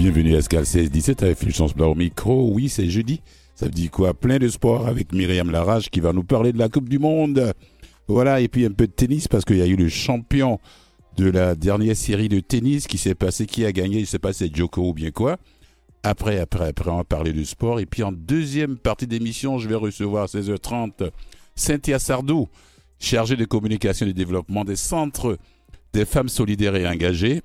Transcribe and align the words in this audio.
Bienvenue 0.00 0.34
à 0.34 0.38
Escal 0.38 0.64
16-17 0.64 1.24
avec 1.24 1.36
Fulgence 1.36 1.74
Blanc 1.74 1.90
au 1.90 1.94
micro. 1.94 2.50
Oui, 2.54 2.70
c'est 2.70 2.88
jeudi. 2.88 3.20
Ça 3.54 3.66
veut 3.66 3.70
dire 3.70 3.90
quoi? 3.90 4.14
Plein 4.14 4.38
de 4.38 4.48
sport 4.48 4.88
avec 4.88 5.12
Myriam 5.12 5.50
Larage 5.50 5.90
qui 5.90 6.00
va 6.00 6.14
nous 6.14 6.24
parler 6.24 6.54
de 6.54 6.58
la 6.58 6.70
Coupe 6.70 6.88
du 6.88 6.98
Monde. 6.98 7.52
Voilà, 8.08 8.40
et 8.40 8.48
puis 8.48 8.64
un 8.64 8.70
peu 8.70 8.86
de 8.86 8.92
tennis 8.92 9.28
parce 9.28 9.44
qu'il 9.44 9.58
y 9.58 9.62
a 9.62 9.66
eu 9.66 9.76
le 9.76 9.90
champion 9.90 10.58
de 11.18 11.28
la 11.28 11.54
dernière 11.54 11.94
série 11.94 12.30
de 12.30 12.40
tennis 12.40 12.86
qui 12.86 12.96
s'est 12.96 13.14
passé, 13.14 13.44
qui 13.44 13.66
a 13.66 13.72
gagné, 13.72 13.96
je 13.96 14.00
ne 14.00 14.06
sais 14.06 14.18
pas 14.18 14.32
si 14.32 14.38
c'est 14.38 14.56
Joko 14.56 14.88
ou 14.88 14.94
bien 14.94 15.10
quoi. 15.10 15.36
Après, 16.02 16.38
après, 16.38 16.68
après, 16.68 16.90
on 16.90 16.96
va 16.96 17.04
parler 17.04 17.34
de 17.34 17.44
sport. 17.44 17.78
Et 17.78 17.84
puis 17.84 18.02
en 18.02 18.10
deuxième 18.10 18.78
partie 18.78 19.06
d'émission, 19.06 19.58
je 19.58 19.68
vais 19.68 19.74
recevoir 19.74 20.22
à 20.22 20.26
16h30 20.28 21.10
Cynthia 21.54 21.98
Sardou, 21.98 22.48
chargée 22.98 23.36
de 23.36 23.44
communication 23.44 24.06
et 24.06 24.14
de 24.14 24.16
développement 24.16 24.64
des 24.64 24.76
centres 24.76 25.36
des 25.92 26.06
femmes 26.06 26.30
solidaires 26.30 26.76
et 26.76 26.88
engagées. 26.88 27.42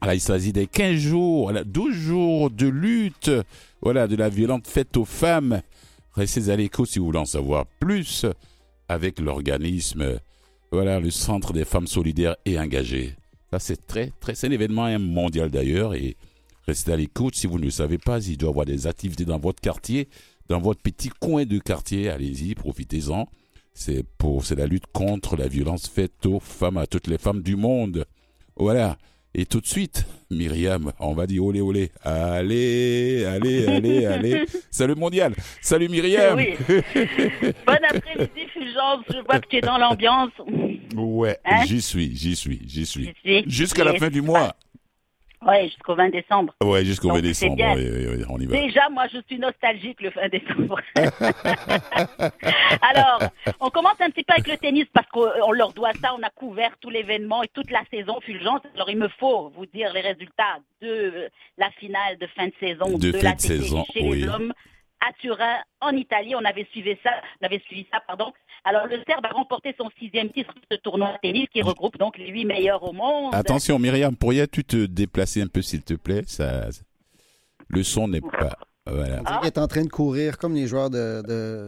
Alors, 0.00 0.14
il 0.14 0.20
s'agit 0.20 0.52
des 0.52 0.66
15 0.66 0.96
jours, 0.96 1.42
voilà, 1.44 1.64
12 1.64 1.94
jours 1.94 2.50
de 2.50 2.68
lutte 2.68 3.30
voilà, 3.82 4.06
de 4.06 4.16
la 4.16 4.28
violente 4.28 4.66
faite 4.66 4.96
aux 4.96 5.04
femmes. 5.04 5.62
Restez 6.14 6.50
à 6.50 6.56
l'écoute 6.56 6.88
si 6.88 6.98
vous 6.98 7.06
voulez 7.06 7.18
en 7.18 7.24
savoir 7.24 7.66
plus 7.80 8.26
avec 8.88 9.18
l'organisme, 9.20 10.20
voilà, 10.70 11.00
le 11.00 11.10
Centre 11.10 11.52
des 11.52 11.64
femmes 11.64 11.86
solidaires 11.86 12.36
et 12.44 12.58
engagées. 12.58 13.16
Ça, 13.50 13.58
c'est 13.58 13.86
très, 13.86 14.12
très, 14.20 14.34
c'est 14.34 14.46
un 14.46 14.52
événement 14.52 14.98
mondial 14.98 15.50
d'ailleurs 15.50 15.94
et 15.94 16.16
restez 16.66 16.92
à 16.92 16.96
l'écoute 16.96 17.34
si 17.34 17.46
vous 17.46 17.58
ne 17.58 17.64
le 17.64 17.70
savez 17.70 17.98
pas. 17.98 18.20
Il 18.20 18.36
doit 18.36 18.48
y 18.48 18.50
avoir 18.50 18.66
des 18.66 18.86
activités 18.86 19.24
dans 19.24 19.38
votre 19.38 19.60
quartier, 19.60 20.08
dans 20.48 20.60
votre 20.60 20.80
petit 20.80 21.08
coin 21.08 21.44
de 21.44 21.58
quartier. 21.58 22.08
Allez-y, 22.08 22.54
profitez-en. 22.54 23.28
C'est 23.74 24.04
pour, 24.18 24.44
c'est 24.44 24.56
la 24.56 24.66
lutte 24.66 24.86
contre 24.92 25.36
la 25.36 25.48
violence 25.48 25.88
faite 25.88 26.26
aux 26.26 26.40
femmes, 26.40 26.78
à 26.78 26.86
toutes 26.86 27.06
les 27.06 27.18
femmes 27.18 27.42
du 27.42 27.56
monde. 27.56 28.04
Voilà. 28.56 28.98
Et 29.40 29.46
tout 29.46 29.60
de 29.60 29.66
suite, 29.66 30.04
Myriam, 30.32 30.90
on 30.98 31.14
va 31.14 31.28
dire 31.28 31.44
olé 31.44 31.60
olé. 31.60 31.92
Allez, 32.02 33.24
allez, 33.24 33.68
allez, 33.68 34.04
allez. 34.04 34.44
Salut 34.72 34.96
mondial. 34.96 35.32
Salut 35.62 35.88
Myriam. 35.88 36.36
Oui. 36.36 36.56
bon 37.64 37.78
après-midi, 37.88 38.48
Fulgence. 38.52 39.04
Je 39.08 39.24
vois 39.24 39.38
que 39.38 39.46
tu 39.48 39.58
es 39.58 39.60
dans 39.60 39.78
l'ambiance. 39.78 40.32
Ouais, 40.96 41.38
Hein 41.44 41.62
j'y 41.68 41.80
suis, 41.80 42.16
j'y 42.16 42.34
suis, 42.34 42.62
j'y 42.66 42.84
suis. 42.84 43.14
Jusqu'à 43.46 43.84
la 43.84 43.94
fin 43.94 44.08
du 44.08 44.22
mois. 44.22 44.56
Oui, 45.46 45.68
jusqu'au 45.68 45.94
20 45.94 46.10
décembre. 46.10 46.52
Ouais, 46.62 46.84
jusqu'au 46.84 47.08
Donc, 47.08 47.18
20 47.22 47.32
c'est 47.34 47.48
décembre. 47.50 48.26
on 48.30 48.38
y 48.40 48.46
va. 48.46 48.56
Déjà, 48.60 48.88
moi, 48.90 49.04
je 49.12 49.18
suis 49.28 49.38
nostalgique 49.38 50.00
le 50.00 50.10
fin 50.10 50.28
décembre. 50.28 50.80
Alors, 52.82 53.22
on 53.60 53.70
commence 53.70 54.00
un 54.00 54.10
petit 54.10 54.24
peu 54.24 54.32
avec 54.34 54.48
le 54.48 54.56
tennis 54.56 54.86
parce 54.92 55.06
qu'on 55.08 55.28
on 55.44 55.52
leur 55.52 55.72
doit 55.72 55.92
ça. 56.02 56.14
On 56.18 56.22
a 56.22 56.30
couvert 56.30 56.72
tout 56.80 56.90
l'événement 56.90 57.42
et 57.42 57.48
toute 57.48 57.70
la 57.70 57.82
saison 57.90 58.20
Fulgence. 58.20 58.60
Alors, 58.74 58.90
il 58.90 58.98
me 58.98 59.08
faut 59.08 59.50
vous 59.50 59.66
dire 59.66 59.92
les 59.92 60.00
résultats 60.00 60.58
de 60.82 61.28
la 61.56 61.70
finale 61.72 62.18
de 62.18 62.26
fin 62.28 62.46
de 62.46 62.52
saison 62.60 62.98
De 62.98 63.10
de, 63.10 63.18
fin 63.18 63.28
la 63.30 63.34
de 63.34 63.40
saison, 63.40 63.84
chez 63.92 64.02
oui. 64.02 64.20
les 64.22 64.28
hommes 64.28 64.52
à 65.06 65.12
Turin, 65.20 65.56
en 65.80 65.90
Italie. 65.90 66.34
On 66.34 66.44
avait 66.44 66.66
suivi 66.70 66.96
ça. 67.02 67.10
On 67.40 67.46
avait 67.46 67.60
suivi 67.60 67.86
ça, 67.92 68.00
pardon. 68.06 68.32
Alors, 68.64 68.86
le 68.86 69.00
Serbe 69.06 69.24
a 69.24 69.30
remporté 69.30 69.74
son 69.78 69.88
sixième 69.98 70.30
titre 70.30 70.52
de 70.54 70.60
ce 70.76 70.80
tournoi 70.80 71.12
de 71.12 71.18
tennis 71.22 71.46
qui 71.52 71.62
regroupe 71.62 71.96
donc 71.98 72.18
les 72.18 72.28
huit 72.28 72.44
meilleurs 72.44 72.82
au 72.82 72.92
monde. 72.92 73.34
Attention 73.34 73.78
Myriam, 73.78 74.16
pourrais-tu 74.16 74.64
te 74.64 74.86
déplacer 74.86 75.42
un 75.42 75.46
peu 75.46 75.62
s'il 75.62 75.82
te 75.82 75.94
plaît? 75.94 76.22
Ça, 76.26 76.66
le 77.68 77.82
son 77.82 78.08
n'est 78.08 78.20
pas. 78.20 78.56
Voilà. 78.86 79.20
On 79.20 79.22
dirait 79.22 79.38
qu'il 79.40 79.46
est 79.48 79.58
en 79.58 79.66
train 79.66 79.84
de 79.84 79.88
courir 79.90 80.38
comme 80.38 80.54
les 80.54 80.66
joueurs 80.66 80.90
de, 80.90 81.22
de, 81.26 81.66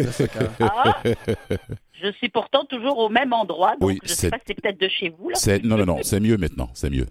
de 0.00 0.10
soccer. 0.10 0.50
Ah, 0.60 1.02
je 1.92 2.12
suis 2.12 2.28
pourtant 2.28 2.64
toujours 2.66 2.98
au 2.98 3.08
même 3.08 3.32
endroit, 3.32 3.76
donc 3.80 3.88
Oui, 3.88 3.98
je 4.02 4.12
sais 4.12 4.30
pas 4.30 4.36
si 4.38 4.44
c'est 4.48 4.60
peut-être 4.60 4.78
de 4.80 4.88
chez 4.88 5.08
vous. 5.08 5.30
Là. 5.30 5.38
Non 5.64 5.78
non 5.78 5.86
non, 5.86 5.98
c'est 6.02 6.20
mieux 6.20 6.36
maintenant, 6.36 6.68
c'est 6.74 6.90
mieux. 6.90 7.06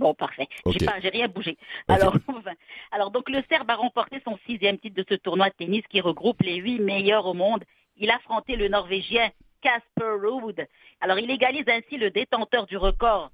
Bon, 0.00 0.14
parfait. 0.14 0.48
J'ai 0.66 0.86
pas, 0.86 0.94
j'ai 1.02 1.10
rien 1.10 1.28
bougé. 1.28 1.58
Ok. 1.88 1.98
Alors, 2.90 3.10
donc 3.10 3.28
le 3.28 3.42
Serbe 3.50 3.70
a 3.70 3.76
remporté 3.76 4.20
son 4.24 4.38
sixième 4.46 4.78
titre 4.78 4.96
de 4.96 5.04
ce 5.08 5.14
tournoi 5.14 5.50
de 5.50 5.54
tennis 5.54 5.82
qui 5.90 6.00
regroupe 6.00 6.40
les 6.42 6.56
huit 6.56 6.80
meilleurs 6.80 7.26
au 7.26 7.34
monde. 7.34 7.62
Il 7.98 8.10
a 8.10 8.16
affronté 8.16 8.56
le 8.56 8.68
Norvégien 8.68 9.28
Casper 9.60 10.16
Ruud. 10.22 10.66
Alors, 11.02 11.18
il 11.18 11.30
égalise 11.30 11.68
ainsi 11.68 11.98
le 11.98 12.10
détenteur 12.10 12.64
du 12.66 12.78
record 12.78 13.30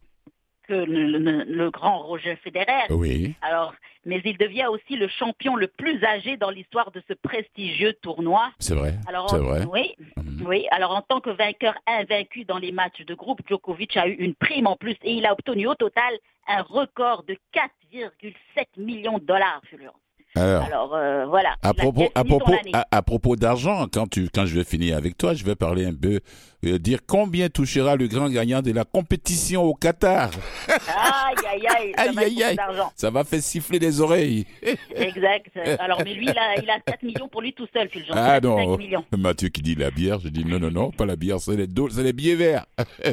que 0.67 0.75
le, 0.75 1.07
le- 1.19 1.45
le 1.45 1.71
grand 1.71 2.01
Roger 2.01 2.35
Federer. 2.43 2.87
Oui. 2.91 3.35
Alors, 3.43 3.73
mais 4.05 4.21
il 4.25 4.37
devient 4.37 4.67
aussi 4.67 4.97
le 4.97 5.07
champion 5.07 5.55
le 5.55 5.69
plus 5.69 6.03
âgé 6.05 6.37
dans 6.37 6.51
l'histoire 6.51 6.91
de 6.91 7.01
ce 7.07 7.15
prestigieux 7.15 7.93
tournoi. 8.03 8.51
C'est 8.59 8.75
vrai. 8.75 8.95
Alors, 9.07 9.31
C'est 9.31 9.37
en- 9.37 9.45
vrai. 9.45 9.65
Oui, 9.73 9.95
Mhm. 10.17 10.45
oui. 10.49 10.67
Alors, 10.73 10.91
en 10.97 11.03
tant 11.03 11.21
que 11.21 11.31
vainqueur 11.31 11.75
invaincu 11.87 12.45
dans 12.45 12.59
les 12.59 12.73
matchs 12.73 13.03
de 13.03 13.15
groupe, 13.15 13.41
Djokovic 13.49 13.97
a 13.97 14.09
eu 14.09 14.15
une 14.15 14.35
prime 14.35 14.67
en 14.67 14.75
plus 14.75 14.97
et 15.05 15.13
il 15.13 15.25
a 15.27 15.33
obtenu 15.33 15.69
au 15.69 15.77
total 15.77 16.13
un 16.49 16.63
record 16.63 17.25
de 17.27 17.39
4,7 17.53 18.67
millions 18.77 19.19
de 19.19 19.25
dollars, 19.25 19.61
Fulgence. 19.69 20.06
Alors, 20.37 20.63
Alors, 20.65 20.95
euh, 20.95 21.27
voilà. 21.27 21.57
à 21.63 21.73
propos, 21.75 22.09
à 22.15 22.25
propos, 22.25 22.53
à, 22.73 22.87
à 22.91 23.03
propos 23.03 23.37
d'argent, 23.37 23.87
quand 23.93 24.07
tu, 24.09 24.29
quand 24.33 24.47
je 24.47 24.55
vais 24.59 24.65
finir 24.65 24.97
avec 24.97 25.17
toi, 25.17 25.35
je 25.35 25.45
vais 25.45 25.55
parler 25.57 25.87
un 25.87 25.95
peu, 25.95 26.21
euh, 26.65 26.79
dire 26.79 27.01
combien 27.07 27.49
touchera 27.49 27.97
le 27.97 28.07
grand 28.07 28.29
gagnant 28.29 28.61
de 28.63 28.73
la 28.73 28.85
compétition 28.85 29.63
au 29.65 29.75
Qatar. 29.75 30.31
Aïe, 30.69 31.35
aïe, 31.49 31.67
aïe. 31.67 31.93
Ça 31.97 32.03
Aïe, 32.03 32.15
va 32.15 32.23
aïe, 32.23 32.43
aïe. 32.43 32.57
Ça 32.95 33.11
va 33.11 33.25
faire 33.25 33.41
siffler 33.43 33.79
les 33.79 34.01
oreilles. 34.01 34.47
Exact. 34.95 35.51
Alors, 35.79 36.03
mais 36.05 36.15
lui, 36.15 36.27
il 36.27 36.39
a, 36.39 36.61
il 36.63 36.69
a 36.71 36.81
4 36.81 37.03
millions 37.03 37.29
pour 37.29 37.41
lui 37.43 37.53
tout 37.53 37.67
seul, 37.73 37.89
Fulgence. 37.89 38.17
Ah 38.19 38.39
5 38.41 38.45
non. 38.45 38.77
Mathieu 39.17 39.49
qui 39.49 39.63
dit 39.63 39.75
la 39.75 39.91
bière, 39.91 40.19
je 40.21 40.29
dis 40.29 40.45
non, 40.45 40.59
non, 40.59 40.71
non, 40.71 40.91
pas 40.91 41.07
la 41.07 41.17
bière, 41.17 41.41
c'est 41.41 41.57
les, 41.57 41.67
c'est 41.91 42.03
les 42.03 42.13
billets 42.13 42.35
verts. 42.37 42.67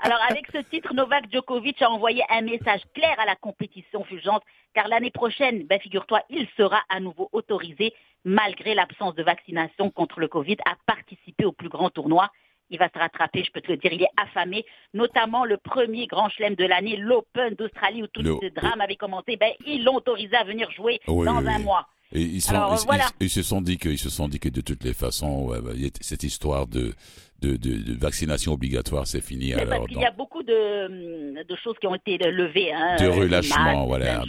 Alors, 0.00 0.18
avec 0.30 0.46
ce 0.52 0.58
titre, 0.70 0.94
Novak 0.94 1.24
Djokovic 1.32 1.82
a 1.82 1.90
envoyé 1.90 2.22
un 2.30 2.42
message 2.42 2.80
clair 2.94 3.14
à 3.18 3.26
la 3.26 3.34
compétition 3.36 4.04
Fulgence, 4.04 4.40
car 4.76 4.88
l'année 4.88 5.10
prochaine, 5.10 5.64
ben, 5.66 5.80
figure-toi, 5.80 6.20
il 6.28 6.46
sera 6.58 6.80
à 6.90 7.00
nouveau 7.00 7.30
autorisé, 7.32 7.94
malgré 8.24 8.74
l'absence 8.74 9.14
de 9.14 9.22
vaccination 9.22 9.90
contre 9.90 10.20
le 10.20 10.28
Covid, 10.28 10.58
à 10.66 10.74
participer 10.86 11.46
au 11.46 11.52
plus 11.52 11.70
grand 11.70 11.88
tournoi. 11.88 12.30
Il 12.68 12.78
va 12.78 12.88
se 12.92 12.98
rattraper, 12.98 13.42
je 13.42 13.50
peux 13.52 13.62
te 13.62 13.70
le 13.72 13.78
dire, 13.78 13.92
il 13.94 14.02
est 14.02 14.14
affamé, 14.18 14.66
notamment 14.92 15.44
le 15.46 15.56
premier 15.56 16.06
grand 16.06 16.28
chelem 16.28 16.56
de 16.56 16.64
l'année, 16.66 16.96
l'Open 16.96 17.54
d'Australie, 17.54 18.02
où 18.02 18.06
tout 18.08 18.20
Le- 18.22 18.36
ce 18.42 18.48
drame 18.52 18.80
avait 18.82 18.96
commencé. 18.96 19.36
Ben, 19.38 19.52
ils 19.66 19.82
l'ont 19.82 19.94
autorisé 19.96 20.36
à 20.36 20.44
venir 20.44 20.70
jouer 20.72 21.00
Oui, 21.08 21.24
dans 21.24 21.38
oui, 21.38 21.48
un 21.48 21.56
oui. 21.58 21.62
mois. 21.64 21.86
Et 22.12 22.20
ils, 22.20 22.40
sont, 22.42 22.54
Alors, 22.54 22.74
ils, 22.78 22.84
voilà. 22.86 23.06
ils- 23.20 23.26
ils 23.26 23.30
se 23.30 23.42
sont 23.42 23.60
dit 23.62 23.78
que, 23.78 23.88
ils 23.88 23.98
se 23.98 24.10
sont 24.10 24.28
dit 24.28 24.38
que 24.40 24.48
de 24.50 24.60
toutes 24.60 24.84
les 24.84 24.94
façons, 24.94 25.46
ouais, 25.46 25.60
bah, 25.62 25.70
il 25.74 25.82
y 25.84 25.86
a- 25.86 25.90
cette 26.02 26.22
histoire 26.22 26.66
de, 26.66 26.92
de, 27.42 27.56
de, 27.56 27.76
de 27.92 27.98
vaccination 27.98 28.52
obligatoire, 28.52 29.06
c'est 29.06 29.20
fini. 29.20 29.48
Mais 29.48 29.62
alors, 29.62 29.68
parce 29.68 29.86
qu'il 29.86 29.94
donc, 29.96 30.04
y 30.04 30.06
a 30.06 30.10
beaucoup 30.10 30.42
de, 30.42 31.42
de 31.42 31.56
choses 31.62 31.74
qui 31.80 31.86
ont 31.86 31.94
été 31.94 32.16
levées. 32.18 32.72
Hein, 32.72 32.96
de 32.98 33.04
euh, 33.06 33.10
relâchement, 33.10 33.62
masques, 33.86 33.86
voilà, 33.86 34.20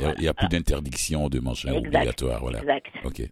choses, 0.00 0.14
Il 0.16 0.22
n'y 0.22 0.28
a 0.28 0.34
plus 0.34 0.48
d'interdiction 0.48 1.28
de 1.28 1.40
manger 1.40 1.68
Exact. 1.68 1.86
obligatoire, 1.86 2.40
voilà. 2.40 2.58
Exact. 2.60 2.86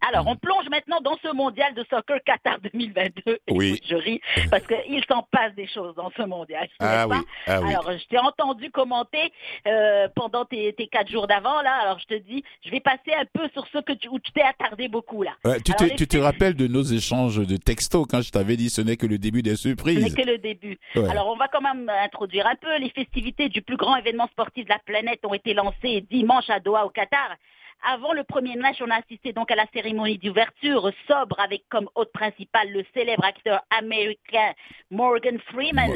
Alors, 0.09 0.25
Mhm. 0.25 0.31
on 0.33 0.37
plonge 0.37 0.69
maintenant 0.71 1.01
dans 1.01 1.17
ce 1.23 1.33
mondial 1.35 1.75
de 1.75 1.85
soccer 1.91 2.19
Qatar 2.25 2.59
2022. 2.73 3.39
Oui. 3.51 3.81
Je 3.89 3.95
ris 3.97 4.21
parce 4.51 4.65
qu'il 4.67 5.03
s'en 5.09 5.23
passe 5.31 5.55
des 5.55 5.67
choses 5.67 5.95
dans 5.95 6.11
ce 6.17 6.23
mondial. 6.23 6.69
Ah 6.81 7.07
oui, 7.09 7.17
ah 7.47 7.61
oui. 7.63 7.71
Alors, 7.71 7.91
je 7.93 8.07
t'ai 8.09 8.19
entendu 8.19 8.71
commenter 8.71 9.33
euh, 9.67 10.09
pendant 10.15 10.45
tes, 10.45 10.73
tes 10.75 10.87
quatre 10.89 11.11
jours 11.11 11.27
d'avant, 11.27 11.63
là. 11.63 11.73
Alors, 11.83 11.99
je 11.99 12.07
te 12.17 12.21
dis, 12.23 12.43
je 12.65 12.71
vais 12.71 12.81
passer 12.81 13.13
un 13.19 13.25
peu 13.33 13.49
sur 13.53 13.67
ce 13.73 13.79
que 13.79 13.93
tu, 13.93 14.09
où 14.09 14.19
tu 14.19 14.31
t'es 14.33 14.43
attardé 14.43 14.89
beaucoup, 14.89 15.23
là. 15.23 15.33
Ouais, 15.45 15.61
tu, 15.61 15.73
Alors, 15.79 15.91
te, 15.93 15.97
tu 15.97 16.07
te 16.07 16.17
rappelles 16.19 16.55
de 16.55 16.67
nos 16.67 16.83
échanges 16.83 17.39
de 17.47 17.57
textos 17.57 18.07
quand 18.09 18.21
je 18.21 18.31
t'avais 18.31 18.57
dit 18.57 18.69
ce 18.71 18.81
n'est 18.83 18.97
que 18.97 19.06
le 19.07 19.19
début 19.19 19.43
des 19.43 19.57
Ce 19.57 19.69
n'est 19.69 19.75
surprises 19.75 20.15
que 20.15 20.23
le 20.23 20.39
début. 20.39 20.79
Ouais. 20.95 21.09
Alors, 21.09 21.29
on 21.29 21.37
va 21.37 21.49
quand 21.49 21.61
même 21.61 21.89
introduire 21.89 22.47
un 22.47 22.57
peu. 22.57 22.77
Les 22.79 22.91
festivités 22.91 23.49
du 23.49 23.63
plus 23.63 23.77
grand 23.77 23.97
événement 23.97 24.27
sportif 24.29 24.65
de 24.65 24.71
la 24.71 24.79
planète 24.79 25.21
ont 25.25 25.35
été 25.35 25.55
lancées 25.55 26.07
dimanche 26.11 26.49
à 26.49 26.61
Doha, 26.61 26.87
au 26.87 26.91
Qatar. 26.91 27.37
Avant 27.85 28.13
le 28.13 28.25
premier 28.25 28.57
match, 28.57 28.77
on 28.81 28.91
a 28.91 28.97
assisté 28.97 29.33
donc 29.33 29.51
à 29.51 29.55
la 29.55 29.67
cérémonie 29.73 30.19
d'ouverture 30.19 30.91
sobre 31.07 31.39
avec 31.39 31.63
comme 31.69 31.89
hôte 31.95 32.11
principal 32.13 32.71
le 32.73 32.85
célèbre 32.95 33.25
acteur 33.25 33.61
américain 33.71 34.53
Morgan 34.91 35.39
Freeman. 35.53 35.93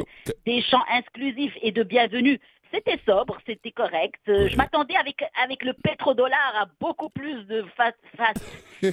Des 0.46 0.62
chants 0.62 0.84
exclusifs 0.96 1.56
et 1.62 1.72
de 1.72 1.82
bienvenue. 1.82 2.38
C'était 2.72 3.00
sobre, 3.04 3.36
c'était 3.46 3.72
correct. 3.72 4.20
Euh. 4.28 4.48
Je 4.48 4.56
m'attendais 4.56 4.94
avec, 4.96 5.22
avec 5.42 5.64
le 5.64 5.72
pétrodollar 5.72 6.54
à 6.62 6.66
beaucoup 6.80 7.08
plus 7.10 7.44
de 7.46 7.64
face, 7.76 7.94
face 8.16 8.36
de, 8.82 8.88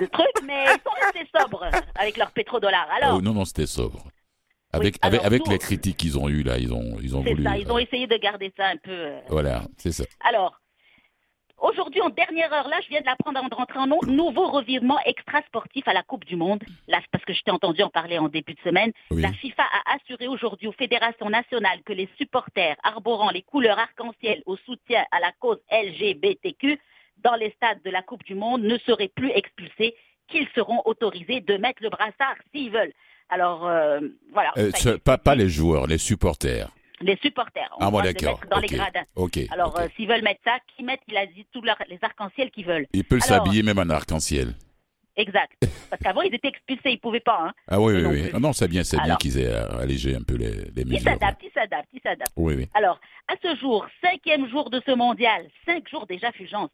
de 0.00 0.06
trucs, 0.10 0.42
mais 0.46 0.64
ils 0.66 0.80
sont 0.84 0.94
restés 1.02 1.28
sobres 1.36 1.64
avec 1.96 2.16
leur 2.16 2.30
pétrodollar. 2.30 2.86
Alors, 2.96 3.16
oh, 3.18 3.20
non, 3.20 3.32
non, 3.34 3.44
c'était 3.44 3.66
sobre. 3.66 4.04
Avec, 4.72 4.96
alors, 5.02 5.20
avec, 5.24 5.26
avec 5.40 5.48
les 5.48 5.58
critiques 5.58 5.96
qu'ils 5.96 6.18
ont 6.18 6.28
eues, 6.28 6.42
là, 6.42 6.58
ils 6.58 6.72
ont, 6.72 6.96
ils 7.02 7.16
ont 7.16 7.24
C'est 7.24 7.30
voulu. 7.30 7.42
ça, 7.42 7.56
ils 7.56 7.70
ont 7.72 7.76
euh, 7.76 7.80
essayé 7.80 8.06
de 8.06 8.16
garder 8.18 8.52
ça 8.56 8.66
un 8.66 8.76
peu. 8.76 8.90
euh. 8.92 9.20
Voilà, 9.28 9.62
c'est 9.78 9.92
ça. 9.92 10.04
Alors, 10.20 10.60
aujourd'hui, 11.60 12.00
en 12.00 12.08
dernière 12.10 12.52
heure, 12.52 12.68
là, 12.68 12.78
je 12.82 12.88
viens 12.88 13.00
de 13.00 13.06
l'apprendre 13.06 13.38
avant 13.38 13.48
de 13.48 13.54
rentrer 13.54 13.78
en 13.78 13.86
nom, 13.86 13.98
nouveau 14.06 14.48
revirement 14.50 14.98
extra-sportif 15.04 15.86
à 15.88 15.92
la 15.92 16.02
Coupe 16.02 16.24
du 16.24 16.36
Monde. 16.36 16.62
Là, 16.86 17.00
parce 17.12 17.24
que 17.24 17.32
je 17.32 17.40
t'ai 17.42 17.50
entendu 17.50 17.82
en 17.82 17.90
parler 17.90 18.18
en 18.18 18.28
début 18.28 18.54
de 18.54 18.60
semaine. 18.60 18.92
Oui. 19.10 19.22
La 19.22 19.32
FIFA 19.32 19.62
a 19.62 19.94
assuré 19.96 20.28
aujourd'hui 20.28 20.66
aux 20.68 20.72
fédérations 20.72 21.30
nationales 21.30 21.82
que 21.84 21.92
les 21.92 22.08
supporters 22.18 22.76
arborant 22.82 23.30
les 23.30 23.42
couleurs 23.42 23.78
arc-en-ciel 23.78 24.42
au 24.46 24.56
soutien 24.58 25.04
à 25.10 25.20
la 25.20 25.32
cause 25.40 25.58
LGBTQ 25.70 26.78
dans 27.24 27.34
les 27.34 27.50
stades 27.52 27.82
de 27.84 27.90
la 27.90 28.02
Coupe 28.02 28.24
du 28.24 28.34
Monde 28.34 28.62
ne 28.62 28.78
seraient 28.78 29.08
plus 29.14 29.30
expulsés, 29.30 29.94
qu'ils 30.28 30.46
seront 30.54 30.82
autorisés 30.84 31.40
de 31.40 31.56
mettre 31.56 31.82
le 31.82 31.88
brassard 31.90 32.34
s'ils 32.54 32.70
veulent. 32.70 32.92
Alors, 33.30 33.66
euh, 33.66 34.00
voilà. 34.32 34.52
Euh, 34.56 34.70
ce- 34.74 34.90
pas, 34.96 35.18
pas 35.18 35.34
les 35.34 35.48
joueurs, 35.48 35.86
les 35.86 35.98
supporters. 35.98 36.68
Les 37.00 37.16
supporters. 37.22 37.68
On 37.78 37.86
Ah 37.86 37.90
bon, 37.90 38.00
d'accord. 38.00 38.40
dans 38.50 38.58
les 38.58 38.66
gradins. 38.68 39.04
Ok. 39.14 39.38
Alors, 39.50 39.78
euh, 39.78 39.86
s'ils 39.96 40.08
veulent 40.08 40.22
mettre 40.22 40.40
ça, 40.44 40.58
qu'ils 40.76 40.84
mettent, 40.84 41.02
il 41.08 41.16
a 41.16 41.26
dit, 41.26 41.46
tous 41.52 41.62
leurs- 41.62 41.78
les 41.88 41.98
arcs-en-ciel 42.02 42.50
qu'ils 42.50 42.66
veulent. 42.66 42.86
Il 42.92 43.04
peut 43.04 43.16
alors- 43.22 43.44
s'habiller 43.44 43.62
même 43.62 43.78
en 43.78 43.88
arc-en-ciel. 43.90 44.54
Exact. 45.16 45.52
Parce 45.90 46.00
qu'avant, 46.02 46.22
ils 46.22 46.32
étaient 46.34 46.48
expulsés, 46.48 46.90
ils 46.92 47.00
pouvaient 47.00 47.18
pas. 47.18 47.38
Hein. 47.48 47.52
Ah 47.66 47.80
oui, 47.80 47.94
oui, 47.94 48.02
non 48.02 48.10
oui. 48.10 48.30
Ah 48.32 48.38
non, 48.38 48.52
c'est 48.52 48.68
bien, 48.68 48.84
c'est 48.84 49.00
bien 49.02 49.16
qu'ils 49.16 49.36
aient 49.38 49.48
euh, 49.52 49.78
allégé 49.80 50.14
un 50.14 50.22
peu 50.22 50.36
les, 50.36 50.50
les 50.50 50.82
Ils 50.82 50.86
mesures. 50.86 51.10
s'adaptent, 51.10 51.42
ils 51.42 51.50
s'adaptent, 51.52 51.88
ils 51.92 52.00
s'adaptent. 52.00 52.32
Oui, 52.36 52.54
oui. 52.54 52.68
Alors, 52.74 53.00
à 53.26 53.34
ce 53.42 53.56
jour, 53.56 53.84
cinquième 54.02 54.48
jour 54.48 54.70
de 54.70 54.80
ce 54.86 54.92
mondial, 54.92 55.48
cinq 55.66 55.88
jours 55.88 56.06
déjà, 56.06 56.30
Fulgence. 56.32 56.70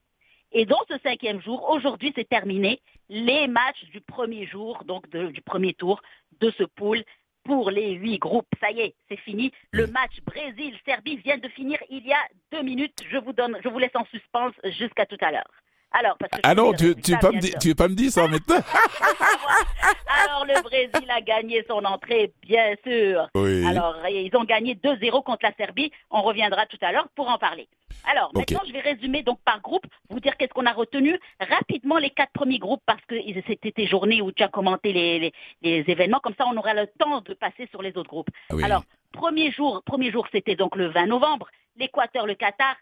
Et 0.52 0.66
dans 0.66 0.80
ce 0.90 0.98
cinquième 1.02 1.40
jour, 1.42 1.68
aujourd'hui, 1.70 2.12
c'est 2.14 2.28
terminé 2.28 2.80
les 3.08 3.46
matchs 3.48 3.84
du 3.92 4.00
premier 4.02 4.46
jour, 4.46 4.84
donc 4.84 5.08
de- 5.10 5.28
du 5.28 5.40
premier 5.40 5.72
tour 5.72 6.02
de 6.40 6.52
ce 6.58 6.64
pool 6.64 7.02
pour 7.44 7.70
les 7.70 7.92
huit 7.92 8.18
groupes. 8.18 8.48
Ça 8.60 8.70
y 8.70 8.80
est, 8.80 8.94
c'est 9.08 9.18
fini. 9.18 9.52
Le 9.70 9.86
match 9.86 10.20
Brésil-Serbie 10.24 11.16
vient 11.18 11.38
de 11.38 11.48
finir 11.48 11.78
il 11.90 12.06
y 12.06 12.12
a 12.12 12.22
deux 12.52 12.62
minutes. 12.62 12.98
Je 13.10 13.18
vous 13.18 13.32
donne, 13.32 13.58
je 13.62 13.68
vous 13.68 13.78
laisse 13.78 13.94
en 13.94 14.04
suspens 14.06 14.50
jusqu'à 14.64 15.06
tout 15.06 15.18
à 15.20 15.30
l'heure. 15.30 15.50
Alors, 15.96 16.16
parce 16.18 16.30
que 16.32 16.40
Ah 16.42 16.54
non, 16.54 16.72
tu, 16.72 16.94
tu, 16.96 17.16
pas 17.18 17.30
me 17.30 17.58
tu 17.60 17.74
pas 17.74 17.86
me 17.88 17.94
dire 17.94 18.10
ça 18.10 18.26
maintenant 18.26 18.56
Alors, 20.24 20.44
le 20.46 20.60
Brésil 20.62 21.08
a 21.10 21.20
gagné 21.20 21.64
son 21.68 21.84
entrée, 21.84 22.32
bien 22.42 22.74
sûr. 22.84 23.28
Oui. 23.34 23.64
Alors, 23.66 23.96
ils 24.08 24.34
ont 24.36 24.44
gagné 24.44 24.74
2-0 24.74 25.22
contre 25.22 25.44
la 25.44 25.52
Serbie. 25.54 25.90
On 26.10 26.22
reviendra 26.22 26.66
tout 26.66 26.78
à 26.80 26.92
l'heure 26.92 27.08
pour 27.14 27.28
en 27.28 27.38
parler. 27.38 27.68
Alors, 28.10 28.30
maintenant, 28.34 28.60
je 28.66 28.72
vais 28.72 28.80
résumer 28.80 29.22
donc 29.22 29.38
par 29.44 29.60
groupe, 29.60 29.84
vous 30.10 30.20
dire 30.20 30.36
qu'est-ce 30.36 30.52
qu'on 30.52 30.66
a 30.66 30.72
retenu. 30.72 31.18
Rapidement, 31.40 31.98
les 31.98 32.10
quatre 32.10 32.32
premiers 32.32 32.58
groupes, 32.58 32.82
parce 32.86 33.00
que 33.06 33.14
c'était 33.46 33.72
tes 33.72 33.86
journées 33.86 34.20
où 34.20 34.30
tu 34.32 34.42
as 34.42 34.48
commenté 34.48 34.92
les, 34.92 35.18
les- 35.20 35.32
les 35.62 35.84
événements. 35.88 36.20
Comme 36.20 36.34
ça, 36.36 36.44
on 36.46 36.56
aura 36.56 36.74
le 36.74 36.86
temps 36.98 37.20
de 37.22 37.34
passer 37.34 37.66
sur 37.70 37.82
les 37.82 37.96
autres 37.96 38.10
groupes. 38.10 38.28
Oui. 38.50 38.62
Alors, 38.64 38.82
premier 39.12 39.52
jour, 39.52 39.82
premier 39.84 40.10
jour, 40.10 40.26
c'était 40.32 40.56
donc 40.56 40.76
le 40.76 40.88
20 40.88 41.06
novembre. 41.06 41.48
L'Équateur, 41.76 42.26
le 42.26 42.34
Qatar, 42.34 42.76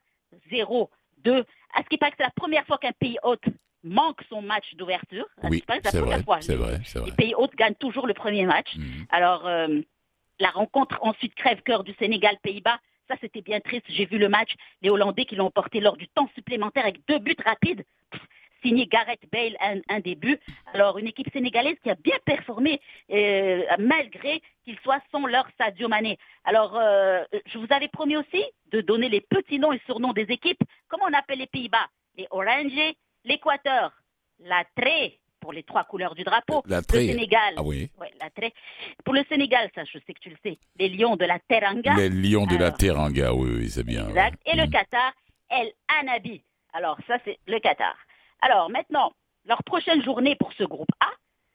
0-2. 1.25 1.45
À 1.75 1.83
ce 1.83 1.89
qui 1.89 1.99
paraît 1.99 2.11
que 2.11 2.17
c'est 2.19 2.25
la 2.25 2.31
première 2.31 2.67
fois 2.67 2.79
qu'un 2.79 2.93
pays 2.93 3.17
hôte 3.23 3.45
manque 3.85 4.21
son 4.29 4.43
match 4.43 4.75
d'ouverture? 4.75 5.27
Oui, 5.45 5.63
c'est 5.67 5.99
vrai, 5.99 6.23
c'est 6.43 6.55
vrai, 6.55 6.79
vrai. 6.81 6.81
Les 7.07 7.13
pays 7.13 7.35
hôtes 7.35 7.55
gagnent 7.57 7.75
toujours 7.75 8.07
le 8.07 8.15
premier 8.15 8.45
match. 8.45 8.77
Mhm. 8.77 9.07
Alors, 9.11 9.47
euh, 9.47 9.81
la 10.39 10.51
rencontre 10.51 10.99
ensuite 11.03 11.35
crève-cœur 11.35 11.85
du 11.85 11.95
Sénégal-Pays-Bas, 11.95 12.79
ça 13.09 13.17
c'était 13.21 13.43
bien 13.43 13.61
triste. 13.61 13.85
J'ai 13.89 14.07
vu 14.07 14.19
le 14.19 14.29
match, 14.29 14.55
les 14.83 14.91
Hollandais 14.91 15.25
qui 15.25 15.37
l'ont 15.37 15.47
emporté 15.47 15.81
lors 15.81 15.97
du 15.97 16.09
temps 16.09 16.29
supplémentaire 16.35 16.85
avec 16.85 17.01
deux 17.09 17.19
buts 17.19 17.37
rapides. 17.45 17.85
Pff, 18.11 18.23
Signé 18.63 18.87
Gareth 18.87 19.21
Bale, 19.31 19.57
un, 19.61 20.01
buts. 20.01 20.39
Alors, 20.73 20.99
une 20.99 21.07
équipe 21.07 21.33
sénégalaise 21.33 21.77
qui 21.83 21.91
a 21.91 21.95
bien 21.97 22.17
performé 22.25 22.81
euh, 23.11 23.63
malgré 23.79 24.41
qu'ils 24.65 24.79
soient 24.81 25.01
sans 25.11 25.27
leur 25.27 25.47
Sadio 25.59 25.89
Mané. 25.89 26.19
Alors, 26.45 26.77
euh, 26.77 27.25
je 27.47 27.59
vous 27.59 27.67
avais 27.71 27.89
promis 27.89 28.17
aussi 28.17 28.45
de 28.71 28.81
donner 28.81 29.09
les 29.09 29.21
petits 29.21 29.59
noms 29.59 29.73
et 29.73 29.81
surnoms 29.87 30.13
des 30.13 30.27
équipes. 30.31 30.63
Comment 30.89 31.05
on 31.11 31.13
appelle 31.15 31.39
les 31.39 31.47
Pays-Bas? 31.47 31.89
Les 32.17 32.27
Orangers, 32.31 32.97
l'Équateur, 33.25 33.93
la 34.41 34.65
Tré, 34.77 35.19
pour 35.41 35.53
les 35.53 35.65
trois 35.65 35.85
couleurs 35.85 36.15
du 36.15 36.23
drapeau, 36.23 36.63
La 36.67 36.79
le. 36.79 36.85
Sénégal, 37.01 37.55
Ah 37.57 37.63
oui. 37.63 37.91
Ouais, 38.01 38.11
la. 38.21 38.29
Pour 39.05 39.15
le 39.15 39.25
Sénégal, 39.29 39.71
ça 39.75 39.83
je 39.85 39.99
sais 40.07 40.15
que 40.15 40.21
tu 40.21 40.31
le 40.31 40.37
sais, 40.43 40.59
les 40.79 40.89
Lions 40.89 41.17
de 41.17 41.25
la 41.25 41.39
Teranga. 41.41 41.95
Les 41.97 42.09
lions 42.09 42.47
de 42.47 42.57
la. 42.57 42.71
Teranga, 42.71 43.35
oui, 43.35 43.51
oui, 43.59 43.71
c'est 43.71 43.83
bien. 43.85 44.09
Exact. 44.09 44.39
ouais. 44.47 44.53
Et 44.53 44.57
le. 44.57 44.71
Qatar, 44.71 45.13
El 45.51 45.73
Anabi. 46.01 46.43
Alors 46.73 46.97
ça 47.07 47.19
c'est 47.25 47.39
le 47.47 47.59
Qatar. 47.59 47.97
Alors 48.43 48.69
maintenant, 48.71 49.13
leur 49.47 49.63
prochaine 49.65 50.03
journée 50.05 50.37
pour 50.37 50.53
ce 50.53 50.65
groupe 50.65 50.91
A, 51.01 51.09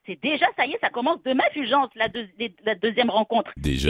c'est 0.06 0.20
déjà, 0.22 0.46
ça 0.58 0.66
y 0.66 0.72
est, 0.72 0.80
ça 0.80 0.90
commence 0.90 1.22
demain, 1.24 1.44
Fulgence, 1.52 1.90
la, 1.96 2.08
deux- 2.08 2.28
les- 2.40 2.56
la 2.64 2.76
deuxième 2.76 3.10
rencontre 3.10 3.52
Déjà. 3.58 3.90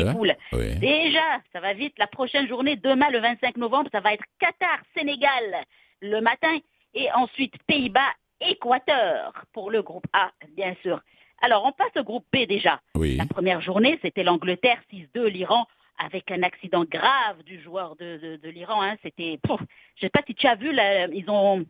Oui. 0.52 0.76
Déjà, 0.80 1.22
ça 1.54 1.60
va 1.60 1.74
vite. 1.74 1.94
La 2.00 2.08
prochaine 2.08 2.48
journée, 2.48 2.76
demain, 2.76 3.10
le 3.12 3.20
25 3.20 3.56
novembre, 3.58 3.90
ça 3.92 4.00
va 4.00 4.14
être 4.14 4.24
Qatar-Sénégal 4.40 5.64
le 6.02 6.20
matin. 6.22 6.58
Et 6.96 7.12
ensuite, 7.14 7.54
Pays-Bas, 7.68 8.12
Équateur 8.42 9.34
pour 9.54 9.70
le 9.72 9.82
groupe 9.84 10.06
A, 10.14 10.32
bien 10.56 10.76
sûr. 10.82 11.00
Alors, 11.42 11.66
on 11.66 11.72
passe 11.72 11.96
au 11.98 12.04
groupe 12.04 12.26
B 12.34 12.46
déjà. 12.48 12.80
Oui. 12.96 13.16
La 13.18 13.26
première 13.28 13.62
journée, 13.62 14.00
c'était 14.02 14.24
l'Angleterre 14.24 14.82
6-2, 14.92 15.28
l'Iran, 15.28 15.68
avec 16.00 16.32
un 16.32 16.42
accident 16.44 16.84
grave 16.84 17.44
du 17.44 17.62
joueur 17.62 17.96
de, 17.98 18.18
de- 18.18 18.36
de 18.38 18.50
l'Iran. 18.50 18.82
hein. 18.82 18.96
C'était, 19.04 19.40
je 19.48 20.02
sais 20.02 20.10
pas 20.10 20.22
si 20.26 20.34
tu 20.34 20.48
as 20.48 20.56
vu, 20.56 20.72
là, 20.72 21.08
ils 21.08 21.30
ont 21.30 21.64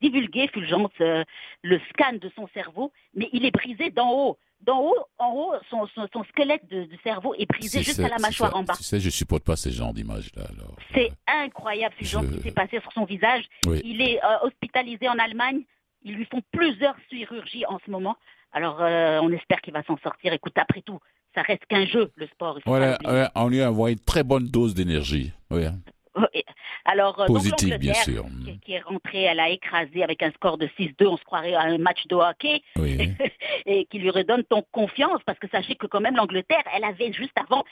divulgué, 0.00 0.48
Fulgence, 0.48 0.90
euh, 1.00 1.24
le 1.62 1.80
scan 1.90 2.14
de 2.20 2.30
son 2.36 2.48
cerveau, 2.54 2.92
mais 3.14 3.28
il 3.32 3.44
est 3.44 3.50
brisé 3.50 3.90
d'en 3.90 4.10
haut. 4.12 4.38
D'en 4.60 4.80
haut, 4.80 4.96
en 5.18 5.32
haut, 5.34 5.52
son, 5.70 5.86
son- 5.94 6.08
son 6.12 6.24
squelette 6.24 6.68
de, 6.68 6.82
du 6.84 6.96
cerveau 7.04 7.32
est 7.38 7.46
brisé 7.46 7.82
jusqu'à 7.84 8.08
la 8.08 8.18
ça. 8.18 8.56
en 8.56 8.64
bas. 8.64 8.74
Tu 8.76 8.82
sais, 8.82 8.98
je 8.98 9.08
supporte 9.08 9.44
pas 9.44 9.54
ce 9.54 9.68
genre 9.68 9.92
d'image-là. 9.94 10.42
Alors. 10.50 10.74
C'est 10.92 11.12
incroyable, 11.28 11.94
Fulgence, 11.96 12.24
Je- 12.26 12.30
ce 12.32 12.36
qui 12.38 12.42
s'est 12.42 12.50
passé 12.50 12.80
sur 12.80 12.92
son 12.92 13.04
visage. 13.04 13.44
Oui. 13.68 13.80
Il 13.84 14.00
est 14.02 14.18
euh, 14.24 14.38
hospitalisé 14.46 15.08
en 15.08 15.16
Allemagne. 15.18 15.60
Ils 16.02 16.14
lui 16.14 16.24
font 16.24 16.42
plusieurs 16.50 16.96
chirurgies 17.08 17.66
en 17.66 17.78
ce 17.86 17.90
moment. 17.90 18.16
Alors, 18.52 18.82
euh, 18.82 19.20
on 19.22 19.30
espère 19.30 19.60
qu'il 19.60 19.72
va 19.74 19.84
s'en 19.84 19.96
sortir. 19.98 20.32
Écoute, 20.32 20.54
après 20.56 20.82
tout, 20.82 20.98
ça 21.36 21.42
reste 21.42 21.64
qu'un 21.66 21.86
jeu, 21.86 22.10
le 22.16 22.26
sport. 22.26 22.56
il 22.58 22.62
faut 22.62 22.70
Voilà, 22.70 22.98
on 23.36 23.48
lui 23.48 23.60
a 23.62 23.70
envoyé 23.70 23.94
une 23.96 24.04
très 24.04 24.24
bonne 24.24 24.48
dose 24.48 24.74
d'énergie. 24.74 25.32
Oui. 25.52 25.66
Alors, 26.84 27.20
euh, 27.20 27.26
donc 27.26 27.36
Positive, 27.36 27.76
bien 27.78 27.92
l'Angleterre, 27.92 28.04
sûr. 28.04 28.24
Qui, 28.44 28.58
qui 28.60 28.72
est 28.72 28.80
rentrée, 28.80 29.22
elle 29.22 29.40
a 29.40 29.48
écrasé 29.50 30.02
avec 30.02 30.22
un 30.22 30.30
score 30.32 30.58
de 30.58 30.66
6-2, 30.78 31.06
on 31.06 31.16
se 31.16 31.24
croirait 31.24 31.54
à 31.54 31.62
un 31.62 31.78
match 31.78 32.06
de 32.06 32.14
hockey, 32.16 32.62
Oui. 32.76 33.10
et 33.66 33.84
qui 33.86 33.98
lui 33.98 34.10
redonne 34.10 34.44
ton 34.44 34.62
confiance, 34.72 35.20
parce 35.26 35.38
que 35.38 35.48
sachez 35.48 35.74
que 35.76 35.86
quand 35.86 36.00
même 36.00 36.16
l'Angleterre, 36.16 36.62
elle 36.74 36.84
avait 36.84 37.12
juste 37.12 37.36
avant 37.38 37.64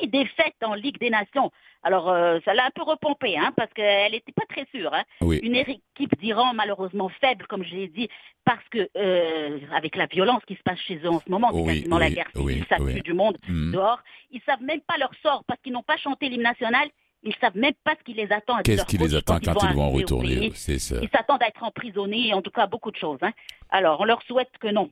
six 0.00 0.08
défaites 0.08 0.56
en 0.64 0.74
Ligue 0.74 0.98
des 0.98 1.10
Nations. 1.10 1.50
Alors, 1.82 2.10
euh, 2.10 2.40
ça 2.44 2.52
l'a 2.52 2.66
un 2.66 2.70
peu 2.74 2.82
repompé, 2.82 3.38
hein, 3.38 3.52
parce 3.56 3.72
qu'elle 3.72 4.10
n'était 4.12 4.32
pas 4.32 4.42
très 4.48 4.66
sûre. 4.74 4.92
Hein. 4.92 5.04
Oui. 5.20 5.38
Une 5.42 5.54
équipe 5.54 6.18
d'Iran 6.18 6.52
malheureusement 6.54 7.08
faible, 7.20 7.46
comme 7.46 7.62
je 7.64 7.72
l'ai 7.74 7.88
dit, 7.88 8.08
parce 8.44 8.64
que 8.70 8.88
euh, 8.96 9.58
avec 9.72 9.94
la 9.94 10.06
violence 10.06 10.42
qui 10.46 10.56
se 10.56 10.62
passe 10.64 10.80
chez 10.80 10.96
eux 11.04 11.08
en 11.08 11.20
ce 11.20 11.30
moment, 11.30 11.50
c'est 11.52 11.58
Oui, 11.60 11.66
quasiment 11.66 11.98
la 11.98 12.10
guerre 12.10 12.28
civile, 12.34 12.64
ça 12.68 12.76
tue 12.78 13.00
du 13.00 13.12
monde 13.14 13.38
Mhm. 13.48 13.72
dehors. 13.72 14.00
Ils 14.32 14.40
savent 14.42 14.62
même 14.62 14.80
pas 14.80 14.98
leur 14.98 15.12
sort 15.22 15.44
parce 15.46 15.60
qu'ils 15.62 15.72
n'ont 15.72 15.84
pas 15.84 15.96
chanté 15.96 16.28
l'hymne 16.28 16.42
national. 16.42 16.88
Ils 17.26 17.34
savent 17.40 17.56
même 17.56 17.74
pas 17.84 17.94
ce 17.98 18.04
qui 18.04 18.14
les 18.14 18.30
attend. 18.32 18.62
Qu'est-ce 18.62 18.86
qui 18.86 18.98
les 18.98 19.14
attend 19.14 19.40
quand 19.40 19.60
ils 19.68 19.74
vont 19.74 19.90
retourner 19.90 20.36
pays. 20.38 20.52
C'est 20.54 20.78
ça. 20.78 20.96
Ils 21.02 21.08
s'attendent 21.10 21.42
à 21.42 21.48
être 21.48 21.62
emprisonnés, 21.62 22.32
en 22.32 22.40
tout 22.40 22.52
cas 22.52 22.66
beaucoup 22.68 22.92
de 22.92 22.96
choses. 22.96 23.18
hein. 23.22 23.32
Alors, 23.68 24.00
on 24.00 24.04
leur 24.04 24.22
souhaite 24.22 24.50
que 24.60 24.68
non. 24.68 24.88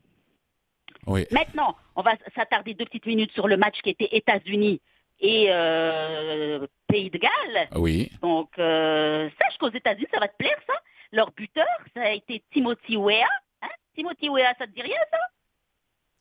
Oui. 1.07 1.27
Maintenant, 1.31 1.77
on 1.97 2.03
va 2.03 2.13
s'attarder 2.35 2.75
deux 2.75 2.85
petites 2.87 3.07
minutes 3.07 3.31
sur 3.33 3.47
le 3.47 3.57
match 3.57 3.81
qui 3.83 3.91
était 3.91 4.09
États-Unis 4.13 4.81
et 5.21 5.47
euh, 5.51 6.67
Pays 6.89 7.09
de 7.11 7.19
Galles. 7.19 7.69
Oui. 7.77 8.11
Donc, 8.21 8.51
euh, 8.59 9.31
sache 9.41 9.57
qu'aux 9.59 9.71
États-Unis, 9.71 10.09
ça 10.13 10.19
va 10.19 10.27
te 10.29 10.37
plaire, 10.37 10.59
ça. 10.67 10.75
Leur 11.13 11.31
buteur, 11.31 11.67
ça 11.95 12.03
a 12.03 12.11
été 12.11 12.43
Timothy 12.53 12.97
Weah. 12.97 13.25
Hein? 13.63 13.69
Timothy 13.95 14.29
Weah, 14.29 14.53
ça 14.59 14.67
te 14.67 14.73
dit 14.73 14.83
rien, 14.83 14.99
ça? 15.13 15.19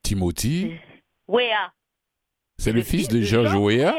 Timothy, 0.03 0.75
Weah. 1.27 1.71
c'est 2.57 2.71
le 2.71 2.83
fils 2.83 3.07
de 3.07 3.21
George 3.21 3.55
Weah, 3.55 3.95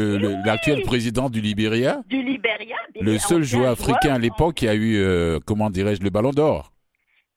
Oui. 0.00 0.34
l'actuel 0.44 0.82
président 0.82 1.28
du 1.30 1.40
Libéria, 1.40 2.02
Du 2.08 2.22
Libéria. 2.22 2.76
le 3.00 3.18
seul 3.18 3.42
joueur 3.42 3.72
africain 3.72 4.14
à 4.14 4.18
l'époque 4.18 4.54
qui 4.56 4.68
a 4.68 4.74
eu, 4.74 4.96
euh, 4.96 5.38
comment 5.46 5.70
dirais-je, 5.70 6.02
le 6.02 6.10
ballon 6.10 6.30
d'or. 6.30 6.72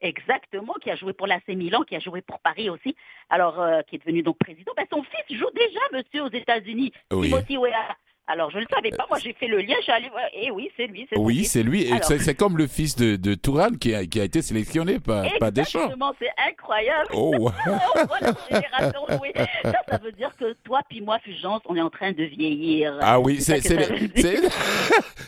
Exactement, 0.02 0.74
qui 0.84 0.92
a 0.92 0.96
joué 0.96 1.14
pour 1.14 1.26
l'AC 1.26 1.48
Milan, 1.48 1.82
qui 1.88 1.96
a 1.96 2.00
joué 2.00 2.22
pour 2.22 2.40
Paris 2.40 2.70
aussi, 2.70 2.96
alors 3.30 3.60
euh, 3.60 3.82
qui 3.90 3.96
est 3.96 4.00
devenu 4.00 4.22
donc 4.22 4.38
président. 4.38 4.72
Ben, 4.78 4.86
son 4.92 5.02
fils 5.04 5.38
joue 5.40 5.50
déjà, 5.56 5.80
monsieur, 5.94 6.24
aux 6.24 6.30
États-Unis, 6.32 6.92
Oui. 7.12 7.30
Timothy 7.30 7.58
Weah. 7.58 7.96
Alors, 8.28 8.50
je 8.50 8.56
ne 8.58 8.62
le 8.62 8.68
savais 8.74 8.90
pas, 8.90 9.06
moi 9.08 9.20
j'ai 9.20 9.34
fait 9.34 9.48
le 9.48 9.60
lien, 9.60 9.76
allée 9.88 10.10
voir, 10.10 10.24
et 10.34 10.50
oui, 10.50 10.72
c'est 10.76 10.88
lui, 10.88 11.06
c'est 11.10 11.20
Oui, 11.20 11.46
c'est 11.46 11.62
lui. 11.62 11.84
Et 11.84 11.94
C'est 12.02 12.18
c'est 12.18 12.34
comme 12.34 12.58
le 12.58 12.66
fils 12.66 12.96
de, 12.96 13.18
de 13.18 13.36
Touran 13.36 13.70
qui 13.80 13.94
a, 13.94 14.04
qui 14.08 14.20
a 14.20 14.24
été 14.24 14.42
sélectionné 14.42 15.00
par, 15.00 15.26
par 15.40 15.52
Deschamps. 15.52 15.80
Exactement, 15.82 16.12
c'est 16.20 16.32
incroyable. 16.50 17.10
Oh, 17.14 17.52
génération 18.50 19.02
jouer. 19.18 19.32
Ça, 19.64 19.74
ça 19.88 19.98
veut 19.98 20.12
dire 20.12 20.36
que 20.38 20.54
toi 20.64 20.82
puis 20.90 21.02
moi, 21.02 21.20
Fulgence, 21.20 21.62
on 21.66 21.76
est 21.76 21.82
en 21.82 21.90
train 21.92 22.14
de 22.14 22.24
vieillir. 22.24 22.98
ah 23.02 23.20
oui, 23.20 23.42
c'est 23.42 23.62
c'est 23.62 23.78
les, 23.78 24.10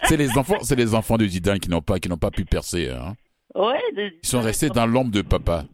c'est 0.04 0.18
les 0.18 0.38
enfants, 0.38 0.58
c'est 0.62 0.76
les 0.76 0.96
enfants 0.96 1.18
de 1.18 1.26
Zidane 1.28 1.60
qui 1.60 1.70
n'ont 1.70 1.82
pas 1.82 2.00
qui 2.00 2.10
n'ont 2.10 2.18
pas 2.18 2.32
pu 2.32 2.46
percer. 2.46 2.90
hein. 2.90 3.14
Ouais, 3.56 3.80
de- 3.96 4.12
Ils 4.24 4.28
sont 4.28 4.42
restés 4.42 4.70
dans 4.70 4.86
l'ombre 4.88 5.12
de 5.12 5.22
papa. 5.22 5.66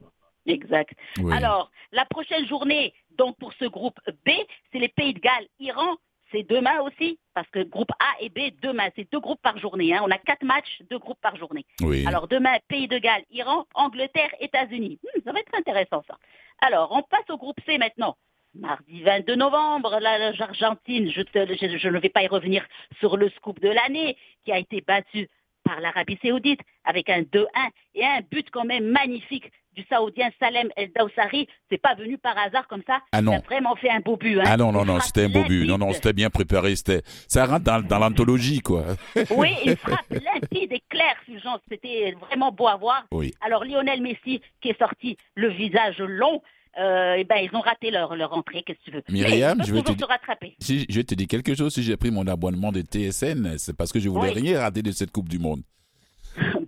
Exact. 0.46 0.92
Oui. 1.20 1.34
Alors, 1.36 1.72
la 1.94 2.06
prochaine 2.06 2.46
journée, 2.48 2.94
donc 3.18 3.38
pour 3.40 3.54
ce 3.54 3.66
groupe 3.66 3.98
B, 4.26 4.30
c'est 4.72 4.80
les 4.80 4.90
Pays 4.90 5.14
de 5.14 5.20
Galles, 5.20 5.48
Iran. 5.60 5.96
C'est 6.34 6.44
demain 6.50 6.82
aussi, 6.82 7.20
parce 7.36 7.48
que 7.50 7.64
groupe 7.64 7.92
A 8.00 8.20
et 8.20 8.30
B, 8.30 8.52
demain, 8.62 8.90
c'est 8.96 9.10
deux 9.12 9.20
groupes 9.20 9.42
par 9.42 9.58
journée. 9.60 9.94
hein. 9.94 10.02
On 10.04 10.10
a 10.12 10.18
quatre 10.18 10.44
matchs, 10.44 10.82
deux 10.90 10.98
groupes 10.98 11.22
par 11.22 11.36
journée. 11.38 11.66
oui. 11.82 12.06
Alors 12.08 12.28
demain, 12.28 12.58
Pays 12.68 12.88
de 12.88 12.98
Galles, 12.98 13.24
Iran, 13.32 13.66
Angleterre, 13.76 14.34
États-Unis. 14.40 15.00
Hmm, 15.04 15.22
ça 15.24 15.32
va 15.32 15.40
être 15.40 15.56
intéressant 15.56 16.04
ça. 16.08 16.18
Alors, 16.62 16.92
on 16.92 17.04
passe 17.04 17.30
au 17.30 17.38
groupe 17.38 17.58
C 17.68 17.78
maintenant. 17.78 18.16
Mardi 18.56 19.02
22 19.04 19.36
novembre, 19.36 19.98
la- 20.00 20.32
l'Argentine, 20.32 21.10
je, 21.12 21.22
te- 21.22 21.54
je- 21.56 21.78
je 21.78 21.88
ne 21.90 22.00
vais 22.00 22.10
pas 22.10 22.24
y 22.24 22.28
revenir 22.28 22.66
sur 23.00 23.16
le 23.18 23.30
scoop 23.32 23.60
de 23.60 23.70
l'année, 23.70 24.18
qui 24.44 24.52
a 24.52 24.58
été 24.60 24.82
battu 24.82 25.28
par 25.64 25.80
l'Arabie 25.82 26.20
Saoudite 26.22 26.60
avec 26.84 27.10
un 27.10 27.22
2-1 27.22 27.48
et 27.96 28.06
un 28.06 28.22
but 28.22 28.50
quand 28.52 28.66
même 28.66 28.86
magnifique 28.86 29.52
du 29.76 29.84
Saoudien 29.90 30.30
Salem 30.40 30.70
El 30.76 30.92
Dawsari. 30.96 31.48
C'est 31.70 31.78
pas 31.82 31.96
venu 31.96 32.18
par 32.18 32.38
hasard 32.38 32.68
comme 32.68 32.84
ça. 32.88 33.00
Ah 33.12 33.22
non. 33.22 33.34
A 33.38 33.40
vraiment 33.40 33.76
fait 33.76 33.90
un 33.90 34.00
beau 34.00 34.18
but. 34.18 34.40
Hein. 34.40 34.44
Ah 34.46 34.58
non, 34.58 34.72
non, 34.72 34.86
non, 34.86 35.00
c'était 35.00 35.26
un 35.26 35.30
beau 35.30 35.44
but. 35.44 35.66
Non, 35.66 35.78
non, 35.78 35.92
c'était 35.94 36.14
bien 36.14 36.30
préparé. 36.30 36.76
C'était, 36.76 37.02
ça 37.28 37.46
rentre 37.46 37.64
dans, 37.64 37.82
dans 37.82 38.00
l'anthologie, 38.00 38.60
quoi. 38.62 38.86
Oui, 39.32 39.50
il 39.66 39.76
frappe 39.78 40.10
limpide 40.10 40.72
et 40.74 40.84
clair, 40.90 41.16
Fulgence. 41.26 41.60
C'était 41.70 42.16
vraiment 42.22 42.52
beau 42.52 42.68
à 42.68 42.76
voir. 42.76 43.06
Oui. 43.12 43.34
Alors 43.42 43.64
Lionel 43.66 44.02
Messi, 44.02 44.42
qui 44.62 44.70
est 44.70 44.78
sorti 44.80 45.18
le 45.36 45.50
visage 45.50 45.98
long, 46.00 46.42
euh, 46.80 47.16
eh 47.20 47.24
ben, 47.24 47.36
ils 47.38 47.56
ont 47.56 47.62
raté 47.62 47.92
leur, 47.92 48.16
leur 48.16 48.34
entrée, 48.34 48.64
qu'est-ce 48.64 48.80
que 48.80 48.86
tu 48.86 48.92
veux. 48.92 49.04
Myriam, 49.10 49.64
je 49.64 49.74
vais 49.74 49.82
te 49.84 49.92
dire- 49.92 50.00
se 50.08 50.12
rattraper. 50.12 50.56
Si 50.60 50.86
je 50.90 51.02
te 51.02 51.14
dis 51.14 51.28
quelque 51.28 51.54
chose, 51.56 51.74
si 51.74 51.84
j'ai 51.84 51.98
pris 51.98 52.10
mon 52.10 52.26
abonnement 52.28 52.72
de 52.72 52.82
TSN, 52.82 53.58
c'est 53.60 53.76
parce 53.78 53.92
que 53.92 54.00
je 54.00 54.10
voulais 54.10 54.34
Oui. 54.34 54.42
rien 54.42 54.60
rater 54.62 54.82
de 54.82 54.92
cette 54.92 55.12
Coupe 55.12 55.30
du 55.30 55.38
Monde. 55.40 55.62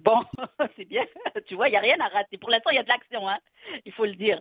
Bon, 0.06 0.24
c'est 0.78 0.86
bien. 0.86 1.04
Tu 1.48 1.56
vois, 1.56 1.68
il 1.68 1.72
n'y 1.72 1.78
a 1.78 1.82
rien 1.82 2.00
à 2.00 2.08
rater. 2.08 2.38
Pour 2.38 2.52
l'instant, 2.52 2.70
il 2.70 2.76
y 2.76 2.80
a 2.80 2.84
de 2.84 2.88
l'action, 2.90 3.28
hein. 3.28 3.40
il 3.86 3.92
faut 3.92 4.06
le 4.06 4.14
dire. 4.16 4.40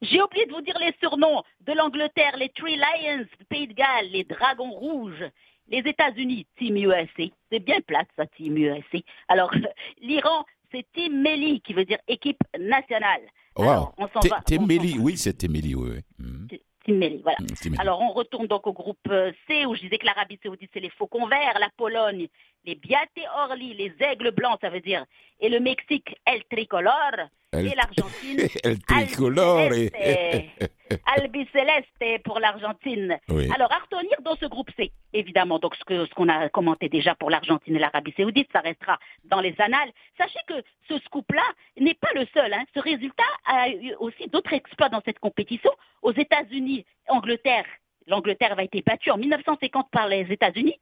J'ai 0.00 0.22
oublié 0.22 0.46
de 0.46 0.52
vous 0.52 0.62
dire 0.62 0.78
les 0.80 0.94
surnoms 0.98 1.42
de 1.60 1.72
l'Angleterre, 1.74 2.36
les 2.38 2.48
Three 2.48 2.76
Lions, 2.76 3.26
Pays 3.50 3.68
de 3.68 3.74
Galles, 3.74 4.08
les 4.10 4.24
Dragons 4.24 4.70
Rouges, 4.70 5.24
les 5.68 5.80
États-Unis, 5.80 6.46
Team 6.56 6.76
USA. 6.76 7.24
C'est 7.52 7.58
bien 7.58 7.80
plate, 7.82 8.08
ça, 8.16 8.26
Team 8.26 8.56
USA. 8.56 8.98
Alors, 9.28 9.52
l'Iran, 10.00 10.44
c'est 10.72 10.86
Team 10.92 11.20
Meli, 11.20 11.60
qui 11.60 11.74
veut 11.74 11.84
dire 11.84 11.98
équipe 12.08 12.42
nationale. 12.58 13.22
Wow. 13.56 13.64
Alors, 13.64 13.94
on 13.98 14.08
s'en 14.08 14.20
va. 14.28 14.40
s'en 14.48 14.66
Mélie, 14.66 14.98
oui, 14.98 15.18
c'était 15.18 15.48
Mélie, 15.48 15.74
oui. 15.74 15.90
oui. 15.90 16.26
Mhm. 16.26 16.48
Team 16.84 16.98
Meli, 16.98 17.20
voilà. 17.22 17.38
C'est 17.54 17.70
Mélie. 17.70 17.80
Alors, 17.80 18.00
on 18.00 18.12
retourne 18.12 18.46
donc 18.46 18.66
au 18.66 18.72
groupe 18.72 18.98
euh, 19.08 19.32
C, 19.46 19.66
où 19.66 19.74
je 19.74 19.82
disais 19.82 19.98
que 19.98 20.06
l'Arabie 20.06 20.38
Saoudite, 20.42 20.70
c'est 20.72 20.80
les 20.80 20.90
Faucons 20.90 21.26
Verts, 21.26 21.58
la 21.60 21.70
Pologne, 21.76 22.28
les 22.64 22.74
Biate 22.76 23.10
Orly, 23.36 23.74
les 23.74 23.92
Aigles 24.00 24.30
Blancs, 24.32 24.58
ça 24.60 24.70
veut 24.70 24.80
dire, 24.80 25.04
et 25.40 25.48
le 25.48 25.60
Mexique, 25.60 26.16
El 26.26 26.42
Tricolore, 26.44 27.28
El- 27.52 27.66
et 27.68 27.74
l'Argentine, 27.74 28.48
El 28.64 28.78
tricolore. 28.82 29.58
Albiceleste. 29.72 30.70
Albiceleste 31.16 32.22
pour 32.24 32.38
l'Argentine. 32.40 33.18
Oui. 33.28 33.48
Alors, 33.54 33.70
à 33.72 33.78
retenir 33.78 34.16
dans 34.22 34.36
ce 34.36 34.46
groupe 34.46 34.70
C, 34.76 34.92
évidemment, 35.12 35.58
donc 35.58 35.74
ce 35.76 36.14
qu'on 36.14 36.28
a 36.28 36.48
commenté 36.48 36.88
déjà 36.88 37.14
pour 37.14 37.30
l'Argentine 37.30 37.76
et 37.76 37.78
l'Arabie 37.78 38.14
Saoudite, 38.16 38.48
ça 38.52 38.60
restera 38.60 38.98
dans 39.24 39.40
les 39.40 39.54
annales. 39.58 39.90
Sachez 40.18 40.38
que 40.46 40.54
ce 40.88 40.98
scoop-là 41.04 41.42
n'est 41.78 41.94
pas 41.94 42.10
le 42.14 42.26
seul. 42.32 42.52
hein. 42.52 42.64
Ce 42.74 42.80
résultat 42.80 43.22
a 43.46 43.68
eu 43.70 43.94
aussi 43.98 44.26
d'autres 44.28 44.52
exploits 44.52 44.88
dans 44.88 45.02
cette 45.04 45.18
compétition. 45.18 45.70
Aux 46.02 46.12
États-Unis, 46.12 46.84
Angleterre, 47.08 47.66
l'Angleterre 48.06 48.52
avait 48.52 48.66
été 48.66 48.82
battue 48.82 49.10
en 49.10 49.16
1950 49.16 49.90
par 49.90 50.08
les 50.08 50.26
États-Unis. 50.30 50.78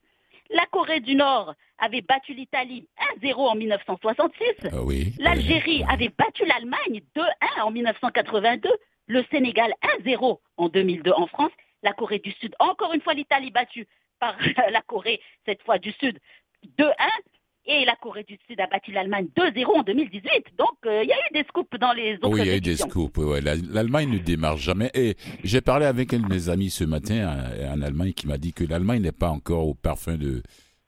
La 0.52 0.66
Corée 0.66 1.00
du 1.00 1.14
Nord 1.14 1.54
avait 1.78 2.02
battu 2.02 2.35
l'Italie 2.35 2.87
1-0 3.23 3.35
en 3.35 3.54
1966. 3.54 4.68
Ah 4.71 4.82
oui. 4.82 5.12
L'Algérie 5.18 5.78
oui. 5.78 5.85
avait 5.88 6.11
battu 6.11 6.44
l'Allemagne 6.44 7.00
2-1 7.16 7.62
en 7.62 7.71
1982, 7.71 8.71
le 9.06 9.25
Sénégal 9.30 9.73
1-0 10.04 10.38
en 10.59 10.68
2002 10.68 11.11
en 11.12 11.26
France, 11.26 11.52
la 11.82 11.92
Corée 11.92 12.18
du 12.18 12.32
Sud, 12.32 12.54
encore 12.59 12.92
une 12.92 13.00
fois 13.00 13.14
l'Italie 13.14 13.50
battue 13.50 13.87
par 14.21 14.37
la 14.71 14.82
Corée, 14.82 15.21
cette 15.47 15.62
fois 15.62 15.78
du 15.78 15.92
Sud, 15.92 16.18
2-1, 16.78 16.92
et 17.66 17.85
la 17.85 17.95
Corée 17.97 18.25
du 18.25 18.38
Sud 18.49 18.61
a 18.61 18.66
battu 18.66 18.92
l'Allemagne 18.92 19.28
2-0 19.37 19.66
en 19.66 19.83
2018. 19.83 20.23
Donc 20.59 20.71
euh, 20.87 21.02
il 21.02 21.09
y 21.09 21.12
a 21.12 21.16
eu 21.16 21.33
des 21.33 21.45
scoops 21.49 21.78
dans 21.78 21.92
les 21.92 22.14
autres 22.16 22.31
Oui, 22.31 22.40
il 22.42 22.47
y 22.47 22.50
a 22.50 22.57
eu 22.57 22.61
des 22.61 22.76
scoops. 22.76 23.16
ouais, 23.19 23.40
L'Allemagne 23.40 24.11
ne 24.11 24.19
démarre 24.19 24.57
jamais. 24.57 24.90
Et 24.95 25.16
j'ai 25.45 25.61
parlé 25.61 25.87
avec 25.87 26.12
un 26.12 26.19
de 26.19 26.26
mes 26.26 26.49
amis 26.49 26.71
ce 26.71 26.85
matin 26.85 27.37
en, 27.71 27.81
Allemagne 27.83 28.12
qui 28.12 28.26
m'a 28.26 28.38
dit 28.38 28.52
que 28.52 28.64
l'Allemagne 28.64 29.02
n'est 29.02 29.12
pas 29.12 29.31
encore 29.31 29.66
au 29.69 29.75
parfum 29.75 30.16
de. 30.16 30.42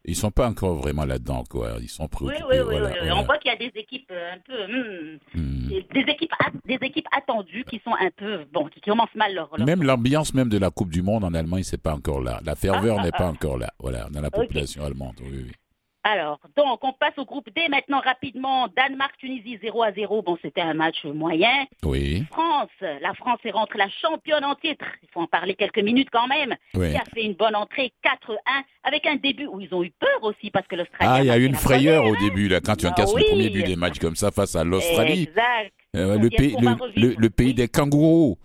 Ils 0.07 0.17
sont 0.17 0.31
pas 0.31 0.47
encore 0.51 0.75
vraiment 0.75 1.07
là-dedans, 1.07 1.45
quoi. 1.49 1.77
Ils 1.81 1.89
sont 1.89 2.09
préoccupés. 2.09 2.43
oui, 2.43 2.57
oui, 2.59 2.65
voilà, 2.65 2.89
oui, 2.89 2.95
voilà. 2.99 3.17
On 3.17 3.23
voit 3.23 3.39
qu'il 3.39 3.51
y 3.51 3.55
a 3.55 3.57
des 3.57 3.73
équipes 3.75 4.11
euh, 4.11 4.35
un 4.35 4.39
peu, 4.39 4.67
hmm, 4.67 5.19
Hmm. 5.35 5.69
des 5.69 6.13
équipes, 6.13 6.33
des 6.67 6.79
équipes 6.83 7.07
attendues 7.17 7.65
qui 7.65 7.81
sont 7.83 7.95
un 7.99 8.11
peu, 8.15 8.45
bon, 8.53 8.67
qui 8.67 8.83
commencent 8.83 9.15
mal 9.15 9.35
leur, 9.35 9.49
leur 9.57 9.67
Même 9.67 9.83
l'ambiance 9.83 10.35
même 10.35 10.51
de 10.51 10.59
la 10.59 10.71
Coupe 10.71 10.91
du 10.91 11.01
Monde 11.01 11.25
en 11.25 11.33
Allemagne, 11.33 11.63
c'est 11.63 11.81
pas 11.81 11.95
encore 11.95 12.21
là. 12.21 12.41
La 12.45 12.55
ferveur 12.55 12.97
Ah, 12.99 13.01
ah, 13.03 13.05
n'est 13.05 13.13
pas 13.13 13.29
ah. 13.29 13.31
encore 13.31 13.57
là. 13.57 13.73
Voilà, 13.79 14.09
dans 14.11 14.21
la 14.21 14.31
population 14.31 14.85
allemande. 14.85 15.15
Oui, 15.23 15.45
oui. 15.47 15.53
Alors, 16.07 16.39
donc, 16.55 16.85
on 16.85 16.93
passe 16.93 17.17
au 17.17 17.25
groupe 17.25 17.49
D 17.57 17.67
maintenant 17.71 18.01
rapidement. 18.01 18.69
Danemark-Tunisie 18.77 19.59
0 19.63 19.83
à 19.83 19.93
0. 19.93 20.21
Bon, 20.21 20.37
c'était 20.43 20.61
un 20.61 20.75
match 20.75 21.03
moyen. 21.05 21.65
Oui, 21.83 22.25
France, 22.31 22.69
la 22.81 23.15
France 23.15 23.39
est 23.45 23.51
rentrée 23.51 23.79
la 23.79 23.89
championne 23.89 24.45
en 24.45 24.55
titre. 24.55 24.85
Il 25.03 25.09
faut 25.15 25.21
en 25.21 25.27
parler 25.27 25.55
quelques 25.55 25.79
minutes 25.79 26.11
quand 26.13 26.27
même. 26.29 26.55
oui. 26.75 26.91
Qui 26.91 26.97
a 26.99 27.05
fait 27.15 27.23
une 27.25 27.33
bonne 27.33 27.57
entrée 27.57 27.95
4-1 28.05 28.37
avec 28.85 29.07
un 29.07 29.17
début 29.17 29.47
où 29.47 29.61
ils 29.61 29.75
ont 29.75 29.83
eu 29.83 29.91
peur 29.99 30.23
aussi 30.23 30.51
parce 30.51 30.67
que 30.67 30.77
l'Australie. 30.77 31.11
Ah, 31.11 31.21
il 31.23 31.27
y 31.27 31.31
a 31.31 31.39
eu 31.39 31.47
une 31.47 31.55
frayeur 31.55 32.03
première, 32.03 32.19
au 32.21 32.29
début, 32.29 32.49
là, 32.49 32.61
quand 32.61 32.77
tu 32.77 32.87
Ah 32.87 32.91
encasses 32.91 33.15
oui. 33.15 33.23
le 33.23 33.29
premier 33.31 33.49
but 33.51 33.65
des 33.65 33.77
matchs 33.77 33.99
comme 33.99 34.17
ça 34.17 34.31
face 34.31 34.55
à 34.57 34.63
l'Australie. 34.63 35.23
Exact. 35.23 35.73
Euh, 35.97 36.19
le, 36.19 36.29
pays, 36.29 36.55
le, 36.97 37.29
pays 37.31 37.55
des 37.55 37.69
kangourous. 37.69 38.37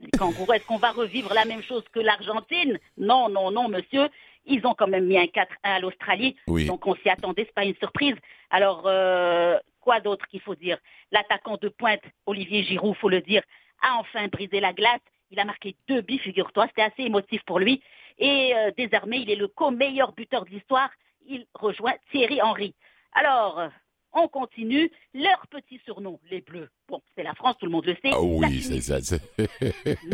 Les 0.00 0.10
kangourous, 0.10 0.52
est-ce 0.52 0.66
qu'on 0.66 0.76
va 0.76 0.90
revivre 0.90 1.32
la 1.32 1.46
même 1.46 1.62
chose 1.62 1.84
que 1.94 2.00
l'Argentine? 2.00 2.78
Non, 2.98 3.30
non, 3.30 3.50
non, 3.50 3.68
monsieur. 3.70 4.08
Ils 4.46 4.66
ont 4.66 4.74
quand 4.74 4.86
même 4.86 5.06
mis 5.06 5.18
un 5.18 5.24
4-1 5.24 5.46
à 5.62 5.80
l'Australie. 5.80 6.36
Oui. 6.46 6.66
Donc 6.66 6.86
on 6.86 6.94
s'y 6.96 7.08
attendait, 7.08 7.44
c'est 7.44 7.54
pas 7.54 7.64
une 7.64 7.76
surprise. 7.76 8.14
Alors 8.50 8.84
euh, 8.86 9.58
quoi 9.80 10.00
d'autre 10.00 10.26
qu'il 10.28 10.40
faut 10.40 10.54
dire? 10.54 10.78
L'attaquant 11.12 11.58
de 11.60 11.68
pointe, 11.68 12.02
Olivier 12.26 12.62
Giroud, 12.64 12.96
faut 12.96 13.08
le 13.08 13.20
dire, 13.20 13.42
a 13.82 13.96
enfin 13.98 14.28
brisé 14.28 14.60
la 14.60 14.72
glace. 14.72 15.00
Il 15.30 15.40
a 15.40 15.44
marqué 15.44 15.74
deux 15.88 16.02
buts, 16.02 16.18
figure-toi. 16.18 16.66
C'était 16.68 16.82
assez 16.82 17.02
émotif 17.02 17.42
pour 17.44 17.58
lui. 17.58 17.82
Et 18.18 18.54
euh, 18.54 18.70
désormais, 18.76 19.20
il 19.20 19.30
est 19.30 19.36
le 19.36 19.48
co-meilleur 19.48 20.12
buteur 20.12 20.44
de 20.44 20.50
l'histoire. 20.50 20.90
Il 21.26 21.46
rejoint 21.54 21.94
Thierry 22.10 22.40
Henry. 22.40 22.74
Alors, 23.12 23.68
on 24.16 24.28
continue. 24.28 24.90
Leur 25.14 25.46
petit 25.48 25.80
surnom, 25.84 26.18
les 26.30 26.40
Bleus. 26.40 26.68
Bon, 26.88 27.00
c'est 27.16 27.22
la 27.22 27.34
France, 27.34 27.56
tout 27.58 27.66
le 27.66 27.72
monde 27.72 27.86
le 27.86 27.94
sait. 27.94 28.10
Ah 28.12 28.20
oui, 28.22 28.60
c'est 28.62 28.80
ça. 28.80 29.00
c'est- 29.00 29.20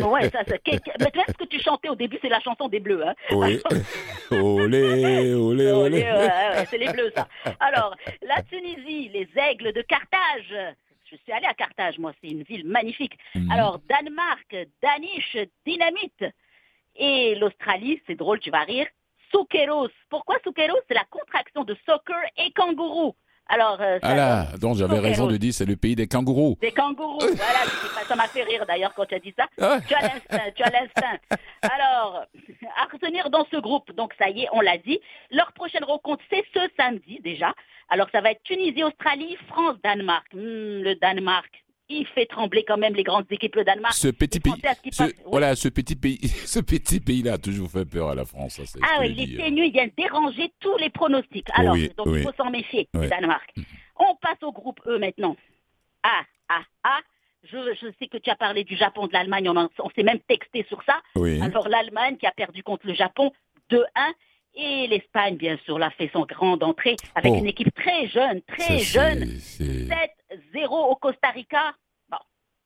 Ouais, 0.02 0.28
ça, 0.30 0.40
c'est... 0.46 0.60
Mais 0.66 1.12
ce 1.28 1.32
que 1.32 1.44
tu 1.44 1.60
chantais 1.60 1.88
au 1.88 1.94
début, 1.96 2.18
c'est 2.20 2.28
la 2.28 2.40
chanson 2.40 2.68
des 2.68 2.80
Bleus. 2.80 3.06
Hein 3.06 3.14
Oui. 3.30 3.60
olé, 4.30 5.34
olé, 5.34 5.70
olé. 5.72 6.06
c'est 6.70 6.78
les 6.78 6.92
Bleus, 6.92 7.12
ça. 7.14 7.28
Alors, 7.60 7.94
la 8.22 8.42
Tunisie, 8.42 9.08
les 9.08 9.28
Aigles 9.36 9.72
de 9.72 9.82
Carthage. 9.82 10.54
Je 11.10 11.16
suis 11.18 11.32
allée 11.32 11.46
à 11.46 11.52
Carthage, 11.54 11.98
moi, 11.98 12.12
c'est 12.22 12.30
une 12.30 12.42
ville 12.42 12.66
magnifique. 12.66 13.18
Mhm. 13.34 13.50
Alors, 13.50 13.78
Danemark, 13.88 14.56
Danish, 14.82 15.36
Dynamite. 15.66 16.24
Et 16.96 17.34
l'Australie, 17.36 18.00
c'est 18.06 18.14
drôle, 18.14 18.40
tu 18.40 18.50
vas 18.50 18.64
rire. 18.64 18.86
Soukeros. 19.30 19.88
Pourquoi 20.10 20.36
Soukeros 20.44 20.78
C'est 20.88 20.94
la 20.94 21.04
contraction 21.10 21.64
de 21.64 21.76
soccer 21.86 22.20
et 22.36 22.50
kangourou. 22.52 23.14
Alors, 23.54 23.76
euh, 23.82 23.98
Ah 24.00 24.14
là, 24.14 24.46
donc 24.58 24.76
j'avais 24.78 24.98
raison 24.98 25.26
de 25.26 25.36
dire 25.36 25.52
c'est 25.52 25.66
le 25.66 25.76
pays 25.76 25.94
des 25.94 26.06
kangourous. 26.08 26.56
Des 26.62 26.72
kangourous. 26.72 27.18
Voilà, 27.20 27.60
ça 28.08 28.16
m'a 28.16 28.26
fait 28.26 28.44
rire 28.44 28.64
d'ailleurs 28.66 28.94
quand 28.94 29.04
tu 29.04 29.14
as 29.14 29.18
dit 29.18 29.34
ça. 29.38 29.44
Ah, 29.60 29.78
Tu 29.86 29.94
as 29.94 30.00
l'instinct, 30.00 30.50
tu 30.56 30.62
as 30.62 30.70
l'instinct. 30.70 31.18
Alors, 31.60 32.24
à 32.82 32.84
retenir 32.90 33.28
dans 33.28 33.44
ce 33.52 33.58
groupe, 33.58 33.92
donc 33.94 34.14
ça 34.18 34.30
y 34.30 34.44
est, 34.44 34.48
on 34.52 34.62
l'a 34.62 34.78
dit, 34.78 34.98
leur 35.30 35.52
prochaine 35.52 35.84
rencontre, 35.84 36.22
c'est 36.30 36.42
ce 36.54 36.60
samedi 36.78 37.20
déjà. 37.22 37.52
Alors 37.90 38.08
ça 38.10 38.22
va 38.22 38.30
être 38.30 38.42
Tunisie, 38.42 38.84
Australie, 38.84 39.36
France, 39.48 39.76
Danemark. 39.84 40.26
Hmm, 40.32 40.80
le 40.82 40.94
Danemark, 40.94 41.62
il 42.00 42.06
fait 42.06 42.26
trembler 42.26 42.64
quand 42.66 42.76
même 42.76 42.94
les 42.94 43.02
grandes 43.02 43.26
équipes 43.30 43.56
le 43.56 43.64
Danemark. 43.64 43.94
Ce 43.94 44.08
petit 44.08 44.40
pays, 44.40 44.52
ce, 44.90 45.04
voilà, 45.26 45.54
ce 45.54 45.68
petit 45.68 45.96
pays, 45.96 46.18
ce 46.46 46.60
petit 46.60 47.00
pays-là 47.00 47.34
a 47.34 47.38
toujours 47.38 47.70
fait 47.70 47.84
peur 47.84 48.08
à 48.08 48.14
la 48.14 48.24
France. 48.24 48.60
Ça, 48.64 48.78
ah 48.82 48.98
oui, 49.00 49.14
les 49.14 49.34
hein. 49.34 49.44
ténus, 49.44 49.66
ils 49.66 49.72
viennent 49.72 49.92
déranger 49.96 50.52
tous 50.60 50.76
les 50.78 50.90
pronostics. 50.90 51.48
Alors, 51.54 51.76
donc 51.96 52.06
il 52.08 52.22
faut 52.22 52.32
s'en 52.36 52.50
méfier 52.50 52.88
Le 52.94 53.08
Danemark. 53.08 53.50
Mm-hmm. 53.56 53.64
On 54.00 54.14
passe 54.16 54.42
au 54.42 54.52
groupe 54.52 54.80
E 54.86 54.98
maintenant. 54.98 55.36
Ah, 56.02 56.22
ah, 56.48 56.62
ah. 56.84 57.00
Je, 57.44 57.90
sais 57.98 58.06
que 58.06 58.18
tu 58.18 58.30
as 58.30 58.36
parlé 58.36 58.62
du 58.62 58.76
Japon, 58.76 59.08
de 59.08 59.12
l'Allemagne, 59.12 59.48
on, 59.48 59.90
s'est 59.96 60.04
même 60.04 60.20
texté 60.20 60.64
sur 60.68 60.80
ça. 60.84 61.00
Alors 61.42 61.68
l'Allemagne 61.68 62.16
qui 62.16 62.26
a 62.26 62.30
perdu 62.30 62.62
contre 62.62 62.86
le 62.86 62.94
Japon 62.94 63.32
2-1. 63.70 63.82
Et 64.54 64.86
l'Espagne, 64.86 65.36
bien 65.36 65.58
sûr, 65.64 65.78
l'a 65.78 65.90
fait 65.90 66.10
son 66.12 66.26
grande 66.26 66.62
entrée 66.62 66.96
avec 67.14 67.32
oh. 67.32 67.38
une 67.38 67.46
équipe 67.46 67.74
très 67.74 68.06
jeune, 68.08 68.42
très 68.42 68.80
jeune. 68.80 69.26
7 69.26 69.88
zéro 70.52 70.90
au 70.90 70.96
Costa 70.96 71.30
Rica. 71.30 71.74
Bon. 72.10 72.18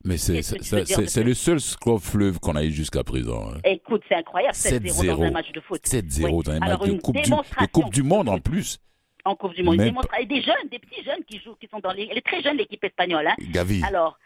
Mais 0.04 0.16
c'est 0.16 0.40
-ce 0.40 1.22
le 1.22 1.34
seul 1.34 1.60
score 1.60 2.00
fleuve 2.00 2.38
qu'on 2.40 2.56
a 2.56 2.64
eu 2.64 2.70
jusqu'à 2.70 3.04
présent. 3.04 3.50
Hein. 3.50 3.60
Écoute, 3.64 4.02
c'est 4.08 4.16
incroyable. 4.16 4.54
7-0 4.54 5.06
dans 5.06 5.22
un 5.22 5.30
match 5.30 5.52
de 5.52 5.60
foot. 5.60 5.80
7-0 5.84 6.24
oui. 6.24 6.42
dans 6.44 6.52
un 6.52 6.58
match 6.60 6.80
de 6.80 7.00
coupe, 7.00 7.16
du, 7.16 7.30
de 7.30 7.66
coupe 7.66 7.90
du 7.92 8.02
Monde 8.02 8.28
en 8.28 8.38
plus 8.38 8.80
en 9.26 9.36
Coupe 9.36 9.54
du 9.54 9.62
Monde. 9.62 9.76
Même... 9.76 9.98
Et 10.20 10.26
des 10.26 10.40
jeunes, 10.40 10.68
des 10.70 10.78
petits 10.78 11.02
jeunes 11.02 11.24
qui 11.26 11.40
jouent, 11.40 11.56
qui 11.56 11.68
sont 11.68 11.80
dans 11.80 11.92
les, 11.92 12.08
elle 12.10 12.18
est 12.18 12.26
très 12.26 12.42
jeune 12.42 12.56
l'équipe 12.56 12.82
espagnole. 12.82 13.26
Hein. 13.26 13.34
Gavi. 13.50 13.82
Alors, 13.84 14.18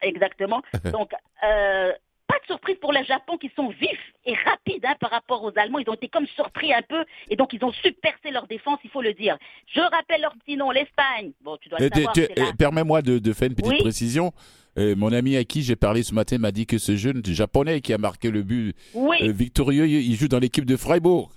exactement. 0.00 0.62
Donc, 0.92 1.12
euh, 1.44 1.92
pas 2.26 2.38
de 2.40 2.46
surprise 2.46 2.76
pour 2.80 2.92
le 2.92 3.02
Japon 3.04 3.36
qui 3.38 3.50
sont 3.54 3.68
vifs 3.68 4.12
et 4.24 4.34
rapides 4.34 4.84
hein, 4.84 4.94
par 5.00 5.10
rapport 5.10 5.42
aux 5.44 5.52
Allemands. 5.56 5.78
Ils 5.78 5.88
ont 5.90 5.94
été 5.94 6.08
comme 6.08 6.26
surpris 6.28 6.72
un 6.74 6.82
peu 6.82 7.04
et 7.30 7.36
donc 7.36 7.52
ils 7.52 7.64
ont 7.64 7.72
su 7.72 7.92
percer 7.92 8.30
leur 8.32 8.46
défense, 8.46 8.78
il 8.84 8.90
faut 8.90 9.02
le 9.02 9.12
dire. 9.14 9.36
Je 9.74 9.80
rappelle 9.80 10.20
leur 10.22 10.34
petit 10.44 10.56
nom, 10.56 10.70
l'Espagne. 10.70 11.32
Bon, 11.42 11.56
tu 11.60 11.68
dois 11.68 11.78
le 11.78 11.86
Euh, 11.86 11.88
savoir. 11.94 12.14
euh, 12.18 12.52
Permets-moi 12.58 13.02
de, 13.02 13.18
de 13.18 13.32
faire 13.32 13.48
une 13.48 13.54
petite 13.54 13.72
Oui. 13.72 13.78
précision. 13.82 14.32
Euh, 14.78 14.94
mon 14.94 15.10
ami 15.12 15.36
à 15.36 15.44
qui 15.44 15.62
j'ai 15.62 15.76
parlé 15.76 16.02
ce 16.02 16.12
matin 16.14 16.36
m'a 16.38 16.52
dit 16.52 16.66
que 16.66 16.76
ce 16.78 16.96
jeune 16.96 17.24
japonais 17.24 17.80
qui 17.80 17.92
a 17.94 17.98
marqué 17.98 18.30
le 18.30 18.42
but 18.42 18.74
Oui, 18.92 19.16
euh, 19.22 19.32
victorieux, 19.32 19.86
il 19.86 20.14
joue 20.16 20.28
dans 20.28 20.38
l'équipe 20.38 20.66
de 20.66 20.76
Freiburg. 20.76 21.30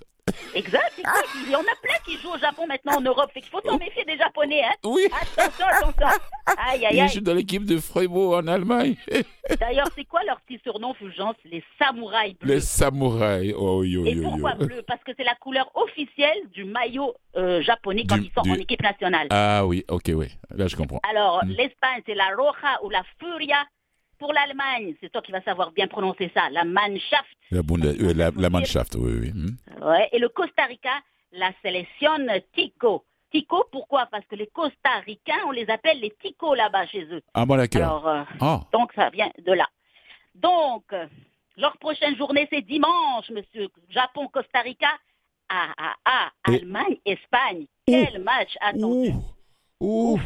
Exact, 0.54 0.92
exact. 0.98 1.28
Il 1.46 1.50
y 1.50 1.56
en 1.56 1.60
a 1.60 1.76
plein 1.82 1.94
qui 2.04 2.16
jouent 2.18 2.32
au 2.34 2.38
Japon 2.38 2.66
maintenant 2.66 2.96
en 2.96 3.00
Europe. 3.00 3.30
Fait 3.32 3.40
qu'il 3.40 3.50
faut 3.50 3.60
s'en 3.64 3.78
méfier 3.78 4.04
des 4.04 4.16
Japonais, 4.16 4.62
hein. 4.64 4.74
Oui, 4.84 5.02
Attention, 5.36 5.66
attention. 5.66 6.06
Aïe, 6.46 6.84
aïe, 6.86 6.96
il 6.96 7.00
aïe. 7.00 7.08
joue 7.08 7.20
dans 7.20 7.34
l'équipe 7.34 7.64
de 7.64 7.78
Freiburg 7.78 8.34
en 8.42 8.46
Allemagne. 8.46 8.96
D'ailleurs, 9.60 9.88
c'est 9.96 10.04
quoi 10.04 10.22
leur 10.24 10.40
petit 10.42 10.60
surnom, 10.62 10.94
Fulgence? 10.94 11.36
Les 11.44 11.62
samouraïs 11.78 12.36
bleus. 12.38 12.54
Les 12.54 12.60
samouraïs. 12.60 13.54
Oh, 13.56 13.82
yo, 13.84 14.04
Et 14.04 14.12
yo, 14.12 14.22
pourquoi 14.22 14.52
yo. 14.58 14.66
bleu 14.66 14.82
Parce 14.86 15.02
que 15.04 15.12
c'est 15.16 15.24
la 15.24 15.34
couleur 15.36 15.70
officielle 15.74 16.48
du 16.52 16.64
maillot 16.64 17.14
euh, 17.36 17.62
japonais 17.62 18.04
quand 18.08 18.16
Du- 18.18 18.24
ils 18.26 18.32
sont 18.34 18.42
du- 18.42 18.50
en 18.52 18.54
équipe 18.56 18.82
nationale. 18.82 19.26
Ah 19.30 19.64
oui, 19.66 19.84
ok, 19.88 20.10
oui. 20.14 20.26
Là, 20.54 20.66
je 20.66 20.76
comprends. 20.76 21.00
Alors, 21.08 21.44
Mm. 21.44 21.50
l'Espagne, 21.50 22.02
c'est 22.06 22.14
la 22.14 22.28
Roja 22.36 22.78
ou 22.82 22.90
la 22.90 23.02
Furia. 23.18 23.56
Pour 24.20 24.32
l'Allemagne, 24.32 24.94
c'est 25.00 25.10
toi 25.10 25.22
qui 25.22 25.32
vas 25.32 25.42
savoir 25.42 25.72
bien 25.72 25.88
prononcer 25.88 26.30
ça, 26.34 26.48
la 26.50 26.62
Mannschaft. 26.64 27.36
La, 27.50 27.62
Bunde- 27.62 27.86
euh, 28.00 28.12
la, 28.14 28.30
la 28.36 28.50
Mannschaft, 28.50 28.94
oui, 28.96 29.12
oui. 29.20 29.30
Hmm. 29.32 29.56
Ouais. 29.84 30.08
Et 30.12 30.18
le 30.20 30.28
Costa 30.28 30.64
Rica, 30.66 30.92
la 31.32 31.50
Selección 31.62 32.28
Tico. 32.54 33.04
Tico, 33.32 33.64
pourquoi? 33.72 34.06
Parce 34.10 34.26
que 34.26 34.34
les 34.36 34.48
Costa-Ricains, 34.48 35.44
on 35.46 35.52
les 35.52 35.68
appelle 35.70 36.00
les 36.00 36.10
Ticos 36.20 36.54
là-bas 36.54 36.86
chez 36.88 37.04
eux. 37.04 37.22
Ah, 37.32 37.46
bon, 37.46 37.56
d'accord. 37.56 38.06
Euh, 38.08 38.22
Ah, 38.40 38.60
donc 38.72 38.92
ça 38.94 39.08
vient 39.10 39.30
de 39.38 39.52
là. 39.52 39.66
Donc, 40.34 40.84
euh, 40.92 41.06
leur 41.56 41.76
prochaine 41.78 42.16
journée, 42.16 42.46
c'est 42.52 42.62
dimanche, 42.62 43.30
monsieur. 43.30 43.68
Japon-Costa 43.88 44.60
Rica. 44.60 44.88
Ah, 45.48 45.72
ah, 45.78 45.94
ah. 46.04 46.30
Et- 46.50 46.56
Allemagne-Espagne. 46.56 47.66
Quel 47.86 48.20
match 48.22 48.56
attendu. 48.60 49.10
ouh, 49.10 49.24
ouh. 49.80 50.18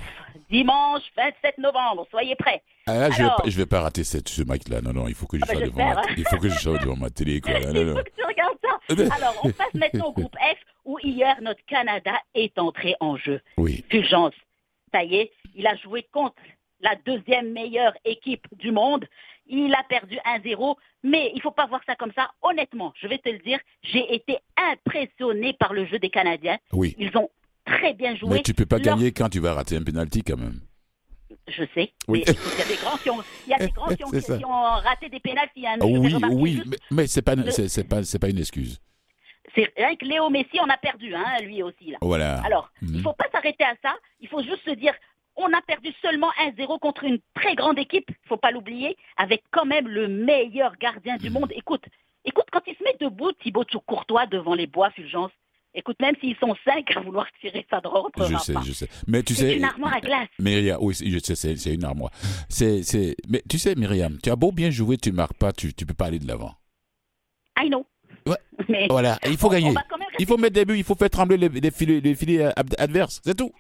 Dimanche 0.51 1.03
27 1.17 1.59
novembre. 1.59 2.07
Soyez 2.11 2.37
prêts. 2.37 2.63
Ah, 2.87 2.99
là, 2.99 3.11
je 3.11 3.17
vais, 3.19 3.23
Alors- 3.25 3.37
pas, 3.43 3.49
je 3.49 3.57
vais 3.57 3.67
pas 3.67 3.81
rater 3.81 4.05
cette, 4.05 4.29
ce 4.29 4.43
match-là. 4.43 4.81
Non, 4.83 4.93
non, 4.93 5.09
il 5.09 5.15
faut 5.15 5.27
que 5.27 5.39
je 5.39 5.43
Ah 5.45 5.47
bah, 5.47 5.55
sois 5.59 5.67
devant 5.67 5.95
ma, 5.95 6.03
il 6.17 6.25
faut 6.27 6.37
que 6.39 6.49
je 6.49 6.59
sois 6.59 6.79
devant 6.79 6.97
ma 6.97 7.11
télé, 7.11 7.41
quoi. 7.41 7.53
Il 7.59 7.65
faut 7.67 7.73
que 8.03 8.11
tu 8.11 8.25
regardes 8.25 8.59
ça. 8.63 9.17
Alors, 9.17 9.35
on 9.43 9.51
passe 9.51 9.73
maintenant 9.75 10.09
au 10.09 10.13
groupe 10.13 10.37
F, 10.37 10.59
où 10.85 10.99
hier, 11.03 11.37
notre 11.41 11.65
Canada 11.67 12.13
est 12.35 12.59
entré 12.59 12.95
en 13.01 13.17
jeu. 13.17 13.41
Oui, 13.57 13.85
Fulgence, 13.91 14.35
ça 14.93 15.03
y 15.03 15.17
est, 15.17 15.33
il 15.55 15.67
a 15.67 15.75
joué 15.77 16.07
contre 16.13 16.37
la 16.81 16.95
deuxième 17.07 17.51
meilleure 17.53 17.95
équipe 18.05 18.47
du 18.59 18.71
monde. 18.71 19.07
Il 19.47 19.75
a 19.75 19.83
perdu 19.89 20.19
1-0, 20.27 20.77
mais 21.03 21.33
il 21.35 21.41
faut 21.41 21.51
pas 21.51 21.67
voir 21.67 21.81
ça 21.87 21.97
comme 21.97 22.13
ça. 22.15 22.31
Honnêtement, 22.43 22.93
je 23.01 23.07
vais 23.09 23.19
te 23.19 23.29
le 23.31 23.39
dire, 23.39 23.59
j'ai 23.83 24.15
été 24.15 24.39
impressionné 24.57 25.55
par 25.55 25.73
le 25.73 25.87
jeu 25.87 25.99
des 25.99 26.11
Canadiens. 26.11 26.59
oui. 26.73 26.95
Ils 26.99 27.17
ont 27.17 27.31
très 27.65 27.95
bien 27.95 28.15
joué. 28.17 28.31
Mais 28.37 28.43
tu 28.43 28.55
peux 28.55 28.67
pas 28.67 28.79
Leur- 28.79 28.97
gagner 28.97 29.13
quand 29.13 29.29
tu 29.29 29.41
vas 29.41 29.55
rater 29.55 29.77
un 29.77 29.83
penalty, 29.83 30.23
quand 30.23 30.37
même. 30.37 30.61
Je 31.49 31.65
sais. 31.75 31.93
Oui. 32.09 32.25
mais 32.27 32.35
Il 32.35 32.59
y 32.59 32.63
a 32.63 32.67
des 32.67 32.77
grands 32.77 32.97
qui 32.97 33.11
ont, 33.11 33.23
il 33.47 33.51
y 33.51 33.55
a 33.55 33.59
des 33.59 33.69
grands 33.73 33.89
qui 33.95 34.05
ont, 34.05 34.11
qui 34.11 34.45
ont 34.45 34.63
raté 34.81 35.09
des 35.09 35.21
pénaltys. 35.21 35.67
hein. 35.67 35.77
Oui, 35.83 36.15
oui, 36.31 36.63
mais, 36.67 36.77
mais 36.91 37.07
c'est 37.07 37.23
pas, 37.23 37.35
c'est, 37.51 37.85
pas, 37.89 38.03
c'est 38.03 38.19
pas 38.19 38.29
une 38.31 38.39
excuse. 38.39 38.81
C'est 39.55 39.71
rien 39.77 39.95
que 39.97 40.05
Léo 40.07 40.31
Messi, 40.31 40.59
on 40.61 40.69
a 40.69 40.77
perdu, 40.79 41.15
hein, 41.15 41.25
lui 41.43 41.63
aussi. 41.63 41.91
Là. 41.91 41.99
Voilà. 42.01 42.41
Alors, 42.45 42.71
il 42.83 42.89
Mhm. 42.89 42.97
ne 42.97 43.03
faut 43.03 43.13
pas 43.13 43.27
s'arrêter 43.31 43.63
à 43.65 43.75
ça. 43.83 43.95
Il 44.21 44.29
faut 44.29 44.43
juste 44.43 44.65
se 44.65 44.71
dire, 44.71 44.95
on 45.37 45.53
a 45.53 45.61
perdu 45.63 45.93
seulement 46.01 46.31
1-0 46.41 46.79
contre 46.79 47.05
une 47.05 47.19
très 47.35 47.55
grande 47.55 47.79
équipe, 47.79 48.07
il 48.09 48.13
ne 48.25 48.29
faut 48.29 48.37
pas 48.37 48.51
l'oublier, 48.51 48.97
avec 49.17 49.43
quand 49.51 49.65
même 49.67 49.87
le 49.87 50.09
meilleur 50.09 50.77
gardien 50.79 51.15
Mhm. 51.15 51.21
du 51.21 51.31
monde. 51.31 51.53
Écoute, 51.55 51.85
écoute, 52.25 52.47
quand 52.53 52.63
il 52.67 52.75
se 52.77 52.83
met 52.85 52.97
debout, 53.01 53.33
Thibaut 53.33 53.65
Courtois 53.87 54.27
devant 54.27 54.55
les 54.55 54.67
bois, 54.67 54.91
Fulgence, 54.91 55.31
écoute, 55.75 55.97
même 56.01 56.15
s'ils 56.21 56.37
sont 56.37 56.55
cinq 56.65 56.97
à 56.97 57.01
vouloir 57.01 57.27
tirer 57.41 57.67
ça 57.71 57.81
rentrera 57.85 58.29
Je 58.29 58.37
sais, 58.39 58.55
je 58.65 58.73
sais. 58.73 58.89
Mais 59.07 59.23
tu 59.23 59.35
C'est 59.35 59.51
sais. 59.51 59.57
une 59.57 59.65
armoire 59.65 59.95
à 59.95 60.01
glace. 60.01 60.29
Myriam, 60.39 60.79
oui, 60.81 60.95
je 60.95 61.19
sais, 61.19 61.35
c'est, 61.35 61.57
c'est 61.57 61.75
une 61.75 61.85
armoire. 61.85 62.11
C'est, 62.49 62.83
c'est, 62.83 63.17
mais 63.29 63.43
tu 63.49 63.59
sais, 63.59 63.75
Myriam, 63.75 64.19
tu 64.23 64.31
as 64.31 64.37
beau 64.37 64.53
bien 64.53 64.71
jouer, 64.71 64.97
tu 64.97 65.13
marques 65.13 65.35
pas, 65.39 65.53
tu, 65.53 65.75
tu 65.75 65.85
peux 65.87 65.95
pas 65.95 66.07
aller 66.07 66.19
de 66.19 66.27
l'avant. 66.29 66.55
I 67.59 67.69
know. 67.69 67.87
Ouais. 68.27 68.37
Mais 68.69 68.87
Voilà, 68.89 69.19
il 69.27 69.37
faut 69.37 69.49
on- 69.49 69.51
gagner. 69.51 69.71
on 69.71 69.75
Il 70.19 70.27
faut 70.27 70.37
mettre 70.39 70.55
des 70.55 70.65
buts, 70.65 70.77
il 70.79 70.85
faut 70.85 70.95
faire 70.95 71.11
trembler 71.11 71.37
les, 71.37 71.49
les 71.49 71.71
filets, 71.71 72.01
les 72.01 72.15
filets 72.15 72.45
ad- 72.57 72.75
adverses, 72.79 73.21
c'est 73.25 73.37
tout. 73.37 73.53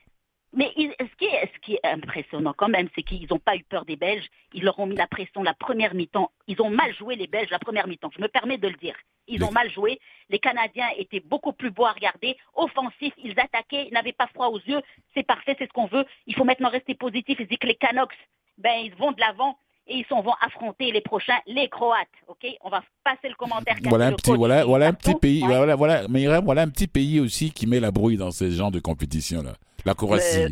Mais 0.56 0.70
ce, 0.76 1.16
qui 1.18 1.24
est, 1.24 1.50
ce 1.54 1.60
qui 1.60 1.74
est 1.74 1.84
impressionnant 1.84 2.54
quand 2.56 2.68
même, 2.68 2.88
c'est 2.94 3.02
qu'ils 3.02 3.26
n'ont 3.30 3.38
pas 3.38 3.56
eu 3.56 3.64
peur 3.64 3.84
des 3.84 3.96
Belges. 3.96 4.26
Ils 4.52 4.62
leur 4.62 4.78
ont 4.78 4.86
mis 4.86 4.96
la 4.96 5.06
pression 5.06 5.42
la 5.42 5.54
première 5.54 5.94
mi-temps. 5.94 6.30
Ils 6.46 6.60
ont 6.62 6.70
mal 6.70 6.94
joué 6.94 7.16
les 7.16 7.26
Belges 7.26 7.50
la 7.50 7.58
première 7.58 7.88
mi-temps. 7.88 8.10
Je 8.16 8.22
me 8.22 8.28
permets 8.28 8.58
de 8.58 8.68
le 8.68 8.76
dire. 8.76 8.94
Ils 9.26 9.42
ont 9.42 9.50
mal 9.50 9.70
joué. 9.70 9.98
Les 10.30 10.38
Canadiens 10.38 10.86
étaient 10.98 11.20
beaucoup 11.20 11.52
plus 11.52 11.70
beaux 11.70 11.86
à 11.86 11.92
regarder. 11.92 12.36
Offensifs, 12.54 13.14
ils 13.22 13.38
attaquaient, 13.40 13.86
ils 13.88 13.92
n'avaient 13.94 14.12
pas 14.12 14.26
froid 14.28 14.48
aux 14.48 14.60
yeux. 14.60 14.80
C'est 15.14 15.22
parfait, 15.26 15.56
c'est 15.58 15.66
ce 15.66 15.72
qu'on 15.72 15.86
veut. 15.86 16.04
Il 16.26 16.34
faut 16.34 16.44
maintenant 16.44 16.68
rester 16.68 16.94
positif. 16.94 17.38
Ils 17.40 17.46
disent 17.46 17.58
que 17.58 17.66
les 17.66 17.74
Canucks, 17.74 18.12
ben, 18.58 18.74
ils 18.84 18.94
vont 18.94 19.12
de 19.12 19.20
l'avant 19.20 19.58
et 19.86 19.96
ils 19.96 20.06
s'en 20.06 20.20
vont 20.22 20.34
affronter 20.40 20.92
les 20.92 21.00
prochains, 21.00 21.38
les 21.46 21.68
Croates. 21.68 22.06
Ok? 22.28 22.46
On 22.62 22.68
va 22.68 22.82
passer 23.02 23.28
le 23.28 23.34
commentaire. 23.34 23.76
Voilà 23.82 24.06
un 24.06 24.12
petit, 24.12 24.32
voilà, 24.34 24.64
voilà 24.64 24.86
un 24.88 24.92
petit 24.92 25.14
pays, 25.14 25.42
Ouais. 25.42 25.56
voilà, 25.56 25.74
voilà, 25.74 26.40
voilà 26.40 26.62
un 26.62 26.68
petit 26.68 26.86
pays 26.86 27.18
aussi 27.18 27.50
qui 27.50 27.66
met 27.66 27.80
la 27.80 27.90
brouille 27.90 28.16
dans 28.16 28.30
ce 28.30 28.50
genre 28.50 28.70
de 28.70 28.80
compétition 28.80 29.42
là. 29.42 29.54
La 29.84 29.94
Croatie. 29.94 30.46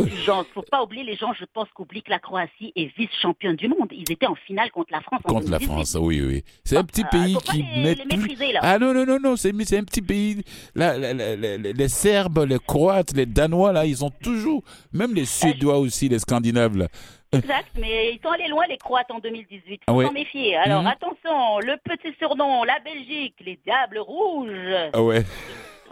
Euh, 0.00 0.06
Jean, 0.24 0.42
faut 0.54 0.62
pas 0.62 0.82
oublier, 0.82 1.04
les 1.04 1.16
gens, 1.16 1.32
je 1.38 1.44
pense 1.44 1.68
qu'oublient 1.74 2.02
que 2.02 2.10
la 2.10 2.18
Croatie 2.18 2.72
est 2.74 2.86
vice-championne 2.96 3.56
du 3.56 3.68
monde. 3.68 3.88
Ils 3.92 4.10
étaient 4.10 4.26
en 4.26 4.34
finale 4.34 4.70
contre 4.70 4.90
la 4.90 5.02
France. 5.02 5.20
en 5.24 5.28
Contre 5.34 5.50
la 5.50 5.58
2018. 5.58 5.66
France, 5.66 5.96
oui, 6.00 6.22
oui. 6.22 6.44
C'est 6.64 6.78
un 6.78 6.84
petit 6.84 7.02
Euh, 7.02 7.08
pays 7.10 7.36
qui 7.44 7.58
les- 7.62 7.82
met 7.82 7.94
les 8.38 8.52
là. 8.52 8.60
Ah 8.62 8.78
non, 8.78 8.94
non, 8.94 9.04
non, 9.04 9.18
non, 9.22 9.36
c'est 9.36 9.50
un 9.50 9.84
petit 9.84 10.00
pays. 10.00 10.42
Là, 10.74 10.96
la- 10.96 11.12
la- 11.12 11.36
la- 11.36 11.58
la- 11.58 11.72
les 11.72 11.88
Serbes, 11.88 12.46
les 12.48 12.58
Croates, 12.58 13.12
les 13.14 13.26
Danois, 13.26 13.72
là, 13.72 13.84
ils 13.84 14.02
ont 14.02 14.10
toujours, 14.22 14.62
même 14.94 15.14
les 15.14 15.26
Suédois 15.26 15.78
aussi, 15.78 16.08
les 16.08 16.18
Scandinaves, 16.20 16.76
là. 16.76 16.88
Exact, 17.34 17.68
mais 17.78 18.14
ils 18.14 18.20
sont 18.22 18.30
allés 18.30 18.48
loin, 18.48 18.64
les 18.68 18.78
Croates, 18.78 19.10
en 19.10 19.18
2018. 19.18 19.82
Ah 19.86 19.92
Faut 19.92 19.98
ouais. 19.98 20.06
s'en 20.06 20.12
méfier. 20.12 20.56
Alors, 20.56 20.80
Mhm. 20.82 20.86
attention, 20.88 21.58
le 21.60 21.76
petit 21.84 22.14
surnom, 22.18 22.64
la 22.64 22.78
Belgique, 22.80 23.34
les 23.44 23.58
Diables 23.64 23.98
Rouges. 23.98 24.90
Ah 24.94 25.02
ouais. 25.02 25.22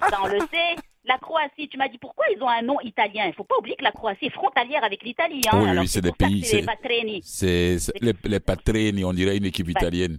Ça, 0.08 0.18
on 0.22 0.26
le 0.26 0.38
sait. 0.40 0.76
La 1.04 1.16
Croatie, 1.18 1.68
tu 1.68 1.78
m'as 1.78 1.88
dit 1.88 1.98
pourquoi 1.98 2.26
ils 2.34 2.42
ont 2.42 2.48
un 2.48 2.62
nom 2.62 2.78
italien? 2.82 3.26
Il 3.26 3.32
faut 3.32 3.44
pas 3.44 3.56
oublier 3.58 3.76
que 3.76 3.84
la 3.84 3.92
Croatie 3.92 4.26
est 4.26 4.30
frontalière 4.34 4.84
avec 4.84 5.02
l'Italie. 5.02 5.40
Hein. 5.50 5.58
Oui, 5.58 5.64
oui, 5.64 5.70
Alors, 5.70 5.84
c'est 5.86 6.02
des 6.02 6.12
pays, 6.12 6.44
C'est 6.44 6.60
les 6.60 6.66
Patreni. 6.66 7.20
C'est 7.24 7.76
les, 8.00 8.14
les 8.24 9.04
on 9.04 9.12
dirait 9.12 9.36
une 9.38 9.46
équipe 9.46 9.68
italienne. 9.68 10.18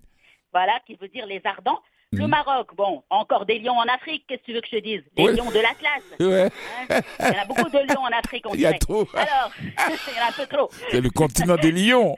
Voilà, 0.51 0.79
qui 0.85 0.95
veut 0.95 1.07
dire 1.07 1.25
les 1.27 1.41
Ardents. 1.45 1.79
Le 2.13 2.23
Mhm. 2.25 2.29
Maroc, 2.29 2.75
bon, 2.75 3.03
encore 3.09 3.45
des 3.45 3.57
lions 3.59 3.77
en 3.77 3.83
Afrique, 3.85 4.25
qu'est-ce 4.27 4.41
que 4.41 4.45
tu 4.47 4.53
veux 4.53 4.59
que 4.59 4.67
je 4.69 4.75
te 4.75 4.81
dise 4.83 5.01
Ouais. 5.17 5.31
lions 5.31 5.49
de 5.49 5.59
l'Atlas. 5.59 6.03
Ouais, 6.19 6.49
hein? 6.89 6.99
Il 7.21 7.25
y 7.25 7.29
en 7.39 7.41
a 7.41 7.45
beaucoup 7.45 7.69
de 7.69 7.77
lions 7.77 8.01
en 8.01 8.07
Afrique, 8.17 8.45
on 8.47 8.53
il 8.53 8.59
y 8.59 8.65
a 8.65 8.69
dirait. 8.73 8.79
trop. 8.79 9.07
Alors, 9.13 9.51
il 9.57 9.67
y 9.69 10.19
en 10.19 10.25
a 10.25 10.27
un 10.27 10.31
peu 10.33 10.45
trop. 10.45 10.69
C'est 10.89 10.99
le 10.99 11.09
continent 11.09 11.55
des 11.55 11.71
lions. 11.71 12.17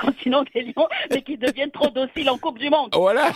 Continent 0.00 0.42
des 0.54 0.62
lions, 0.62 0.88
mais 1.10 1.20
qui 1.20 1.36
deviennent 1.36 1.70
trop 1.70 1.90
dociles 1.90 2.30
en 2.30 2.38
Coupe 2.38 2.58
du 2.58 2.70
Monde. 2.70 2.94
Voilà. 2.94 3.26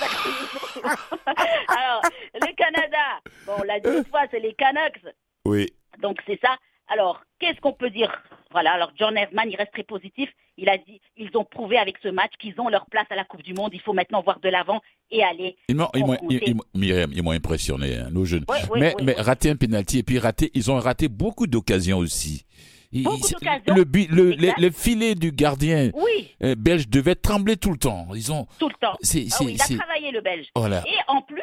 Alors, 1.68 2.00
le 2.34 2.54
Canada, 2.54 3.20
bon, 3.46 3.52
on 3.58 3.62
l'a 3.64 3.76
une 3.76 4.04
fois, 4.06 4.22
c'est 4.30 4.40
les 4.40 4.54
Canucks. 4.54 5.02
Oui. 5.44 5.66
Donc, 5.98 6.16
c'est 6.26 6.40
ça. 6.40 6.56
Alors, 6.92 7.20
qu'est-ce 7.38 7.60
qu'on 7.60 7.72
peut 7.72 7.90
dire? 7.90 8.10
Voilà, 8.50 8.72
alors 8.72 8.90
John 8.98 9.16
Herman, 9.16 9.48
il 9.48 9.56
reste 9.56 9.72
très 9.72 9.84
positif. 9.84 10.28
Il 10.56 10.68
a 10.68 10.76
dit, 10.76 11.00
ils 11.16 11.30
ont 11.36 11.44
prouvé 11.44 11.78
avec 11.78 11.96
ce 12.02 12.08
match 12.08 12.32
qu'ils 12.40 12.60
ont 12.60 12.68
leur 12.68 12.84
place 12.86 13.06
à 13.10 13.14
la 13.14 13.24
Coupe 13.24 13.42
du 13.42 13.54
Monde. 13.54 13.70
Il 13.72 13.80
faut 13.80 13.92
maintenant 13.92 14.22
voir 14.22 14.40
de 14.40 14.48
l'avant 14.48 14.80
et 15.10 15.22
aller. 15.22 15.56
Ils 15.68 15.76
m'ont, 15.76 15.88
Myriam, 16.74 17.10
ils 17.14 17.22
m'ont 17.22 17.30
impressionné, 17.30 17.96
hein, 17.96 18.08
nos 18.10 18.24
jeunes. 18.24 18.44
Ouais, 18.48 18.56
ouais, 18.70 18.80
mais, 18.80 18.94
ouais, 18.96 19.02
mais 19.04 19.12
rater 19.14 19.50
un 19.50 19.56
penalty 19.56 19.98
et 19.98 20.02
puis 20.02 20.18
rater, 20.18 20.50
ils 20.54 20.70
ont 20.70 20.78
raté 20.78 21.08
beaucoup 21.08 21.46
d'occasions 21.46 21.98
aussi. 21.98 22.44
Beaucoup 22.92 23.18
d'occasions. 23.30 23.72
Le, 23.74 23.84
but- 23.84 24.10
le, 24.10 24.32
Exact. 24.32 24.58
le- 24.58 24.64
le 24.66 24.70
filet 24.72 25.14
du 25.14 25.30
gardien 25.30 25.92
Oui, 25.94 26.34
euh, 26.42 26.56
belge 26.58 26.88
devait 26.88 27.14
trembler 27.14 27.56
tout 27.56 27.70
le 27.70 27.78
temps. 27.78 28.08
Ils 28.16 28.32
ont, 28.32 28.48
tout 28.58 28.68
le 28.68 28.74
temps. 28.80 28.96
c'est, 29.00 29.26
Ah 29.32 29.36
oui, 29.44 29.54
il 29.54 29.62
a 29.62 29.78
travaillé, 29.78 30.10
le 30.10 30.20
Belge. 30.20 30.48
voilà. 30.56 30.82
Et 30.88 30.98
en 31.06 31.22
plus, 31.22 31.40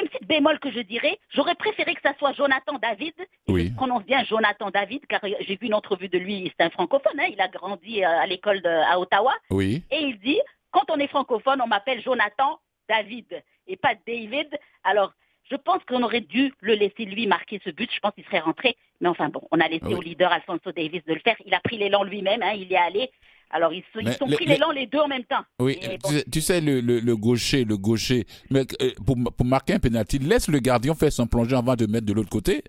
une 0.00 0.08
petite 0.08 0.26
bémol 0.28 0.58
que 0.58 0.70
je 0.70 0.80
dirais, 0.80 1.18
j'aurais 1.30 1.54
préféré 1.54 1.94
que 1.94 2.00
ça 2.02 2.14
soit 2.18 2.32
Jonathan 2.32 2.78
David. 2.80 3.14
Oui. 3.48 3.68
Je 3.68 3.74
prononce 3.74 4.04
bien 4.04 4.22
Jonathan 4.24 4.70
David, 4.70 5.06
car 5.06 5.20
j'ai 5.22 5.56
vu 5.56 5.66
une 5.66 5.74
entrevue 5.74 6.08
de 6.08 6.18
lui, 6.18 6.52
c'est 6.58 6.64
un 6.64 6.70
francophone, 6.70 7.18
hein, 7.20 7.26
il 7.30 7.40
a 7.40 7.48
grandi 7.48 8.04
euh, 8.04 8.08
à 8.08 8.26
l'école 8.26 8.60
de- 8.62 8.68
à 8.68 8.98
Ottawa. 8.98 9.34
Oui. 9.50 9.82
Et 9.90 10.00
il 10.00 10.18
dit, 10.20 10.40
quand 10.70 10.84
on 10.90 10.98
est 10.98 11.06
francophone, 11.08 11.60
on 11.62 11.66
m'appelle 11.66 12.02
Jonathan 12.02 12.58
David 12.88 13.42
et 13.66 13.76
pas 13.76 13.94
David. 14.06 14.48
Alors, 14.84 15.12
je 15.50 15.56
pense 15.56 15.82
qu'on 15.84 16.02
aurait 16.02 16.20
dû 16.22 16.52
le 16.60 16.74
laisser 16.74 17.04
lui 17.04 17.26
marquer 17.26 17.60
ce 17.64 17.70
but. 17.70 17.90
Je 17.94 18.00
pense 18.00 18.12
qu'il 18.14 18.24
serait 18.24 18.40
rentré. 18.40 18.76
Mais 19.00 19.08
enfin 19.08 19.28
bon, 19.28 19.42
on 19.52 19.60
a 19.60 19.68
laissé 19.68 19.84
Oui. 19.86 19.94
au 19.94 20.00
leader 20.00 20.32
Alfonso 20.32 20.72
Davis 20.72 21.04
de 21.04 21.14
le 21.14 21.20
faire. 21.20 21.36
Il 21.44 21.54
a 21.54 21.60
pris 21.60 21.78
l'élan 21.78 22.02
lui-même, 22.02 22.42
hein, 22.42 22.52
il 22.54 22.68
y 22.70 22.74
est 22.74 22.78
allé. 22.78 23.10
Alors, 23.50 23.72
ils 23.72 23.84
se 23.94 24.00
ils 24.00 24.12
sont 24.14 24.26
pris 24.26 24.44
l'élan 24.44 24.70
les 24.72 24.86
deux 24.86 24.98
en 24.98 25.08
même 25.08 25.24
temps. 25.24 25.42
Oui, 25.60 25.78
Et 25.80 25.98
bon, 25.98 26.08
tu, 26.08 26.14
sais- 26.16 26.24
tu 26.30 26.40
sais, 26.40 26.60
le, 26.60 26.80
le, 26.80 26.98
le 27.00 27.16
gaucher, 27.16 27.64
le 27.64 27.76
gaucher, 27.76 28.26
mais 28.50 28.66
euh, 28.82 28.90
pour, 29.06 29.16
pour 29.36 29.46
marquer 29.46 29.74
un 29.74 29.78
penalty, 29.78 30.18
laisse 30.18 30.48
le 30.48 30.58
gardien 30.58 30.94
faire 30.94 31.12
son 31.12 31.26
plongée 31.26 31.54
avant 31.56 31.74
de 31.76 31.86
mettre 31.86 32.06
de 32.06 32.12
l'autre 32.12 32.28
côté. 32.30 32.64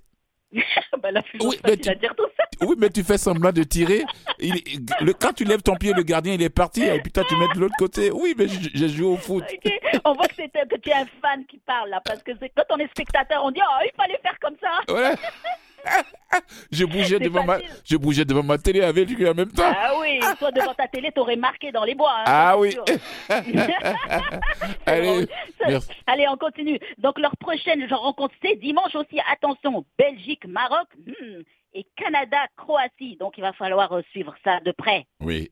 bah, 1.01 1.11
la 1.11 1.21
plus 1.23 1.39
Oui, 1.43 1.57
mais 1.65 1.77
tu- 1.77 1.89
à 1.89 1.95
dire 1.95 2.13
tout 2.15 2.23
ça. 2.37 2.43
Oui, 2.65 2.75
mais 2.79 2.89
tu 2.89 3.03
fais 3.03 3.19
semblant 3.19 3.51
de 3.51 3.61
tirer. 3.61 4.03
Il, 4.39 4.53
le, 5.01 5.13
quand 5.13 5.31
tu 5.31 5.43
lèves 5.43 5.61
ton 5.61 5.75
pied, 5.75 5.93
le 5.93 6.01
gardien, 6.01 6.33
il 6.33 6.41
est 6.41 6.49
parti, 6.49 6.81
et 6.81 6.99
puis 7.01 7.11
toi, 7.11 7.23
tu 7.29 7.35
mets 7.37 7.47
de 7.53 7.59
l'autre 7.59 7.75
côté. 7.77 8.09
Oui, 8.11 8.33
mais 8.35 8.47
j'ai 8.73 8.89
joué 8.89 9.05
au 9.05 9.15
foot. 9.17 9.43
On 10.05 10.13
voit 10.13 10.27
que, 10.27 10.35
que 10.67 10.79
tu 10.81 10.89
es 10.89 10.93
un 10.93 11.05
fan 11.21 11.45
qui 11.45 11.59
parle 11.59 11.89
là, 11.91 12.01
parce 12.03 12.23
que 12.23 12.31
quand 12.31 12.63
on 12.71 12.77
est 12.77 12.89
spectateur, 12.89 13.43
on 13.43 13.51
dit 13.51 13.59
oh 13.63 13.83
il 13.85 13.91
fallait 13.95 14.17
faire 14.23 14.37
comme 14.41 14.55
ça. 14.59 14.69
Voilà. 14.87 15.15
je, 16.71 16.86
bougeais 16.86 17.19
devant 17.19 17.43
ma, 17.43 17.58
je 17.84 17.97
bougeais 17.97 18.26
devant 18.26 18.43
ma 18.43 18.58
télé 18.58 18.82
avec 18.82 19.10
lui 19.10 19.28
en 19.28 19.34
même 19.34 19.52
temps. 19.52 19.63
Ah 19.65 19.93
oui, 20.00 20.19
toi 20.39 20.52
devant 20.52 20.73
ta 20.73 20.88
télé, 20.88 21.12
t'aurais 21.12 21.36
marqué 21.36 21.71
dans 21.71 21.84
les 21.84 21.95
bois. 21.95 22.13
hein, 22.19 22.23
Ah 22.26 22.58
oui. 22.58 22.76
Allez. 24.86 25.28
Allez, 26.06 26.28
on 26.30 26.38
continue. 26.38 26.80
Donc 26.97 27.19
leur 27.19 27.36
prochaine 27.38 27.86
rencontre, 27.93 28.36
c'est 28.41 28.56
dimanche 28.56 28.95
aussi. 28.95 29.19
Attention, 29.32 29.86
Belgique, 29.97 30.45
Maroc 30.45 30.88
hmm, 31.06 31.41
et 31.73 31.86
Canada, 31.95 32.38
Croatie. 32.58 33.17
Donc 33.17 33.38
il 33.38 33.41
va 33.41 33.54
falloir 33.54 33.91
euh, 33.93 34.02
suivre 34.12 34.36
ça 34.43 34.60
de 34.62 34.71
près. 34.71 35.06
Oui, 35.21 35.50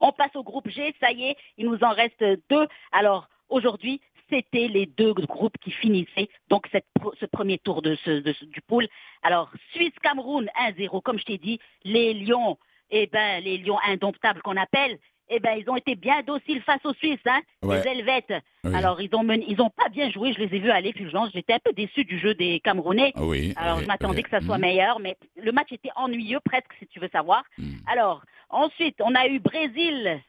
On 0.00 0.12
passe 0.12 0.34
au 0.34 0.42
groupe 0.42 0.68
G, 0.68 0.94
ça 1.00 1.10
y 1.12 1.24
est, 1.30 1.36
il 1.58 1.66
nous 1.66 1.82
en 1.82 1.90
reste 1.92 2.22
deux. 2.50 2.66
Alors 2.92 3.28
aujourd'hui, 3.48 4.00
c'était 4.30 4.68
les 4.68 4.86
deux 4.86 5.12
groupes 5.14 5.56
qui 5.58 5.70
finissaient 5.70 6.28
donc 6.48 6.66
cette 6.72 6.86
ce 7.20 7.26
premier 7.26 7.58
tour 7.58 7.82
de 7.82 7.94
ce, 8.04 8.10
de 8.20 8.34
du 8.46 8.60
pool. 8.62 8.86
Alors 9.22 9.50
Suisse-Cameroun 9.72 10.48
1-0, 10.68 11.00
comme 11.02 11.18
je 11.18 11.24
t'ai 11.24 11.38
dit, 11.38 11.58
les 11.84 12.14
Lions, 12.14 12.58
eh 12.90 13.06
ben 13.06 13.42
les 13.42 13.58
Lions 13.58 13.78
indomptables 13.86 14.42
qu'on 14.42 14.56
appelle, 14.56 14.98
eh 15.28 15.40
ben 15.40 15.56
ils 15.58 15.68
ont 15.68 15.76
été 15.76 15.96
bien 15.96 16.22
dociles 16.22 16.62
face 16.62 16.84
aux 16.84 16.94
Suisses, 16.94 17.18
hein, 17.26 17.40
Ouais. 17.62 17.82
les 17.82 17.90
Helvètes. 17.90 18.32
oui. 18.64 18.74
Alors 18.74 19.00
ils 19.00 19.12
ont 19.14 19.24
mené- 19.24 19.44
ils 19.48 19.60
ont 19.60 19.70
pas 19.70 19.88
bien 19.88 20.08
joué, 20.10 20.32
je 20.32 20.38
les 20.38 20.54
ai 20.56 20.58
vus 20.60 20.70
aller 20.70 20.92
Fulgence, 20.92 21.30
j'étais 21.34 21.54
un 21.54 21.58
peu 21.58 21.72
déçu 21.72 22.04
du 22.04 22.18
jeu 22.18 22.34
des 22.34 22.60
Camerounais. 22.60 23.12
Ah 23.16 23.24
oui. 23.24 23.52
Alors 23.56 23.76
oui, 23.76 23.82
je 23.82 23.86
m'attendais 23.88 24.22
que 24.22 24.30
ça 24.30 24.40
soit 24.40 24.56
Mhm. 24.58 24.62
meilleur, 24.62 25.00
mais 25.00 25.16
le 25.36 25.50
match 25.52 25.72
était 25.72 25.90
ennuyeux 25.96 26.40
presque 26.44 26.72
si 26.78 26.86
tu 26.86 27.00
veux 27.00 27.08
savoir. 27.12 27.42
Mhm. 27.58 27.78
Alors, 27.88 28.22
ensuite, 28.50 28.96
on 29.00 29.14
a 29.16 29.26
eu 29.26 29.40
Brésil, 29.40 30.20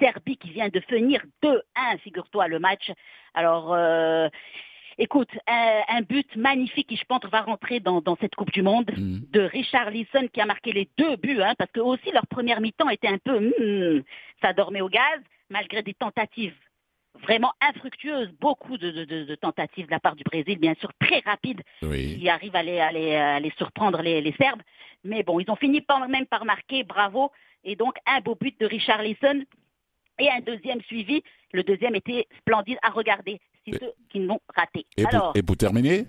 Serbie 0.00 0.36
qui 0.36 0.50
vient 0.50 0.68
de 0.68 0.80
finir 0.80 1.22
2-1, 1.42 1.98
figure-toi, 1.98 2.48
le 2.48 2.58
match. 2.58 2.90
Alors, 3.34 3.72
euh, 3.74 4.28
écoute, 4.98 5.28
un, 5.46 5.80
un 5.88 6.02
but 6.02 6.34
magnifique 6.36 6.88
qui, 6.88 6.96
je 6.96 7.04
pense, 7.04 7.24
va 7.30 7.42
rentrer 7.42 7.80
dans, 7.80 8.00
dans 8.00 8.16
cette 8.20 8.34
Coupe 8.34 8.50
du 8.52 8.62
Monde 8.62 8.90
Mhm. 8.96 9.22
de 9.30 9.40
Richard 9.42 9.90
Lisson 9.90 10.28
qui 10.32 10.40
a 10.40 10.46
marqué 10.46 10.72
les 10.72 10.88
deux 10.98 11.16
buts, 11.16 11.42
hein, 11.42 11.54
parce 11.58 11.70
que 11.70 11.80
aussi 11.80 12.10
leur 12.12 12.26
première 12.26 12.60
mi-temps 12.60 12.88
était 12.90 13.08
un 13.08 13.18
peu, 13.18 13.38
hmm, 13.38 14.02
ça 14.42 14.52
dormait 14.52 14.80
au 14.80 14.88
gaz, 14.88 15.20
malgré 15.50 15.82
des 15.82 15.94
tentatives 15.94 16.54
vraiment 17.22 17.52
infructueuses, 17.60 18.30
beaucoup 18.40 18.78
de, 18.78 18.90
de- 18.90 19.04
de- 19.04 19.24
de 19.24 19.34
tentatives 19.34 19.86
de 19.86 19.90
la 19.90 20.00
part 20.00 20.14
du 20.16 20.22
Brésil, 20.22 20.58
bien 20.58 20.74
sûr, 20.80 20.90
très 21.00 21.18
rapides, 21.20 21.60
Oui. 21.82 22.18
qui 22.18 22.28
arrivent 22.28 22.54
à 22.56 22.62
les, 22.62 22.78
à 22.80 22.92
les- 22.92 23.16
à 23.16 23.40
les 23.40 23.50
surprendre, 23.58 24.00
les, 24.00 24.20
les 24.22 24.32
Serbes. 24.32 24.62
Mais 25.04 25.22
bon, 25.22 25.40
ils 25.40 25.50
ont 25.50 25.56
fini 25.56 25.80
par, 25.80 26.08
même 26.08 26.26
par 26.26 26.44
marquer, 26.44 26.84
bravo. 26.84 27.30
Et 27.64 27.74
donc, 27.76 27.94
un 28.06 28.20
beau 28.20 28.36
but 28.40 28.58
de 28.60 28.66
Richard 28.66 29.02
Lisson 29.02 29.42
et 30.20 30.30
un 30.30 30.40
deuxième 30.40 30.80
suivi. 30.82 31.22
Le 31.52 31.62
deuxième 31.64 31.94
était 31.96 32.26
splendide 32.38 32.78
à 32.82 32.90
regarder, 32.90 33.40
Et- 33.66 33.72
ceux 33.72 33.92
qui 34.10 34.20
l'ont 34.20 34.40
raté. 34.54 34.86
Et 34.96 35.04
Alors, 35.06 35.32
pour, 35.32 35.36
et 35.36 35.42
pour 35.42 35.56
terminer? 35.56 36.06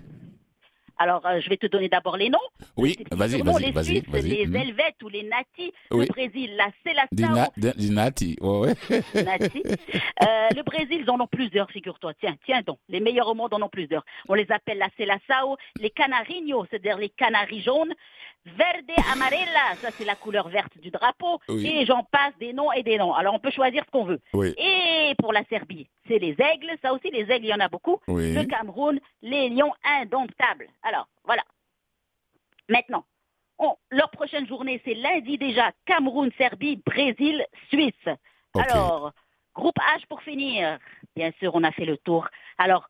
alors 0.98 1.26
euh, 1.26 1.40
je 1.40 1.48
vais 1.48 1.56
te 1.56 1.66
donner 1.66 1.88
d'abord 1.88 2.16
les 2.16 2.28
noms. 2.28 2.38
Oui, 2.76 2.96
vas-y, 3.10 3.30
surnoms, 3.36 3.52
vas-y, 3.54 3.64
les 3.64 3.70
vas-y, 3.72 3.84
Suisses, 3.86 4.08
vas-y. 4.08 4.22
les. 4.46 4.58
Helvètes 4.60 5.02
ou 5.02 5.08
les 5.08 5.24
Nati. 5.24 5.72
Oui. 5.90 6.06
Le 6.06 6.12
Brésil, 6.12 6.54
la. 6.56 6.68
Dina- 7.10 7.48
Di- 7.56 7.72
Dinati, 7.76 8.36
ouais, 8.40 8.58
ouais. 8.60 8.74
Nati. 9.24 9.62
Euh, 9.66 10.48
le 10.54 10.62
Brésil, 10.62 11.00
ils 11.04 11.10
en 11.10 11.18
ont 11.18 11.26
plusieurs, 11.26 11.68
figure-toi. 11.70 12.12
Tiens, 12.20 12.36
tiens 12.44 12.60
donc. 12.64 12.78
Les 12.88 13.00
meilleurs 13.00 13.26
au 13.26 13.34
monde 13.34 13.52
en 13.54 13.62
ont 13.62 13.68
plusieurs. 13.68 14.04
On 14.28 14.34
les 14.34 14.46
appelle 14.52 14.78
la 14.78 14.88
Seleção, 14.96 15.56
les 15.80 15.90
Canarinhos, 15.90 16.66
c'est-à-dire 16.70 16.98
les 16.98 17.08
canaris 17.08 17.62
jaunes. 17.62 17.94
Verde 18.44 18.90
amarela, 19.12 19.76
ça 19.80 19.90
c'est 19.92 20.04
la 20.04 20.16
couleur 20.16 20.48
verte 20.48 20.76
du 20.78 20.90
drapeau. 20.90 21.38
Oui. 21.48 21.64
Et 21.66 21.86
j'en 21.86 22.02
passe 22.02 22.36
des 22.40 22.52
noms 22.52 22.72
et 22.72 22.82
des 22.82 22.98
noms. 22.98 23.14
Alors 23.14 23.34
on 23.34 23.38
peut 23.38 23.50
choisir 23.52 23.84
ce 23.86 23.90
qu'on 23.90 24.04
veut. 24.04 24.20
Oui, 24.34 24.52
Et 24.58 25.14
pour 25.18 25.32
la 25.32 25.44
Serbie, 25.44 25.88
c'est 26.08 26.18
les 26.18 26.34
aigles. 26.40 26.72
Ça 26.82 26.92
aussi, 26.92 27.10
les 27.10 27.30
aigles, 27.30 27.44
il 27.46 27.50
y 27.50 27.54
en 27.54 27.60
a 27.60 27.68
beaucoup. 27.68 28.00
oui. 28.08 28.34
Le 28.34 28.44
Cameroun, 28.44 28.98
les 29.22 29.48
lions 29.48 29.72
indomptables. 29.84 30.68
Alors, 30.82 31.06
voilà. 31.24 31.42
Maintenant, 32.68 33.04
on- 33.58 33.76
leur 33.90 34.10
prochaine 34.10 34.46
journée, 34.46 34.80
c'est 34.84 34.94
lundi 34.94 35.38
déjà. 35.38 35.72
Cameroun, 35.84 36.30
Serbie, 36.38 36.80
Brésil, 36.84 37.44
Suisse. 37.70 38.08
Alors, 38.54 39.12
groupe 39.54 39.76
H 39.78 40.06
pour 40.08 40.22
finir. 40.22 40.78
Bien 41.16 41.30
sûr, 41.38 41.54
on 41.54 41.62
a 41.62 41.70
fait 41.72 41.84
le 41.84 41.96
tour. 41.98 42.26
Alors, 42.58 42.88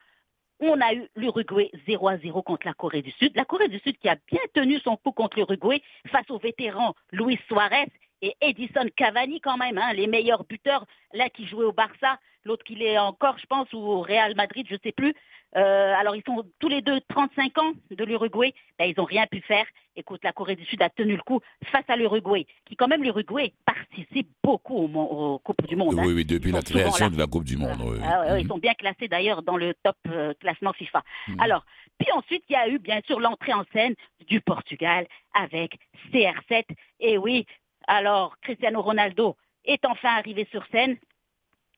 on 0.69 0.81
a 0.81 0.95
eu 0.95 1.09
l'Uruguay 1.17 1.71
0 1.87 2.09
à 2.09 2.19
0 2.19 2.43
contre 2.43 2.67
la 2.67 2.75
Corée 2.75 3.03
du 3.03 3.11
Sud. 3.13 3.33
La 3.35 3.45
Corée 3.45 3.69
du 3.69 3.79
Sud 3.81 3.99
qui 3.99 4.09
a 4.09 4.17
bien 4.31 4.41
tenu 4.55 4.79
son 4.79 4.97
coup 4.97 5.13
contre 5.13 5.39
l'Uruguay 5.39 5.83
face 6.11 6.31
aux 6.31 6.39
vétérans 6.39 6.95
Luis 7.11 7.39
Suarez 7.49 7.89
et 8.23 8.37
Edison 8.41 8.87
Cavani 8.97 9.41
quand 9.41 9.57
même, 9.57 9.79
hein, 9.79 9.93
les 9.93 10.07
meilleurs 10.07 10.45
buteurs. 10.45 10.87
L'un 11.13 11.29
qui 11.29 11.47
jouait 11.47 11.65
au 11.65 11.73
Barça, 11.73 12.19
l'autre 12.45 12.65
qui 12.65 12.77
l'est 12.77 12.99
encore, 12.99 13.39
je 13.39 13.47
pense, 13.47 13.73
ou 13.73 13.79
au 13.79 14.01
Real 14.01 14.35
Madrid, 14.37 14.67
je 14.71 14.77
sais 14.83 14.93
plus. 14.93 15.15
Euh, 15.55 15.95
alors 15.99 16.17
ils 16.17 16.23
sont 16.27 16.45
tous 16.61 16.69
les 16.69 16.81
deux 16.81 17.01
35 17.09 17.59
ans 17.59 17.73
de 17.91 18.05
l'Uruguay. 18.05 18.55
Ben, 18.79 18.87
ils 18.87 18.95
n'ont 18.97 19.05
rien 19.05 19.27
pu 19.27 19.41
faire. 19.43 19.67
Écoute, 19.97 20.21
la 20.25 20.33
Corée 20.33 20.57
du 20.57 20.65
Sud 20.65 20.81
a 20.81 20.89
tenu 20.89 21.15
le 21.17 21.23
coup 21.23 21.41
face 21.67 21.85
à 21.89 21.97
l'Uruguay, 21.97 22.47
qui 22.65 22.77
quand 22.77 22.89
même 22.89 23.03
l'Uruguay 23.03 23.53
participe 23.67 24.31
beaucoup 24.43 24.77
au, 24.77 24.89
aux 24.89 25.39
Coupes 25.41 25.67
du 25.67 25.77
Monde. 25.77 25.99
hein. 25.99 26.05
Oui, 26.07 26.15
oui, 26.15 26.25
depuis 26.25 26.51
la 26.53 26.63
création 26.63 27.11
de 27.11 27.19
la 27.19 27.27
Coupe 27.27 27.45
du 27.45 27.59
Monde. 27.59 27.77
oui, 27.85 27.99
oui. 27.99 28.01
Ah 28.03 28.23
ouais, 28.33 28.41
Ils 28.43 28.49
sont 28.49 28.57
bien 28.57 28.73
classés 28.73 29.09
d'ailleurs 29.09 29.43
dans 29.43 29.59
le 29.59 29.75
top 29.83 29.97
euh, 30.09 30.33
classement 30.41 30.73
FIFA. 30.73 31.03
Mhm. 31.29 31.41
Alors, 31.41 31.67
puis 31.99 32.11
ensuite, 32.13 32.43
il 32.49 32.55
y 32.55 32.57
a 32.57 32.69
eu 32.69 32.79
bien 32.79 33.01
sûr 33.07 33.21
l'entrée 33.21 33.53
en 33.53 33.65
scène 33.75 33.95
du 34.27 34.41
Portugal 34.41 35.07
avec 35.35 35.79
CR7. 36.11 36.65
Et 37.01 37.19
oui, 37.19 37.45
alors 37.87 38.39
Cristiano 38.41 38.81
Ronaldo 38.81 39.37
est 39.67 39.85
enfin 39.85 40.17
arrivé 40.17 40.49
sur 40.51 40.65
scène. 40.73 40.97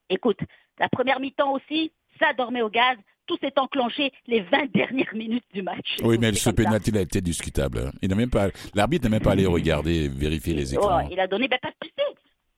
Écoute, 0.08 0.38
la 0.78 0.88
première 0.88 1.18
mi-temps 1.18 1.52
aussi, 1.52 1.92
ça 2.20 2.32
dormait 2.34 2.62
au 2.62 2.70
gaz. 2.70 2.96
Tout 3.26 3.36
s'est 3.40 3.58
enclenché 3.58 4.12
les 4.26 4.40
20 4.40 4.72
dernières 4.72 5.14
minutes 5.14 5.44
du 5.52 5.62
match. 5.62 5.96
Oui, 6.02 6.18
mais 6.20 6.32
ce 6.34 6.50
pénalty 6.50 6.96
a 6.96 7.00
été 7.00 7.20
discutable. 7.20 7.90
Il 8.02 8.08
n'a 8.08 8.14
même 8.14 8.30
pas, 8.30 8.48
l'arbitre 8.74 9.04
n'a 9.04 9.10
même 9.10 9.22
pas 9.22 9.32
allé 9.32 9.46
regarder, 9.46 10.08
vérifier 10.08 10.54
les 10.54 10.74
écrans. 10.74 11.08
Il 11.10 11.18
a 11.20 11.26
donné, 11.26 11.48
ben, 11.48 11.58
que 11.62 11.68
tu 11.80 11.92
sais, 11.96 12.04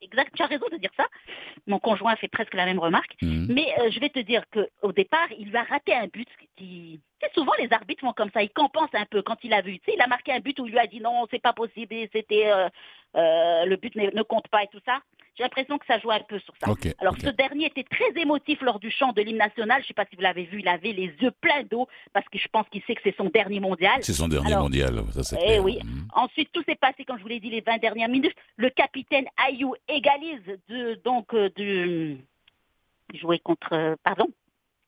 exact, 0.07 0.33
tu 0.35 0.42
as 0.42 0.46
raison 0.46 0.66
de 0.72 0.79
dire 0.79 0.90
ça. 0.96 1.07
Mon 1.66 1.79
conjoint 1.79 2.16
fait 2.16 2.29
presque 2.29 2.55
la 2.55 2.64
même 2.64 2.79
remarque. 2.79 3.14
Mhm. 3.22 3.46
Mais 3.50 3.66
euh, 3.81 3.90
je 3.90 4.00
vais 4.00 4.09
te 4.09 4.20
dire 4.20 4.44
qu'au 4.52 4.92
départ, 4.92 5.29
il 5.38 5.48
lui 5.48 5.57
a 5.57 5.64
raté 5.64 5.94
un 5.94 6.07
but 6.07 6.29
qui. 6.57 7.00
Tu 7.20 7.26
sais, 7.26 7.33
souvent 7.35 7.52
les 7.59 7.72
arbitres 7.72 8.00
font 8.00 8.12
comme 8.12 8.31
ça, 8.33 8.42
ils 8.42 8.50
compensent 8.50 8.94
un 8.94 9.07
peu 9.07 9.22
quand 9.22 9.37
il 9.42 9.52
a 9.52 9.62
vu. 9.62 9.79
Tu 9.79 9.87
sais, 9.87 9.96
il 9.96 10.02
a 10.02 10.07
marqué 10.07 10.33
un 10.33 10.40
but 10.40 10.59
où 10.61 10.66
il 10.66 10.72
lui 10.72 10.79
a 10.79 10.87
dit 10.87 11.00
non, 11.00 11.26
c'est 11.31 11.42
pas 11.42 11.52
possible, 11.52 11.94
c'était 12.12 12.46
euh, 12.46 12.68
euh, 13.16 13.64
le 13.64 13.76
but 13.76 13.94
ne, 13.96 14.11
ne 14.14 14.22
compte 14.22 14.48
pas 14.48 14.62
et 14.62 14.68
tout 14.70 14.81
ça. 14.85 15.00
J'ai 15.37 15.42
l'impression 15.42 15.77
que 15.77 15.85
ça 15.87 15.99
joue 15.99 16.11
un 16.11 16.20
peu 16.20 16.38
sur 16.40 16.55
ça. 16.59 16.72
Alors 16.99 17.14
ce 17.20 17.29
dernier 17.29 17.66
était 17.66 17.85
très 17.85 18.18
émotif 18.20 18.61
lors 18.62 18.79
du 18.81 18.90
chant 18.90 19.12
de 19.12 19.20
l'hymne 19.20 19.37
national. 19.37 19.83
Je 19.83 19.88
sais 19.88 19.94
pas 19.94 20.07
si 20.09 20.16
vous 20.16 20.22
l'avez 20.22 20.44
vu, 20.44 20.61
il 20.61 20.68
avait 20.68 20.92
les 20.92 21.12
yeux 21.20 21.31
pleins 21.40 21.62
d'eau 21.70 21.87
parce 22.14 22.27
que 22.29 22.38
je 22.38 22.49
pense 22.49 22.66
qu'il 22.70 22.83
sait 22.85 22.94
que 22.94 23.03
c'est 23.05 23.16
son 23.16 23.29
dernier 23.29 23.61
mondial. 23.61 23.99
C'est 24.03 24.14
son 24.14 24.29
dernier 24.29 24.53
Alors, 24.53 24.62
mondial, 24.62 25.03
ça 25.12 25.22
c'est 25.22 25.37
eh 25.38 25.44
clair. 25.44 25.64
oui. 25.64 25.79
Mhm. 25.85 26.09
Ensuite, 26.14 26.51
tout 26.53 26.62
s'est 26.64 26.77
passé, 26.77 27.05
comme 27.05 27.18
je 27.18 27.22
vous 27.22 27.29
l'ai 27.29 27.40
dit, 27.40 27.51
les 27.51 27.61
20 27.61 27.79
dernières 27.79 28.09
minutes. 28.09 28.35
Le 28.57 28.70
capitaine 28.70 29.27
Ayou 29.37 29.75
égalise 29.88 30.40
de, 30.68 30.94
donc 31.05 31.35
euh, 31.35 31.51
de 31.57 32.16
jouer 33.14 33.38
contre, 33.38 33.72
euh, 33.75 33.94
pardon, 34.03 34.29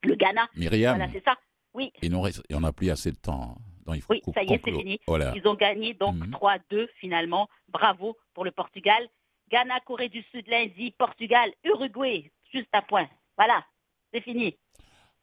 le 0.05 0.15
Ghana. 0.15 0.49
Myriam, 0.57 0.97
Voilà, 0.97 1.13
c'est 1.13 1.25
ça. 1.25 1.37
Oui, 1.75 1.93
reste, 2.03 2.43
on 2.53 2.61
n'a 2.61 2.73
plus 2.73 2.91
assez 2.91 3.11
de 3.13 3.17
temps. 3.19 3.57
Donc 3.87 3.97
il 3.97 4.03
faut 4.03 4.13
oui, 4.15 4.23
ça 4.35 4.43
y 4.43 4.53
est, 4.53 4.61
c'est 4.65 4.71
fini. 4.73 4.99
Voilà. 5.07 5.33
Ils 5.37 5.47
ont 5.47 5.55
gagné 5.55 5.95
donc 5.95 6.15
Mhm. 6.17 6.31
3-2 6.33 6.89
finalement. 6.97 7.49
Bravo 7.69 8.17
pour 8.35 8.45
le 8.45 8.51
Portugal. 8.51 9.07
Ghana, 9.51 9.81
Corée 9.87 10.09
du 10.09 10.23
Sud 10.33 10.47
lundi, 10.49 10.95
Portugal, 10.99 11.51
Uruguay, 11.65 12.31
juste 12.53 12.69
à 12.73 12.83
point. 12.83 13.09
Voilà, 13.37 13.65
c'est 14.13 14.21
fini. 14.23 14.57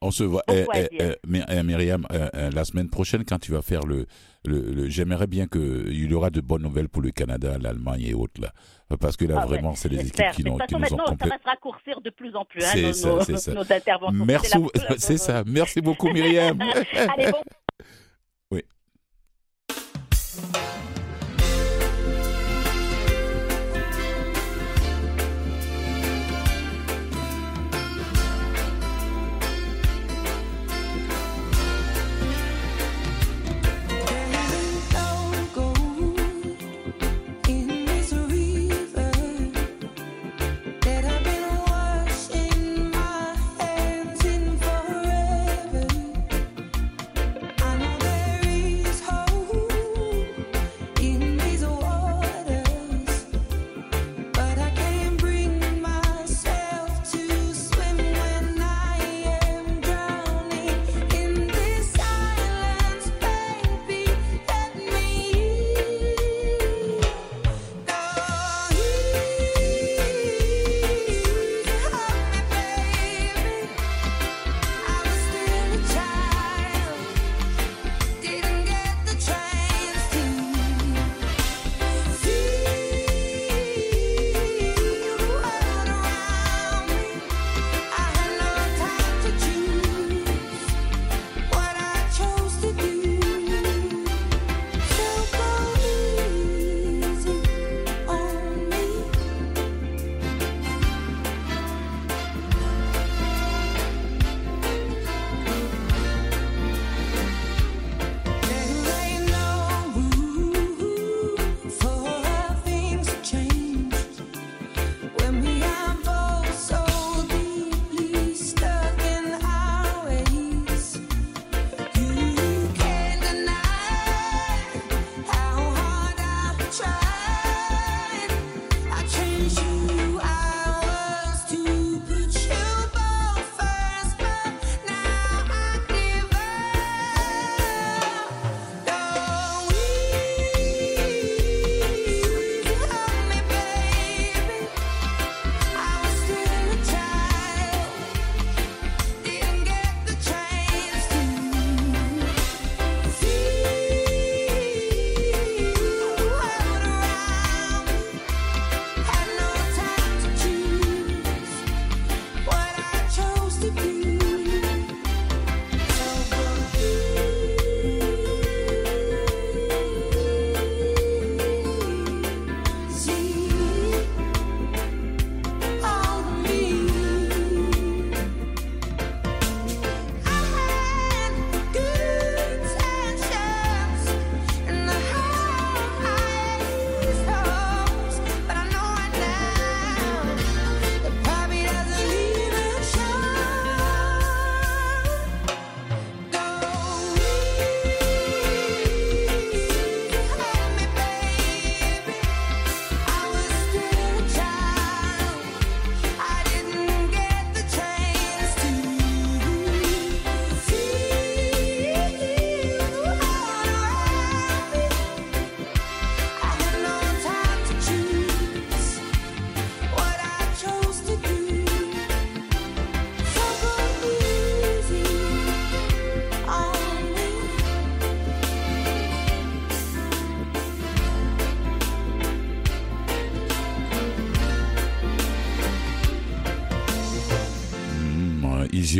On 0.01 0.11
se 0.11 0.23
voit. 0.23 0.43
Eh, 0.51 0.65
eh, 0.75 0.87
eh, 0.99 1.15
My- 1.25 1.43
eh, 1.47 1.63
Myriam, 1.63 2.05
la 2.33 2.65
semaine 2.65 2.89
prochaine, 2.89 3.23
quand 3.25 3.39
tu 3.39 3.51
vas 3.51 3.61
faire 3.61 3.85
le. 3.85 4.05
le, 4.45 4.59
le- 4.73 4.89
J'aimerais 4.89 5.25
bien 5.25 5.47
qu'il 5.47 5.93
y 6.09 6.13
aura 6.13 6.29
de 6.29 6.41
bonnes 6.41 6.61
nouvelles 6.63 6.89
pour 6.89 7.01
le 7.01 7.11
Canada, 7.11 7.57
l'Allemagne 7.57 8.01
et 8.01 8.13
autres, 8.13 8.39
là. 8.41 8.51
Parce 8.99 9.15
que 9.17 9.25
là, 9.25 9.39
Ah, 9.41 9.45
vraiment, 9.47 9.69
ouais, 9.71 9.75
c'est 9.77 9.89
les 9.89 10.01
équipes 10.07 10.31
qui, 10.33 10.43
n'ont- 10.43 10.57
qui 10.57 10.73
nous 10.73 10.77
ont 10.77 10.79
maintenant, 10.81 11.05
ça 11.07 11.27
va 11.27 11.37
se 11.39 11.43
raccourcir 11.45 12.01
de 12.01 12.09
plus 12.11 12.35
en 12.35 12.45
plus, 12.45 12.63
hein, 12.63 12.81
nos, 12.81 12.93
ça, 12.93 13.09
nos- 13.09 13.21
c'est 13.21 13.37
ça. 13.37 13.53
nos 13.53 13.71
interventions. 13.73 14.25
Merci, 14.25 14.49
C'est 14.75 14.89
la- 14.89 14.95
c'est 14.97 15.17
ça. 15.17 15.43
Merci 15.47 15.81
beaucoup, 15.81 16.09
Myriam. 16.11 16.59
Allez, 17.17 17.31
bon 17.31 17.41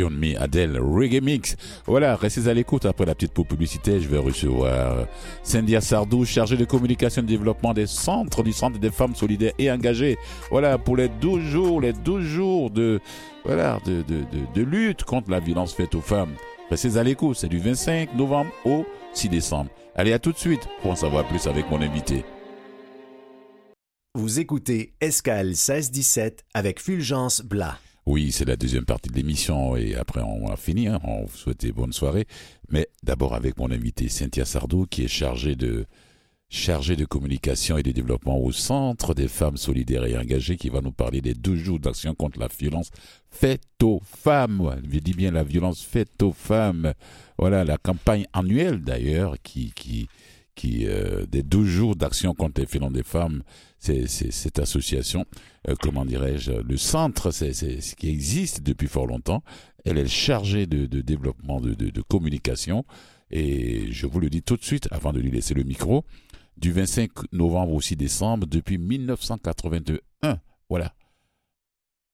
Me, 0.04 0.40
Adele, 0.40 0.78
Reggae 0.80 1.20
Mix. 1.22 1.56
Voilà, 1.86 2.16
restez 2.16 2.48
à 2.48 2.54
l'écoute. 2.54 2.86
Après 2.86 3.06
la 3.06 3.14
petite 3.14 3.32
pause 3.32 3.46
publicité, 3.46 4.00
je 4.00 4.08
vais 4.08 4.18
recevoir 4.18 5.06
Cindy 5.42 5.76
Sardou, 5.80 6.24
chargée 6.24 6.56
de 6.56 6.64
communication 6.64 7.22
et 7.22 7.24
de 7.24 7.28
développement 7.28 7.72
des 7.72 7.86
centres, 7.86 8.42
du 8.42 8.52
Centre 8.52 8.78
des 8.78 8.90
femmes 8.90 9.14
solidaires 9.14 9.52
et 9.58 9.70
engagées. 9.70 10.18
Voilà, 10.50 10.78
pour 10.78 10.96
les 10.96 11.08
12 11.08 11.42
jours, 11.42 11.80
les 11.80 11.92
12 11.92 12.24
jours 12.24 12.70
de, 12.70 13.00
voilà, 13.44 13.78
de, 13.86 14.02
de, 14.02 14.24
de, 14.54 14.62
lutte 14.62 15.04
contre 15.04 15.30
la 15.30 15.40
violence 15.40 15.74
faite 15.74 15.94
aux 15.94 16.00
femmes. 16.00 16.34
Restez 16.70 16.96
à 16.96 17.02
l'écoute, 17.02 17.36
c'est 17.36 17.48
du 17.48 17.58
25 17.58 18.14
novembre 18.14 18.50
au 18.64 18.84
6 19.14 19.28
décembre. 19.28 19.70
Allez, 19.94 20.12
à 20.12 20.18
tout 20.18 20.32
de 20.32 20.38
suite 20.38 20.68
pour 20.82 20.90
en 20.90 20.96
savoir 20.96 21.26
plus 21.26 21.46
avec 21.46 21.70
mon 21.70 21.80
invité. 21.80 22.24
Vous 24.14 24.40
écoutez 24.40 24.94
Escale 25.00 25.50
16-17 25.52 26.38
avec 26.54 26.80
Fulgence 26.80 27.42
Blas. 27.42 27.78
Oui, 28.06 28.30
c'est 28.30 28.44
la 28.44 28.54
deuxième 28.54 28.84
partie 28.84 29.10
de 29.10 29.16
l'émission 29.16 29.74
et 29.74 29.96
après 29.96 30.22
on 30.22 30.48
a 30.48 30.56
fini. 30.56 30.86
Hein. 30.86 31.00
On 31.02 31.24
vous 31.24 31.36
souhaite 31.36 31.66
bonne 31.72 31.92
soirée. 31.92 32.26
Mais 32.70 32.88
d'abord 33.02 33.34
avec 33.34 33.58
mon 33.58 33.68
invité 33.72 34.08
Cynthia 34.08 34.44
Sardou 34.44 34.86
qui 34.86 35.02
est 35.02 35.08
chargée 35.08 35.56
de, 35.56 35.86
chargée 36.48 36.94
de 36.94 37.04
communication 37.04 37.78
et 37.78 37.82
de 37.82 37.90
développement 37.90 38.38
au 38.38 38.52
Centre 38.52 39.12
des 39.12 39.26
femmes 39.26 39.56
solidaires 39.56 40.04
et 40.04 40.16
engagées 40.16 40.56
qui 40.56 40.68
va 40.68 40.82
nous 40.82 40.92
parler 40.92 41.20
des 41.20 41.34
deux 41.34 41.56
jours 41.56 41.80
d'action 41.80 42.14
contre 42.14 42.38
la 42.38 42.46
violence 42.46 42.90
faite 43.28 43.82
aux 43.82 44.00
femmes. 44.04 44.80
Je 44.88 45.00
dis 45.00 45.14
bien 45.14 45.32
la 45.32 45.42
violence 45.42 45.82
faite 45.82 46.22
aux 46.22 46.32
femmes. 46.32 46.92
Voilà 47.38 47.64
la 47.64 47.76
campagne 47.76 48.26
annuelle 48.32 48.82
d'ailleurs 48.82 49.34
qui, 49.42 49.72
qui, 49.74 50.08
qui 50.56 50.86
euh, 50.86 51.26
des 51.26 51.44
12 51.44 51.66
jours 51.68 51.96
d'action 51.96 52.34
contre 52.34 52.60
les 52.60 52.66
violences 52.66 52.92
des 52.92 53.04
femmes, 53.04 53.44
c'est 53.78 54.08
cette 54.08 54.58
association, 54.58 55.24
euh, 55.68 55.76
comment 55.80 56.04
dirais-je, 56.04 56.50
le 56.50 56.76
centre, 56.76 57.30
c'est 57.30 57.52
ce 57.52 57.94
qui 57.94 58.08
existe 58.08 58.62
depuis 58.62 58.88
fort 58.88 59.06
longtemps. 59.06 59.44
Elle 59.84 59.98
est 59.98 60.08
chargée 60.08 60.66
de, 60.66 60.86
développement 61.00 61.60
de, 61.60 61.74
de, 61.74 61.90
de, 61.90 62.02
communication. 62.02 62.84
Et 63.30 63.92
je 63.92 64.06
vous 64.06 64.18
le 64.18 64.30
dis 64.30 64.42
tout 64.42 64.56
de 64.56 64.64
suite, 64.64 64.88
avant 64.90 65.12
de 65.12 65.20
lui 65.20 65.30
laisser 65.30 65.54
le 65.54 65.62
micro, 65.62 66.04
du 66.56 66.72
25 66.72 67.10
novembre 67.32 67.74
au 67.74 67.80
6 67.80 67.94
décembre, 67.96 68.46
depuis 68.46 68.78
1981. 68.78 70.40
Voilà. 70.68 70.92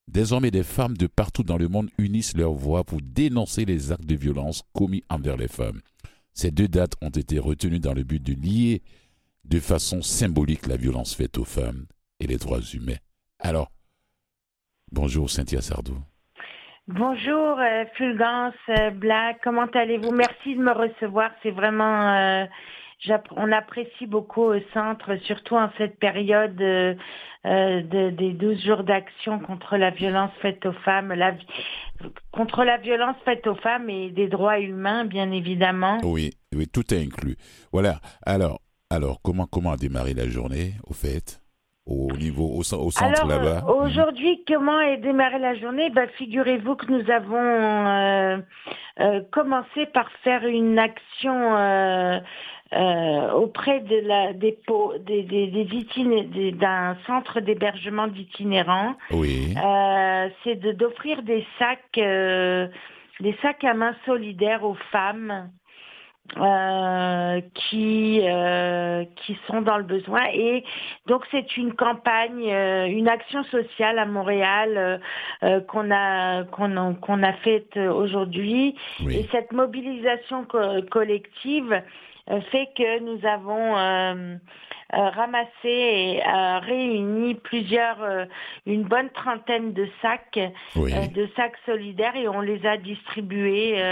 Désormais, 0.09 0.51
des 0.51 0.65
femmes 0.65 0.97
de 0.97 1.07
partout 1.07 1.45
dans 1.45 1.57
le 1.57 1.69
monde 1.69 1.89
unissent 1.97 2.37
leur 2.37 2.53
voix 2.53 2.85
pour 2.85 3.01
dénoncer 3.01 3.65
les 3.65 3.93
actes 3.93 4.05
de 4.05 4.17
violence 4.17 4.63
commis 4.75 5.05
envers 5.09 5.37
les 5.37 5.49
femmes. 5.49 5.81
Ces 6.35 6.51
deux 6.51 6.69
dates 6.69 6.95
ont 7.03 7.11
été 7.11 7.39
retenues 7.39 7.81
dans 7.81 7.95
le 7.95 8.05
but 8.05 8.23
de 8.23 8.33
lier 8.33 8.83
de 9.45 9.59
façon 9.59 10.03
symbolique 10.03 10.67
la 10.67 10.77
violence 10.77 11.15
faite 11.15 11.39
aux 11.39 11.45
femmes 11.45 11.87
et 12.21 12.27
les 12.27 12.37
droits 12.37 12.61
humains. 12.61 12.99
Alors, 13.39 13.71
bonjour 14.93 15.29
Cynthia 15.29 15.61
Sardou. 15.61 15.97
Bonjour 16.89 17.59
euh, 17.61 17.85
Fulgence 17.97 18.55
euh, 18.69 18.91
Black, 18.91 19.39
comment 19.45 19.67
allez-vous? 19.67 20.13
Merci 20.13 20.57
de 20.57 20.63
me 20.63 20.73
recevoir, 20.73 21.31
c'est 21.43 21.51
vraiment... 21.51 22.15
Euh, 22.15 22.47
on 23.37 23.53
apprécie 23.53 24.07
beaucoup 24.07 24.43
au 24.43 24.61
centre, 24.73 25.17
surtout 25.25 25.57
en 25.57 25.71
cette 25.79 25.99
période 25.99 26.61
euh, 26.61 26.95
de, 27.45 28.11
des 28.11 28.33
12 28.33 28.65
jours 28.65 28.85
d'action 28.85 29.39
contre 29.41 29.77
la 29.77 29.91
violence 29.91 30.31
faite 30.41 30.65
aux 30.67 30.73
femmes, 30.73 31.13
la, 31.13 31.33
contre 32.31 32.65
la 32.65 32.77
violence 32.79 33.17
faite 33.25 33.47
aux 33.47 33.57
femmes 33.57 33.91
et 33.91 34.11
des 34.11 34.29
droits 34.29 34.61
humains, 34.61 35.05
bien 35.05 35.31
évidemment. 35.33 35.99
Oui, 36.05 36.31
oui, 36.55 36.69
tout 36.69 36.95
est 36.95 37.03
inclus. 37.03 37.37
Voilà. 37.73 37.97
Alors, 38.25 38.61
alors 38.91 39.21
comment 39.23 39.47
comment 39.47 39.73
a 39.73 39.77
démarré 39.77 40.15
la 40.15 40.29
journée, 40.29 40.75
au 40.87 40.93
fait? 40.93 41.41
Au 41.85 42.13
niveau 42.17 42.49
au, 42.49 42.63
centre 42.63 43.27
là-bas? 43.27 43.65
euh, 43.67 43.73
Aujourd'hui, 43.73 44.45
comment 44.47 44.79
a 44.79 44.95
démarré 44.97 45.41
la 45.41 45.57
journée? 45.57 45.91
Ben, 45.91 46.09
Figurez-vous 46.17 46.77
que 46.77 46.87
nous 46.87 47.11
avons 47.11 47.35
euh, 47.37 48.39
euh, 49.01 49.21
commencé 49.33 49.87
par 49.87 50.09
faire 50.23 50.47
une 50.47 50.79
action 50.79 52.21
euh, 52.75 53.33
auprès 53.33 53.81
de 53.81 53.97
la, 54.07 54.33
des, 54.33 54.59
des, 55.01 55.23
des, 55.23 56.53
d'un 56.53 56.97
centre 57.07 57.41
d'hébergement 57.41 58.07
d'itinérants. 58.07 58.95
Oui. 59.11 59.55
Euh, 59.63 60.29
c'est 60.43 60.57
de, 60.57 60.73
d'offrir 60.73 61.23
des 61.23 61.45
sacs, 61.59 61.99
euh, 61.99 62.69
des 63.21 63.37
sacs 63.43 63.65
à 63.65 63.75
main 63.75 63.95
solidaires 64.07 64.65
aux 64.65 64.77
femmes. 64.91 65.51
Euh, 66.39 67.41
qui 67.55 68.21
euh, 68.23 69.05
qui 69.17 69.37
sont 69.49 69.61
dans 69.61 69.77
le 69.77 69.83
besoin 69.83 70.23
et 70.33 70.65
donc 71.07 71.25
c'est 71.33 71.57
une 71.57 71.75
campagne 71.75 72.49
euh, 72.49 72.87
une 72.87 73.09
action 73.09 73.43
sociale 73.45 73.99
à 73.99 74.07
Montréal 74.07 75.01
qu'on 75.67 75.91
a 75.91 76.45
qu'on 76.45 76.77
a, 76.77 76.95
qu'on 76.95 77.23
a 77.25 77.33
faite 77.35 77.77
aujourd'hui 77.77 78.77
et 79.11 79.27
cette 79.33 79.53
mobilisation 79.53 80.47
collective 80.91 81.83
fait 82.51 82.69
que 82.77 83.01
nous 83.01 83.27
avons 83.27 83.77
euh, 83.77 84.37
euh, 84.95 85.09
ramassé 85.11 85.49
et 85.65 86.23
réuni 86.61 87.35
plusieurs, 87.35 87.99
une 88.67 88.85
bonne 88.85 89.11
trentaine 89.11 89.73
de 89.73 89.89
sacs, 90.01 90.39
de 90.77 91.29
sacs 91.35 91.57
solidaires 91.67 92.17
et 92.17 92.29
on 92.29 92.41
les 92.41 92.65
a 92.67 92.77
distribués 92.77 93.83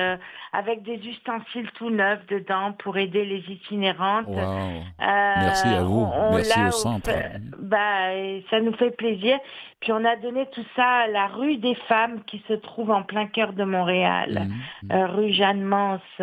avec 0.52 0.82
des 0.82 0.96
ustensiles 0.96 1.70
tout 1.74 1.90
neufs 1.90 2.26
dedans 2.26 2.72
pour 2.72 2.98
aider 2.98 3.24
les 3.24 3.42
itinérantes. 3.52 4.28
Merci 4.28 5.68
à 5.68 5.82
vous. 5.82 6.06
Merci 6.32 6.60
au 6.68 6.70
centre. 6.70 7.10
bah, 7.58 8.10
ça 8.50 8.60
nous 8.60 8.74
fait 8.74 8.90
plaisir. 8.90 9.38
Puis 9.80 9.92
on 9.92 10.04
a 10.04 10.16
donné 10.16 10.46
tout 10.52 10.66
ça 10.76 10.86
à 10.86 11.06
la 11.06 11.28
rue 11.28 11.56
des 11.56 11.74
femmes 11.88 12.22
qui 12.24 12.44
se 12.46 12.52
trouve 12.52 12.90
en 12.90 13.02
plein 13.02 13.26
cœur 13.26 13.54
de 13.54 13.64
Montréal, 13.64 14.48
mmh, 14.82 14.94
mmh. 14.94 15.04
rue 15.04 15.32
Jeanne 15.32 15.62
Mance 15.62 16.20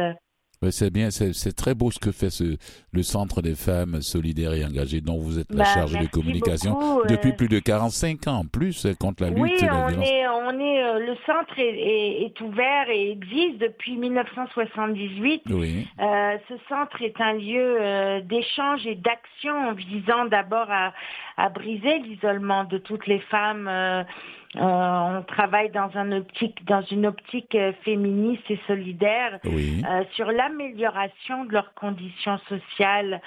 c'est 0.72 0.92
bien, 0.92 1.10
c'est 1.12 1.56
très 1.56 1.76
beau 1.76 1.92
ce 1.92 2.00
que 2.00 2.12
fait 2.12 2.30
ce, 2.30 2.58
le 2.92 3.04
Centre 3.04 3.42
des 3.42 3.56
femmes 3.56 4.02
solidaires 4.02 4.54
et 4.54 4.66
engagées 4.66 5.02
dont 5.02 5.20
vous 5.20 5.40
êtes 5.40 5.52
la 5.52 5.64
bah, 5.64 5.74
charge 5.74 5.98
de 6.00 6.08
communication 6.08 7.04
depuis 7.08 7.34
plus 7.34 7.48
de 7.48 7.60
45 7.60 8.28
ans 8.28 8.40
en 8.40 8.46
plus 8.46 8.88
contre 9.00 9.24
la 9.24 9.30
lutte 9.30 9.40
oui, 9.40 9.54
et 9.60 9.66
la 9.66 9.76
on 9.76 9.88
violence. 9.88 10.10
Est, 10.10 10.28
on 10.28 10.60
est, 10.60 10.84
euh, 10.84 11.00
le 11.00 11.16
centre 11.26 11.60
est, 11.60 12.24
est, 12.24 12.42
ouvert 12.42 12.90
et 12.90 13.12
existe 13.12 13.60
depuis 13.60 13.98
1978. 13.98 15.44
Oui. 15.50 15.88
Euh, 16.00 16.38
ce 16.50 16.54
centre 16.70 17.02
est 17.02 17.20
un 17.22 17.34
lieu 17.34 17.78
euh, 17.80 18.22
d'échange 18.22 18.86
et 18.88 18.96
d'action 18.96 19.74
visant 19.74 20.26
d'abord 20.26 20.68
à, 20.70 20.94
à 21.38 21.50
briser 21.50 22.00
l'isolement 22.00 22.64
de 22.64 22.78
toutes 22.78 23.08
les 23.08 23.20
femmes 23.20 23.70
euh, 24.56 24.60
on 24.62 25.24
travaille 25.24 25.70
dans, 25.72 25.90
un 25.96 26.14
optique, 26.14 26.66
dans 26.66 26.82
une 26.84 27.06
optique 27.06 27.54
euh, 27.54 27.74
féministe 27.84 28.44
et 28.50 28.60
solidaire 28.66 29.40
euh, 29.46 30.04
sur 30.16 30.32
l'amélioration 30.32 31.44
de 31.46 31.52
leurs 31.52 31.74
conditions 31.74 32.40
sociales, 32.48 33.22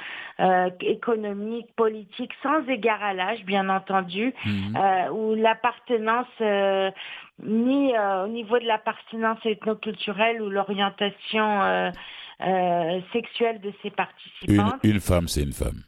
économiques, 0.80 1.68
politiques, 1.76 2.32
sans 2.42 2.66
égard 2.66 3.02
à 3.02 3.12
l'âge, 3.12 3.44
bien 3.44 3.68
entendu, 3.68 4.32
mhm. 4.46 5.12
où 5.12 5.34
l'appartenance 5.34 6.26
ni 7.42 7.92
au 7.98 8.28
niveau 8.28 8.58
de 8.58 8.64
l'appartenance 8.64 9.38
ethnoculturelle 9.44 10.40
ou 10.40 10.48
l'orientation 10.48 11.92
sexuelle 13.12 13.60
de 13.60 13.70
ses 13.82 13.90
participantes. 13.90 14.80
une 14.82 15.00
femme, 15.00 15.28
c'est 15.28 15.42
une 15.42 15.52
femme. 15.52 15.82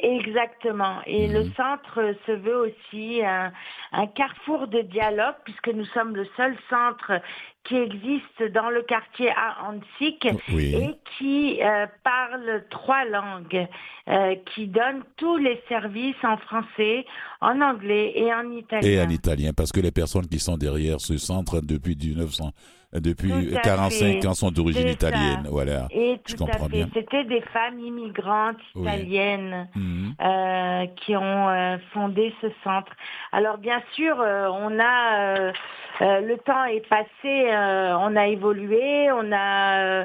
Exactement. 0.00 1.00
Et 1.06 1.26
le 1.26 1.44
Mhm. 1.44 1.52
centre 1.56 2.14
se 2.26 2.32
veut 2.32 2.56
aussi 2.56 3.20
un, 3.24 3.52
un 3.92 4.06
carrefour 4.06 4.68
de 4.68 4.82
dialogue, 4.82 5.34
puisque 5.44 5.68
nous 5.68 5.86
sommes 5.86 6.14
le 6.14 6.24
seul 6.36 6.56
centre 6.70 7.20
qui 7.68 7.76
existe 7.76 8.42
dans 8.54 8.70
le 8.70 8.80
quartier 8.82 9.28
à 9.30 9.68
Antique 9.68 10.26
Oui. 10.52 10.74
et 10.74 10.94
qui 11.18 11.60
euh, 11.62 11.86
parle 12.02 12.64
trois 12.70 13.04
langues, 13.04 13.66
euh, 14.08 14.34
qui 14.54 14.66
donne 14.68 15.02
tous 15.18 15.36
les 15.36 15.62
services 15.68 16.16
en 16.24 16.38
français, 16.38 17.04
en 17.42 17.60
anglais 17.60 18.12
et 18.16 18.32
en 18.32 18.50
italien. 18.50 18.88
Et 18.88 19.00
en 19.02 19.08
italien, 19.10 19.50
parce 19.54 19.70
que 19.70 19.80
les 19.80 19.90
personnes 19.92 20.26
qui 20.26 20.38
sont 20.38 20.56
derrière 20.56 20.98
ce 21.00 21.18
centre 21.18 21.60
depuis 21.60 21.94
1900, 21.94 22.52
depuis 22.94 23.28
Tout 23.50 23.56
à 23.58 23.60
45 23.60 24.22
fait. 24.22 24.26
ans 24.26 24.32
sont 24.32 24.50
d'origine 24.50 24.88
italienne. 24.88 25.42
ça. 25.44 25.50
Voilà. 25.50 25.88
Et 25.90 26.18
Je 26.26 26.34
tout 26.34 26.44
comprends 26.46 26.64
à 26.66 26.68
fait. 26.70 26.76
bien. 26.76 26.88
C'était 26.94 27.24
des 27.24 27.42
femmes 27.52 27.78
immigrantes 27.80 28.56
Oui. 28.74 28.82
italiennes 28.88 29.68
Mhm. 29.74 30.14
euh, 30.22 30.86
qui 30.96 31.14
ont 31.14 31.48
euh, 31.50 31.76
fondé 31.92 32.32
ce 32.40 32.46
centre. 32.64 32.90
Alors 33.32 33.58
bien 33.58 33.82
sûr, 33.94 34.18
euh, 34.18 34.48
on 34.50 34.78
a 34.80 35.52
le 36.00 36.36
temps 36.38 36.64
est 36.64 36.86
passé, 36.88 37.50
on 38.00 38.16
a 38.16 38.26
évolué, 38.28 39.10
on 39.12 39.32
a 39.32 39.78
euh, 39.82 40.04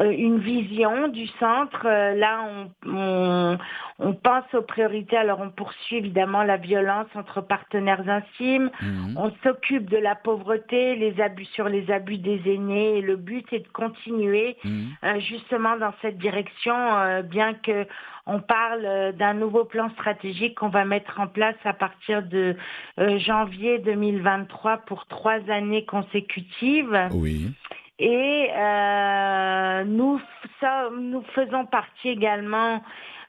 une 0.00 0.38
vision 0.38 1.08
du 1.08 1.26
centre. 1.38 1.86
Euh, 1.86 2.14
là, 2.14 2.40
on, 2.44 2.90
on, 2.92 3.58
on, 3.98 4.12
pense 4.14 4.44
aux 4.54 4.62
priorités. 4.62 5.16
Alors, 5.16 5.40
on 5.40 5.50
poursuit 5.50 5.96
évidemment 5.96 6.42
la 6.42 6.56
violence 6.56 7.06
entre 7.14 7.40
partenaires 7.40 8.08
intimes. 8.08 8.70
Mhm. 8.82 9.14
On 9.16 9.32
s'occupe 9.42 9.88
de 9.88 9.96
la 9.96 10.14
pauvreté, 10.14 10.96
les 10.96 11.20
abus 11.20 11.46
sur 11.46 11.68
les 11.68 11.90
abus 11.90 12.18
des 12.18 12.40
aînés. 12.46 12.98
Et 12.98 13.02
le 13.02 13.16
but 13.16 13.46
est 13.52 13.60
de 13.60 13.68
continuer 13.68 14.56
Mhm. 14.64 14.88
euh, 15.04 15.20
justement 15.20 15.76
dans 15.76 15.94
cette 16.02 16.18
direction, 16.18 16.74
euh, 16.76 17.22
bien 17.22 17.54
que 17.54 17.86
on 18.26 18.40
parle 18.40 18.82
euh, 18.84 19.12
d'un 19.12 19.34
nouveau 19.34 19.64
plan 19.64 19.88
stratégique 19.90 20.56
qu'on 20.56 20.68
va 20.68 20.84
mettre 20.84 21.20
en 21.20 21.28
place 21.28 21.54
à 21.64 21.72
partir 21.72 22.22
de 22.24 22.56
euh, 22.98 23.18
janvier 23.20 23.78
2023 23.78 24.78
pour 24.78 25.06
trois 25.06 25.38
années 25.48 25.84
consécutives. 25.84 27.08
Oui. 27.12 27.52
Et 27.98 28.50
euh, 28.54 29.84
nous, 29.84 30.20
ça, 30.60 30.90
nous 30.98 31.22
faisons 31.34 31.64
partie 31.66 32.10
également. 32.10 32.82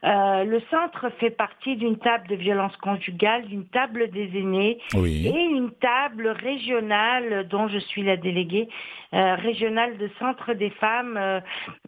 euh, 0.03 0.43
le 0.43 0.61
centre 0.69 1.09
fait 1.19 1.31
partie 1.31 1.75
d'une 1.77 1.97
table 1.97 2.27
de 2.27 2.35
violence 2.35 2.75
conjugale, 2.77 3.45
d'une 3.45 3.65
table 3.67 4.11
des 4.11 4.29
aînés 4.37 4.79
Oui. 4.93 5.25
et 5.27 5.43
une 5.45 5.71
table 5.71 6.27
régionale 6.27 7.47
dont 7.47 7.67
je 7.67 7.79
suis 7.79 8.03
la 8.03 8.17
déléguée 8.17 8.67
euh, 9.13 9.35
régionale 9.35 9.97
de 9.97 10.09
centre 10.19 10.53
des 10.53 10.69
femmes, 10.71 11.17
euh, 11.17 11.39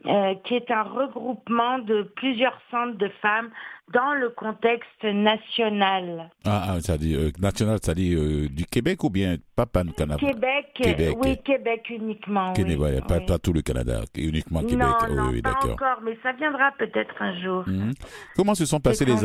euh, 0.06 0.34
qui 0.46 0.56
est 0.56 0.72
un 0.72 0.84
regroupement 0.84 1.80
de 1.80 2.04
plusieurs 2.16 2.60
centres 2.72 2.98
de 2.98 3.10
femmes 3.22 3.50
dans 3.92 4.14
le 4.14 4.30
contexte 4.30 5.04
national. 5.04 6.30
Ah, 6.46 6.74
ah, 6.76 6.82
ça 6.82 6.98
dit 6.98 7.16
euh, 7.16 7.32
national, 7.40 7.80
ça 7.82 7.94
dit 7.96 8.14
euh, 8.14 8.48
du 8.50 8.66
Québec 8.66 9.04
ou 9.04 9.10
bien 9.10 9.38
pas 9.56 9.66
pan 9.66 9.84
Canada? 9.98 10.20
Québec, 10.20 10.68
Québec. 10.76 11.18
oui, 11.20 11.38
Québec 11.44 11.90
uniquement. 11.90 12.54
Québec, 12.54 12.78
oui, 12.80 13.02
pas, 13.08 13.18
oui. 13.18 13.26
pas 13.26 13.40
tout 13.40 13.52
le 13.52 13.62
Canada, 13.62 14.02
uniquement 14.16 14.62
Québec. 14.62 14.78
Non, 14.78 14.94
oui, 15.10 15.16
non, 15.16 15.30
oui, 15.32 15.42
pas 15.42 15.54
d'accord. 15.54 15.72
encore, 15.72 16.02
mais 16.04 16.18
ça 16.22 16.34
viendra 16.34 16.72
peut-être 16.78 17.16
un 17.20 17.42
jour. 17.42 17.64
Mhm. 17.68 17.94
Comment 18.36 18.54
se 18.56 18.66
sont 18.66 18.80
passés 18.80 19.06
les. 19.06 19.16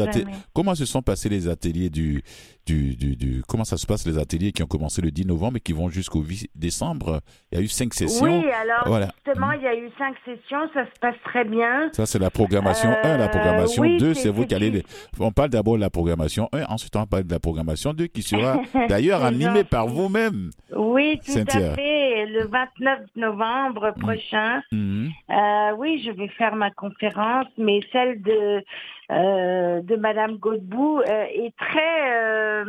Comment 0.55 0.75
se 0.75 0.87
sont 0.87 1.03
passés 1.03 1.29
les 1.29 1.47
ateliers 1.47 1.91
du, 1.91 2.23
du, 2.67 2.97
du, 2.97 3.17
du- 3.17 3.43
comment 3.47 3.65
ça 3.65 3.77
se 3.77 3.87
passe 3.87 4.07
les 4.07 4.17
ateliers 4.19 4.53
qui 4.53 4.63
ont 4.63 4.67
commencé 4.67 5.03
le 5.03 5.11
10 5.11 5.27
novembre 5.27 5.59
et 5.59 5.61
qui 5.61 5.73
vont 5.75 5.91
jusqu'au 5.91 6.23
8 6.23 6.51
décembre? 6.55 7.21
Il 7.53 7.59
y 7.59 7.61
a 7.61 7.65
eu 7.65 7.69
cinq 7.69 7.84
sessions. 7.93 8.25
Oui, 8.25 8.51
alors 8.51 8.85
Voilà. 8.87 9.09
justement, 9.27 9.53
il 9.53 9.63
y 9.63 9.67
a 9.67 9.75
eu 9.77 9.89
cinq 9.99 10.15
sessions, 10.25 10.69
ça 10.73 10.85
se 10.87 10.99
passe 11.01 11.17
très 11.25 11.45
bien. 11.45 11.91
Ça, 11.93 12.07
c'est 12.07 12.19
la 12.19 12.31
programmation 12.31 12.91
1. 13.03 13.17
La 13.19 13.25
Euh, 13.25 13.29
programmation 13.29 13.83
oui, 13.83 13.99
2, 13.99 14.15
c'est- 14.15 14.29
vous 14.31 14.47
qui 14.47 14.55
allez... 14.55 14.83
On 15.21 15.31
parle 15.33 15.51
d'abord 15.51 15.77
de 15.77 15.81
la 15.81 15.91
programmation 15.91 16.49
1, 16.53 16.65
ensuite 16.69 16.95
on 16.97 17.07
parle 17.07 17.25
de 17.25 17.33
la 17.33 17.41
programmation 17.41 17.93
2 17.93 18.07
qui 18.07 18.23
sera 18.23 18.59
d'ailleurs 18.89 19.25
animée 19.25 19.65
par 19.65 19.87
vous-même. 19.87 20.51
Oui, 20.75 21.21
tout 21.25 21.33
Cynthia. 21.33 21.73
à 21.73 21.75
fait. 21.75 22.27
Le 22.27 22.47
29 22.47 23.01
novembre 23.17 23.93
prochain, 24.01 24.63
Mhm. 24.73 25.11
euh, 25.31 25.73
oui, 25.79 26.03
je 26.05 26.11
vais 26.11 26.29
faire 26.29 26.57
ma 26.57 26.71
conférence, 26.71 27.47
mais 27.59 27.81
celle 27.93 28.23
de 28.23 28.63
euh, 29.11 29.83
de 29.83 29.97
Madame 29.97 30.37
Godbout 30.39 31.01
euh, 31.01 31.25
est 31.35 31.53
très 31.59 32.65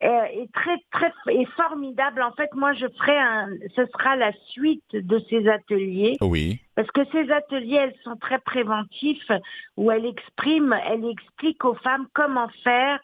est 0.00 0.52
très 0.52 0.78
très 0.90 1.12
est 1.28 1.44
formidable. 1.56 2.22
En 2.22 2.32
fait, 2.32 2.50
moi, 2.54 2.72
je 2.72 2.86
ferai 2.98 3.18
un, 3.18 3.48
ce 3.76 3.84
sera 3.86 4.16
la 4.16 4.32
suite 4.48 4.92
de 4.92 5.18
ces 5.28 5.46
ateliers. 5.48 6.16
Oui. 6.20 6.58
Parce 6.74 6.90
que 6.90 7.02
ces 7.12 7.30
ateliers, 7.30 7.76
elles 7.76 7.96
sont 8.02 8.16
très 8.16 8.38
préventifs, 8.38 9.30
où 9.76 9.90
elle 9.90 10.06
exprime, 10.06 10.74
elle 10.90 11.04
explique 11.04 11.64
aux 11.64 11.74
femmes 11.74 12.06
comment 12.14 12.48
faire 12.64 12.98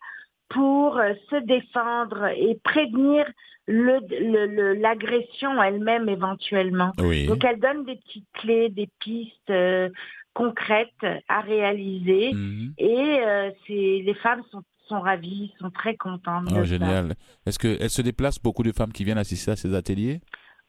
pour 0.49 0.97
euh, 0.99 1.13
se 1.31 1.37
défendre 1.37 2.27
et 2.37 2.59
prévenir 2.65 3.27
le- 3.67 3.99
le- 4.09 4.47
le- 4.47 4.75
l'agression 4.75 5.61
elle-même 5.63 6.09
éventuellement. 6.09 6.93
Oui. 6.99 7.27
Donc 7.27 7.45
elle 7.45 7.59
donne 7.59 7.85
des 7.85 7.97
petites 7.97 8.29
clés, 8.35 8.69
des 8.69 8.89
pistes 9.01 9.51
euh, 9.51 9.89
concrètes 10.35 11.05
à 11.29 11.41
réaliser. 11.41 12.33
Mhm. 12.33 12.75
Et 12.79 13.19
euh, 13.21 13.51
c'est 13.67 14.03
les 14.05 14.15
femmes 14.23 14.43
sont, 14.53 14.63
sont 14.89 15.01
ravies, 15.01 15.53
sont 15.59 15.71
très 15.71 15.97
contentes. 15.97 16.45
de 16.45 16.51
Oh, 16.53 16.59
ça. 16.61 16.65
génial. 16.65 17.15
Est-ce 17.47 17.59
qu'elle 17.59 17.91
se 17.91 18.03
déplace 18.03 18.39
beaucoup 18.41 18.63
de 18.63 18.73
femmes 18.73 18.93
qui 18.93 19.05
viennent 19.05 19.19
assister 19.19 19.51
à 19.53 19.57
ces 19.57 19.75
ateliers? 19.75 20.21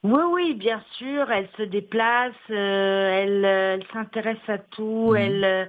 Oui, 0.04 0.22
oui, 0.34 0.54
bien 0.54 0.82
sûr, 0.98 1.30
elle 1.32 1.50
se 1.58 1.64
déplace, 1.64 2.34
euh, 2.52 3.10
elle, 3.10 3.46
euh, 3.46 3.74
elle 3.80 3.86
s'intéresse 3.92 4.38
à 4.48 4.60
tout, 4.60 5.10
Mhm. 5.14 5.18
elle, 5.18 5.44
euh, 5.44 5.66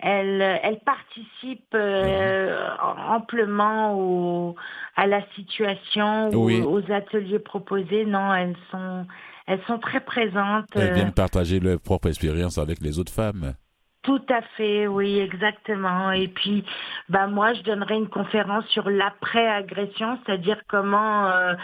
elle, 0.00 0.42
euh, 0.42 0.56
elle 0.62 0.80
participe 0.80 1.68
euh, 1.74 2.68
amplement 3.08 3.94
au, 3.98 4.56
à 4.96 5.06
la 5.06 5.22
situation, 5.34 6.30
ou 6.30 6.44
Oui. 6.46 6.60
aux 6.60 6.90
ateliers 6.92 7.38
proposés. 7.38 8.04
Non, 8.06 8.34
elles 8.34 8.56
sont, 8.70 9.06
elles 9.46 9.62
sont 9.66 9.78
très 9.78 10.00
présentes. 10.00 10.66
Elles 10.74 10.94
viennent 10.94 11.12
partager 11.12 11.60
leur 11.60 11.80
propre 11.80 12.08
expérience 12.08 12.58
avec 12.58 12.80
les 12.80 12.98
autres 12.98 13.12
femmes. 13.12 13.54
Tout 14.02 14.22
à 14.30 14.40
fait, 14.56 14.86
oui, 14.86 15.18
exactement. 15.18 16.10
Et 16.12 16.28
puis, 16.28 16.64
bah 17.08 17.26
moi, 17.26 17.52
je 17.52 17.62
donnerai 17.62 17.96
une 17.96 18.08
conférence 18.08 18.64
sur 18.68 18.88
l'après-agression, 18.88 20.18
c'est-à-dire 20.24 20.58
comment 20.68 21.26
euh, 21.26 21.54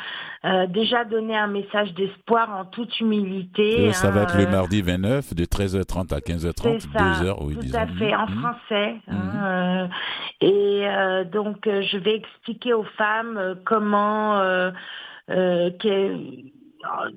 euh, 0.45 0.67
déjà 0.67 1.05
donner 1.05 1.37
un 1.37 1.47
message 1.47 1.95
d'espoir 1.95 2.51
en 2.57 2.65
toute 2.67 3.01
humilité. 3.01 3.89
Euh, 3.89 3.93
ça 3.93 4.11
va 4.11 4.21
hein, 4.21 4.23
être 4.25 4.37
le 4.37 4.47
euh, 4.47 4.51
mardi 4.51 4.83
29 4.83 5.35
de 5.35 5.45
13h30 5.45 6.15
à 6.15 6.19
15h30, 6.21 6.81
C'est 6.81 6.99
ça, 6.99 7.21
2 7.21 7.27
heures, 7.27 7.43
oui, 7.43 7.55
tout 7.55 7.61
disons. 7.61 7.79
à 7.79 7.87
fait, 7.87 8.15
en 8.15 8.27
Mhm. 8.27 8.39
français. 8.41 8.97
hein, 9.09 9.45
euh, 9.45 9.89
et 10.43 10.87
euh, 10.89 11.25
donc, 11.25 11.59
je 11.65 11.97
vais 11.99 12.17
expliquer 12.17 12.75
aux 12.75 12.85
femmes 12.99 13.57
comment, 13.65 14.39
euh, 14.39 14.71
euh, 15.31 15.71
que- 15.81 16.17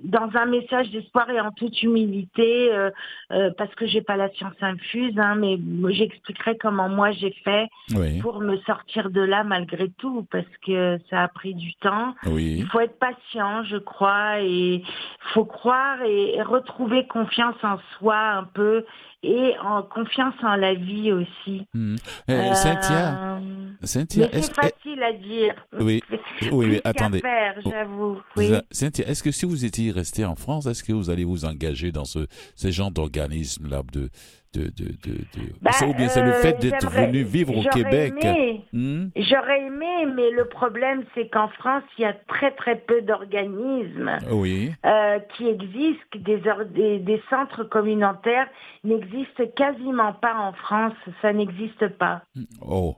dans 0.03 0.29
un 0.35 0.45
message 0.45 0.89
d'espoir 0.91 1.29
et 1.29 1.39
en 1.39 1.51
toute 1.51 1.81
humilité, 1.83 2.71
euh, 2.71 2.89
euh, 3.31 3.51
parce 3.57 3.73
que 3.75 3.85
j'ai 3.85 4.01
pas 4.01 4.15
la 4.17 4.29
science 4.29 4.55
infuse, 4.61 5.17
hein, 5.17 5.35
mais 5.35 5.57
j'expliquerai 5.93 6.57
comment 6.57 6.89
moi 6.89 7.11
j'ai 7.11 7.31
fait 7.43 7.67
Oui, 7.95 8.19
pour 8.19 8.39
me 8.39 8.57
sortir 8.59 9.09
de 9.09 9.21
là 9.21 9.43
malgré 9.43 9.89
tout, 9.89 10.25
parce 10.31 10.45
que 10.65 10.97
ça 11.09 11.23
a 11.23 11.27
pris 11.27 11.53
du 11.53 11.73
temps. 11.75 12.15
oui. 12.25 12.55
Il 12.59 12.65
faut 12.67 12.79
être 12.79 12.97
patient, 12.99 13.63
je 13.63 13.77
crois, 13.77 14.41
et 14.41 14.75
il 14.75 14.85
faut 15.33 15.45
croire 15.45 16.01
et, 16.03 16.35
et 16.35 16.41
retrouver 16.41 17.07
confiance 17.07 17.55
en 17.63 17.77
soi 17.97 18.17
un 18.17 18.43
peu 18.43 18.85
et 19.23 19.53
en 19.63 19.83
confiance 19.83 20.35
en 20.43 20.55
la 20.55 20.73
vie 20.73 21.11
aussi. 21.11 21.65
Mhm. 21.73 21.97
Euh, 22.29 22.53
Cynthia, 22.53 23.39
Cynthia, 23.83 24.29
c'est 24.31 24.53
facile 24.53 25.03
à 25.03 25.13
dire. 25.13 25.55
Oui, 25.79 26.01
oui, 26.43 26.49
oui, 26.51 26.81
attendez. 26.83 27.19
faire, 27.19 27.55
Oh, 27.65 27.69
j'avoue. 27.69 28.21
Oui. 28.37 28.51
Cynthia, 28.71 29.07
est-ce 29.07 29.23
que 29.23 29.31
si 29.31 29.45
vous 29.45 29.65
étiez 29.65 29.91
resté 29.91 30.25
en 30.25 30.35
France, 30.35 30.65
est-ce 30.65 30.83
que 30.83 30.93
vous 30.93 31.09
allez 31.09 31.25
vous 31.25 31.45
engager 31.45 31.91
dans 31.91 32.05
ce, 32.05 32.27
ce 32.55 32.71
genre 32.71 32.91
d'organisme-là 32.91 33.83
de, 33.91 34.09
de, 34.53 34.63
de, 34.63 34.85
de, 35.03 35.13
de- 35.35 35.53
Bah, 35.61 35.71
c'est- 35.73 35.85
ou 35.85 35.93
bien 35.93 36.07
c'est 36.09 36.23
le 36.23 36.31
euh, 36.31 36.41
fait 36.41 36.59
d'être 36.59 36.89
venu 36.89 37.21
vivre 37.23 37.55
au 37.57 37.61
j'aurais 37.61 37.69
Québec 37.83 38.13
aimé. 38.23 38.65
Hmm? 38.73 39.07
J'aurais 39.15 39.61
aimé, 39.65 40.05
mais 40.15 40.31
le 40.31 40.45
problème, 40.45 41.03
c'est 41.13 41.29
qu'en 41.29 41.49
France, 41.49 41.83
il 41.97 42.01
y 42.01 42.05
a 42.05 42.13
très 42.27 42.51
très 42.51 42.77
peu 42.77 43.01
d'organismes 43.01 44.17
Oui, 44.31 44.71
euh, 44.85 45.19
qui 45.35 45.47
existent, 45.47 46.17
des, 46.17 46.41
des, 46.73 46.99
des 46.99 47.21
centres 47.29 47.63
communautaires 47.63 48.47
n'existent 48.83 49.45
quasiment 49.55 50.13
pas 50.13 50.35
en 50.35 50.53
France. 50.53 50.93
Ça 51.21 51.31
n'existe 51.33 51.87
pas. 51.97 52.21
oh, 52.61 52.95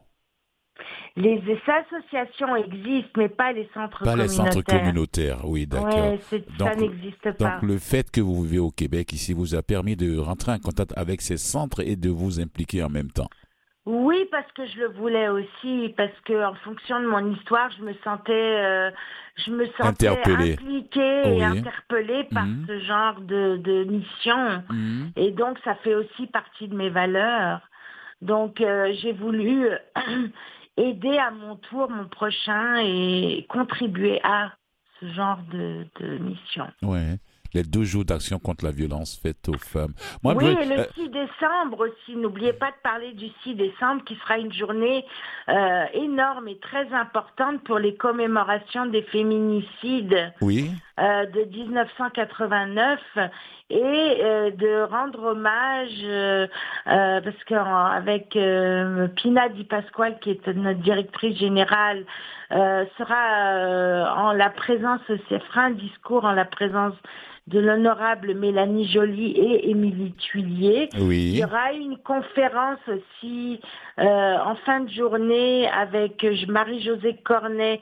Les 1.15 1.41
associations 1.67 2.55
existent, 2.55 3.11
mais 3.17 3.29
pas 3.29 3.51
les 3.51 3.69
centres 3.73 4.03
pas 4.03 4.15
les 4.15 4.27
communautaires. 4.27 4.53
centres 4.53 4.63
communautaires, 4.63 5.39
oui, 5.45 5.67
d'accord. 5.67 6.11
Ouais, 6.13 6.19
ça 6.29 6.37
Donc- 6.57 6.77
n'existe 6.77 7.31
pas. 7.37 7.51
Donc 7.59 7.63
le 7.63 7.77
fait 7.77 8.09
que 8.11 8.21
vous 8.21 8.43
vivez 8.43 8.59
au 8.59 8.71
Québec 8.71 9.11
ici 9.13 9.33
vous 9.33 9.55
a 9.55 9.61
permis 9.61 9.95
de 9.95 10.17
rentrer 10.17 10.51
en 10.53 10.59
contact 10.59 10.93
avec 10.97 11.21
ces 11.21 11.37
centres 11.37 11.81
et 11.81 11.95
de 11.95 12.09
vous 12.09 12.39
impliquer 12.39 12.83
en 12.83 12.89
même 12.89 13.11
temps. 13.11 13.29
Oui, 13.87 14.27
parce 14.31 14.49
que 14.51 14.63
je 14.67 14.77
le 14.79 14.89
voulais 14.89 15.27
aussi, 15.29 15.91
parce 15.97 16.13
que 16.25 16.45
en 16.45 16.53
fonction 16.63 16.99
de 17.01 17.07
mon 17.07 17.33
histoire, 17.33 17.71
je 17.77 17.83
me 17.83 17.93
sentais, 18.03 18.31
euh, 18.31 18.91
je 19.43 19.49
me 19.51 19.65
sentais 19.81 20.07
Interpellée. 20.07 20.53
impliquée 20.53 21.21
Oui. 21.25 21.31
et 21.39 21.43
interpellée 21.43 22.25
par 22.31 22.45
Mhm. 22.45 22.65
ce 22.67 22.79
genre 22.81 23.19
de, 23.21 23.57
de 23.57 23.83
mission. 23.85 24.63
Hmm? 24.69 25.07
Et 25.15 25.31
donc, 25.31 25.57
ça 25.63 25.73
fait 25.83 25.95
aussi 25.95 26.27
partie 26.27 26.67
de 26.67 26.75
mes 26.75 26.89
valeurs. 26.91 27.61
Donc, 28.21 28.61
euh, 28.61 28.93
j'ai 29.01 29.13
voulu 29.13 29.67
aider 30.77 31.17
à 31.17 31.31
mon 31.31 31.55
tour 31.57 31.89
mon 31.89 32.05
prochain 32.07 32.77
et 32.83 33.45
contribuer 33.49 34.19
à 34.23 34.51
ce 34.99 35.07
genre 35.13 35.39
de, 35.51 35.85
de 35.99 36.17
mission. 36.19 36.67
Ouais. 36.81 37.17
Les 37.53 37.63
deux 37.63 37.83
jours 37.83 38.05
d'action 38.05 38.39
contre 38.39 38.63
la 38.63 38.71
violence 38.71 39.19
faite 39.21 39.49
aux 39.49 39.57
femmes. 39.57 39.93
Moi, 40.23 40.35
oui, 40.35 40.45
je- 40.55 40.61
et 40.61 40.65
le 40.73 40.79
euh, 40.79 40.85
6 40.95 41.09
décembre 41.09 41.85
aussi. 41.85 42.15
N'oubliez 42.15 42.53
pas 42.53 42.71
de 42.71 42.77
parler 42.81 43.11
du 43.11 43.27
6 43.43 43.55
décembre 43.55 44.05
qui 44.05 44.15
sera 44.15 44.37
une 44.37 44.53
journée 44.53 45.03
euh, 45.49 45.83
énorme 45.93 46.47
et 46.47 46.57
très 46.59 46.87
importante 46.93 47.61
pour 47.65 47.77
les 47.77 47.95
commémorations 47.95 48.85
des 48.85 49.01
féminicides. 49.01 50.33
oui, 50.39 50.69
euh, 50.71 50.75
de 50.97 51.49
1989 51.49 52.99
et 53.71 54.17
euh, 54.21 54.51
de 54.51 54.83
rendre 54.83 55.23
hommage 55.23 55.89
euh, 56.03 56.47
euh, 56.87 57.21
parce 57.21 57.43
qu'avec 57.45 58.35
euh, 58.35 59.07
Pina 59.15 59.49
Di 59.49 59.63
Pasquale 59.63 60.19
qui 60.19 60.31
est 60.31 60.47
notre 60.47 60.81
directrice 60.81 61.37
générale 61.37 62.03
euh, 62.51 62.85
sera 62.97 63.55
euh, 63.55 64.05
en 64.09 64.33
la 64.33 64.49
présence 64.49 65.01
fera 65.07 65.61
un 65.61 65.71
discours 65.71 66.25
en 66.25 66.33
la 66.33 66.45
présence 66.45 66.95
de 67.47 67.59
l'honorable 67.59 68.35
Mélanie 68.35 68.87
Joly 68.87 69.31
et 69.31 69.69
Émilie 69.71 70.13
Tuillier. 70.13 70.89
Il 71.33 71.37
y 71.37 71.43
aura 71.43 71.73
une 71.73 71.97
conférence 71.97 72.79
aussi 72.87 73.59
euh, 73.99 74.37
en 74.37 74.55
fin 74.55 74.81
de 74.81 74.89
journée 74.89 75.67
avec 75.69 76.23
euh, 76.23 76.35
Marie-Josée 76.47 77.17
Cornet 77.23 77.81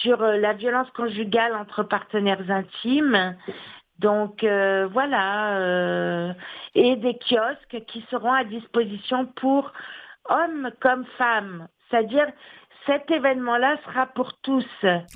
sur 0.00 0.22
euh, 0.22 0.36
la 0.36 0.52
violence 0.52 0.88
conjugale 0.90 1.54
entre 1.56 1.82
partenaires 1.82 2.49
intimes. 2.50 3.36
Donc 3.98 4.44
euh, 4.44 4.88
voilà, 4.92 5.56
euh, 5.58 6.32
et 6.74 6.96
des 6.96 7.18
kiosques 7.18 7.84
qui 7.86 8.02
seront 8.10 8.32
à 8.32 8.44
disposition 8.44 9.26
pour 9.36 9.72
hommes 10.28 10.70
comme 10.80 11.04
femmes. 11.18 11.68
C'est-à-dire, 11.90 12.26
cet 12.86 13.10
événement-là 13.10 13.76
sera 13.84 14.06
pour 14.06 14.32
tous. 14.40 14.64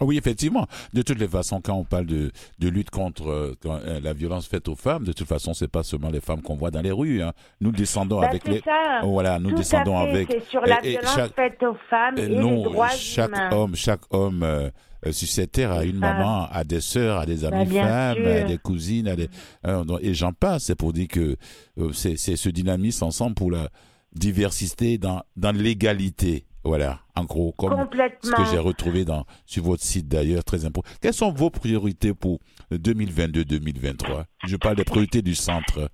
Oui, 0.02 0.18
effectivement. 0.18 0.66
De 0.92 1.00
toutes 1.00 1.18
les 1.18 1.26
façons, 1.28 1.62
quand 1.62 1.72
on 1.72 1.84
parle 1.84 2.04
de, 2.04 2.30
de 2.58 2.68
lutte 2.68 2.90
contre 2.90 3.28
euh, 3.30 4.00
la 4.02 4.12
violence 4.12 4.46
faite 4.46 4.68
aux 4.68 4.76
femmes, 4.76 5.04
de 5.04 5.12
toute 5.12 5.26
façon, 5.26 5.54
c'est 5.54 5.70
pas 5.72 5.82
seulement 5.82 6.10
les 6.10 6.20
femmes 6.20 6.42
qu'on 6.42 6.56
voit 6.56 6.70
dans 6.70 6.82
les 6.82 6.92
rues. 6.92 7.22
hein. 7.22 7.32
Nous 7.62 7.72
descendons 7.72 8.20
Bah, 8.20 8.28
avec 8.28 8.46
les. 8.46 8.60
ça. 8.60 9.00
Voilà, 9.04 9.38
nous 9.38 9.48
Tout 9.50 9.56
descendons 9.56 9.96
à 9.96 10.04
fait, 10.04 10.10
avec. 10.10 10.28
C'est 10.30 10.40
sur 10.50 10.60
la 10.60 10.84
et- 10.84 10.88
et 10.88 10.90
violence 10.90 11.14
chaque- 11.14 11.34
faite 11.34 11.62
aux 11.62 11.76
femmes 11.88 12.18
et 12.18 12.26
les 12.28 12.36
droits 12.38 12.88
chaque 12.90 13.28
humains. 13.30 13.50
homme, 13.52 13.74
chaque 13.74 14.02
homme 14.12 14.70
euh, 15.06 15.12
sur 15.12 15.28
cette 15.28 15.52
terre 15.52 15.72
a 15.72 15.82
Des 15.82 15.90
une 15.90 16.00
femmes. 16.00 16.18
maman, 16.18 16.46
a 16.50 16.64
des 16.64 16.80
sœurs, 16.80 17.18
a 17.18 17.26
des 17.26 17.38
Bah, 17.38 17.48
amies 17.48 17.74
femmes, 17.74 18.16
sûr. 18.16 18.26
a 18.28 18.42
des 18.42 18.58
cousines, 18.58 19.08
a 19.08 19.16
des, 19.16 19.28
donc, 19.64 19.98
et 20.02 20.14
j'en 20.14 20.32
passe. 20.32 20.64
C'est 20.64 20.74
pour 20.74 20.92
dire 20.92 21.08
que 21.08 21.36
euh, 21.78 21.92
c'est 21.92 22.16
c'est 22.16 22.36
ce 22.36 22.48
dynamisme 22.48 23.04
ensemble 23.04 23.34
pour 23.34 23.50
la 23.50 23.68
diversité 24.14 24.98
dans 24.98 25.22
dans 25.36 25.52
l'égalité. 25.52 26.46
Voilà, 26.66 27.00
en 27.14 27.24
gros, 27.24 27.52
comme 27.52 27.86
ce 28.22 28.30
que 28.30 28.44
j'ai 28.50 28.56
retrouvé 28.58 29.04
dans 29.04 29.26
sur 29.44 29.62
votre 29.64 29.82
site 29.84 30.08
d'ailleurs, 30.08 30.44
très 30.44 30.64
important. 30.64 30.88
Quelles 31.02 31.12
sont 31.12 31.30
vos 31.30 31.50
priorités 31.50 32.14
pour 32.14 32.40
2022-2023 32.72 34.24
Je 34.46 34.56
parle 34.56 34.76
des 34.76 34.84
priorités 34.84 35.22
du 35.22 35.34
centre. 35.34 35.90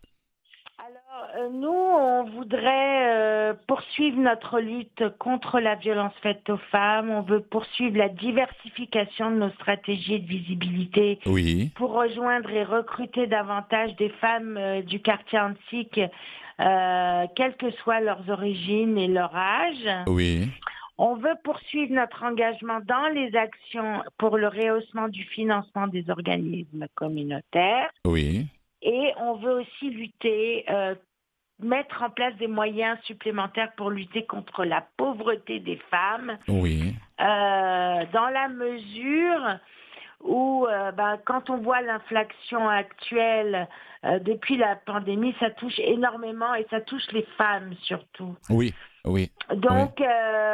Nous, 1.53 1.69
on 1.69 2.25
voudrait 2.25 3.09
euh, 3.09 3.55
poursuivre 3.67 4.19
notre 4.19 4.61
lutte 4.61 5.05
contre 5.19 5.61
la 5.61 5.75
violence 5.77 6.13
faite 6.23 6.49
aux 6.51 6.59
femmes. 6.71 7.11
On 7.11 7.23
veut 7.23 7.41
poursuivre 7.41 7.97
la 7.97 8.09
diversification 8.09 9.31
de 9.31 9.37
nos 9.37 9.51
stratégies 9.51 10.21
de 10.21 10.27
visibilité 10.27 11.19
Oui, 11.27 11.71
pour 11.77 11.93
rejoindre 11.93 12.51
et 12.51 12.65
recruter 12.65 13.27
davantage 13.27 13.95
des 13.97 14.11
femmes 14.21 14.57
euh, 14.57 14.83
du 14.83 15.01
quartier 15.01 15.39
antique, 15.39 16.01
euh, 16.61 17.27
quelles 17.37 17.57
que 17.57 17.71
soient 17.73 18.01
leurs 18.01 18.29
origines 18.29 18.99
et 18.99 19.09
leur 19.09 19.35
âge. 19.35 19.89
oui, 20.09 20.49
On 20.99 21.15
veut 21.17 21.37
poursuivre 21.43 21.95
notre 21.95 22.23
engagement 22.23 22.81
dans 22.87 23.09
les 23.15 23.35
actions 23.37 24.03
pour 24.19 24.37
le 24.37 24.49
rehaussement 24.49 25.09
du 25.09 25.25
financement 25.25 25.87
des 25.87 26.11
organismes 26.11 26.87
communautaires. 26.95 27.91
oui, 28.05 28.47
Et 28.83 29.13
on 29.19 29.35
veut 29.35 29.61
aussi 29.61 29.91
lutter, 29.91 30.65
euh, 30.69 30.95
mettre 31.63 32.03
en 32.03 32.11
place 32.11 32.35
des 32.37 32.47
moyens 32.47 32.99
supplémentaires 33.05 33.73
pour 33.77 33.91
lutter 33.91 34.25
contre 34.27 34.65
la 34.65 34.85
pauvreté 34.97 35.61
des 35.61 35.81
femmes, 35.91 36.39
oui, 36.49 36.95
euh, 37.21 38.05
dans 38.13 38.29
la 38.29 38.49
mesure 38.49 39.59
où, 40.23 40.67
euh, 40.67 40.93
ben, 40.93 41.19
quand 41.25 41.49
on 41.51 41.59
voit 41.59 41.81
l'inflation 41.81 42.69
actuelle 42.69 43.69
euh, 44.05 44.19
depuis 44.19 44.57
la 44.57 44.77
pandémie, 44.77 45.35
ça 45.41 45.51
touche 45.51 45.79
énormément 45.79 46.55
et 46.55 46.67
ça 46.71 46.81
touche 46.81 47.11
les 47.13 47.27
femmes 47.39 47.75
surtout. 47.83 48.37
oui, 48.51 48.75
oui. 49.05 49.31
Donc, 49.55 50.03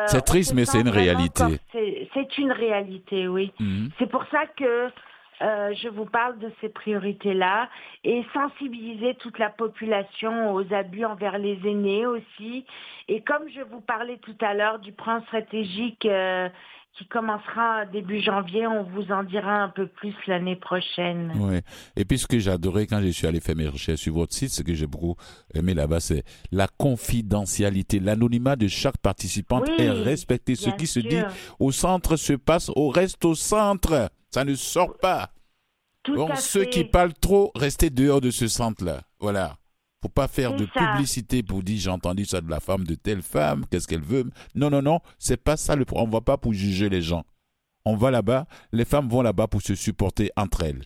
C'est 0.07 0.24
triste, 0.24 0.54
mais 0.54 0.64
c'est 0.64 0.80
une 0.80 0.88
réalité. 0.88 1.44
c'est 1.72 2.38
une 2.38 2.52
réalité, 2.52 3.26
oui. 3.26 3.52
Mhm. 3.59 3.90
C'est 3.98 4.07
pour 4.09 4.24
ça 4.30 4.46
que 4.57 4.88
euh, 5.43 5.74
je 5.82 5.89
vous 5.89 6.07
parle 6.07 6.39
de 6.39 6.51
ces 6.61 6.68
priorités-là 6.68 7.68
et 8.05 8.24
sensibiliser 8.32 9.14
toute 9.16 9.39
la 9.39 9.51
population 9.51 10.55
aux 10.55 10.72
abus 10.72 11.05
envers 11.05 11.39
les 11.39 11.59
aînés 11.64 12.07
aussi. 12.07 12.64
Et 13.09 13.20
comme 13.20 13.43
je 13.55 13.61
vous 13.61 13.80
parlais 13.80 14.18
tout 14.18 14.37
à 14.41 14.55
l'heure 14.55 14.78
du 14.78 14.93
plan 14.93 15.22
stratégique 15.24 16.07
euh, 16.07 16.49
qui 16.97 17.07
commencera 17.07 17.84
début 17.84 18.20
janvier, 18.20 18.66
on 18.66 18.84
vous 18.84 19.12
en 19.12 19.22
dira 19.22 19.62
un 19.62 19.68
peu 19.68 19.87
plus 19.87 20.14
l'année 20.26 20.57
prochaine. 20.57 21.32
Ouais. 21.39 21.61
Et 21.97 22.07
puis 22.07 22.18
ce 22.18 22.26
que 22.26 22.39
j'adorais 22.39 22.87
quand 22.87 23.03
je 23.03 23.09
suis 23.09 23.26
allé 23.26 23.41
faire 23.41 23.57
mes 23.57 23.68
recherches 23.68 24.01
sur 24.01 24.14
votre 24.14 24.32
site, 24.32 24.49
ce 24.49 24.62
que 24.62 24.72
j'ai 24.72 24.87
beaucoup 24.87 25.16
aimé 25.55 25.74
là-bas, 25.74 26.01
c'est 26.01 26.24
la 26.51 26.66
confidentialité, 26.66 28.01
l'anonymat 28.01 28.57
de 28.57 28.68
chaque 28.68 28.97
participante 28.97 29.68
Oui, 29.68 29.84
est 29.84 29.91
respecté. 29.91 30.55
Ce 30.55 30.70
qui 30.70 30.87
se 30.87 31.01
dit 31.01 31.20
au 31.61 31.72
centre 31.72 32.16
se 32.16 32.32
passe 32.32 32.70
au 32.74 32.89
reste 32.89 33.22
au 33.26 33.34
centre. 33.34 34.11
Ça 34.37 34.45
ne 34.45 34.55
sort 34.55 34.99
pas. 34.99 35.30
Tout 36.03 36.14
Donc 36.14 36.30
à 36.32 36.37
ceux 36.37 36.64
fait. 36.64 36.68
qui 36.70 36.84
parlent 36.84 37.14
trop, 37.14 37.53
restez 37.55 37.89
dehors 37.89 38.20
de 38.20 38.30
ce 38.30 38.49
centre-là. 38.49 39.01
Voilà. 39.18 39.57
Faut 40.03 40.11
pas 40.11 40.28
faire 40.28 40.55
de 40.55 40.66
ça. 40.74 40.93
publicité 40.93 41.43
pour 41.43 41.62
dire 41.62 41.78
j'ai 41.80 41.89
entendu 41.89 42.26
ça 42.26 42.43
de 42.43 42.51
la 42.51 42.61
femme 42.61 42.84
de 42.84 42.95
telle 42.97 43.22
femme, 43.22 43.64
qu'est-ce 43.70 43.89
qu'elle 43.89 44.03
veut. 44.05 44.24
Non, 44.55 44.68
non, 44.68 44.82
non, 44.82 45.01
c'est 45.18 45.43
pas 45.43 45.57
ça 45.57 45.74
le 45.74 45.87
On 45.93 46.07
va 46.07 46.20
pas 46.20 46.37
pour 46.37 46.53
juger 46.53 46.91
les 46.91 47.01
gens. 47.01 47.24
On 47.87 47.97
va 47.97 48.11
là-bas, 48.11 48.45
les 48.72 48.84
femmes 48.84 49.09
vont 49.09 49.22
là-bas 49.22 49.47
pour 49.47 49.62
se 49.62 49.74
supporter 49.74 50.30
entre 50.37 50.64
elles. 50.64 50.82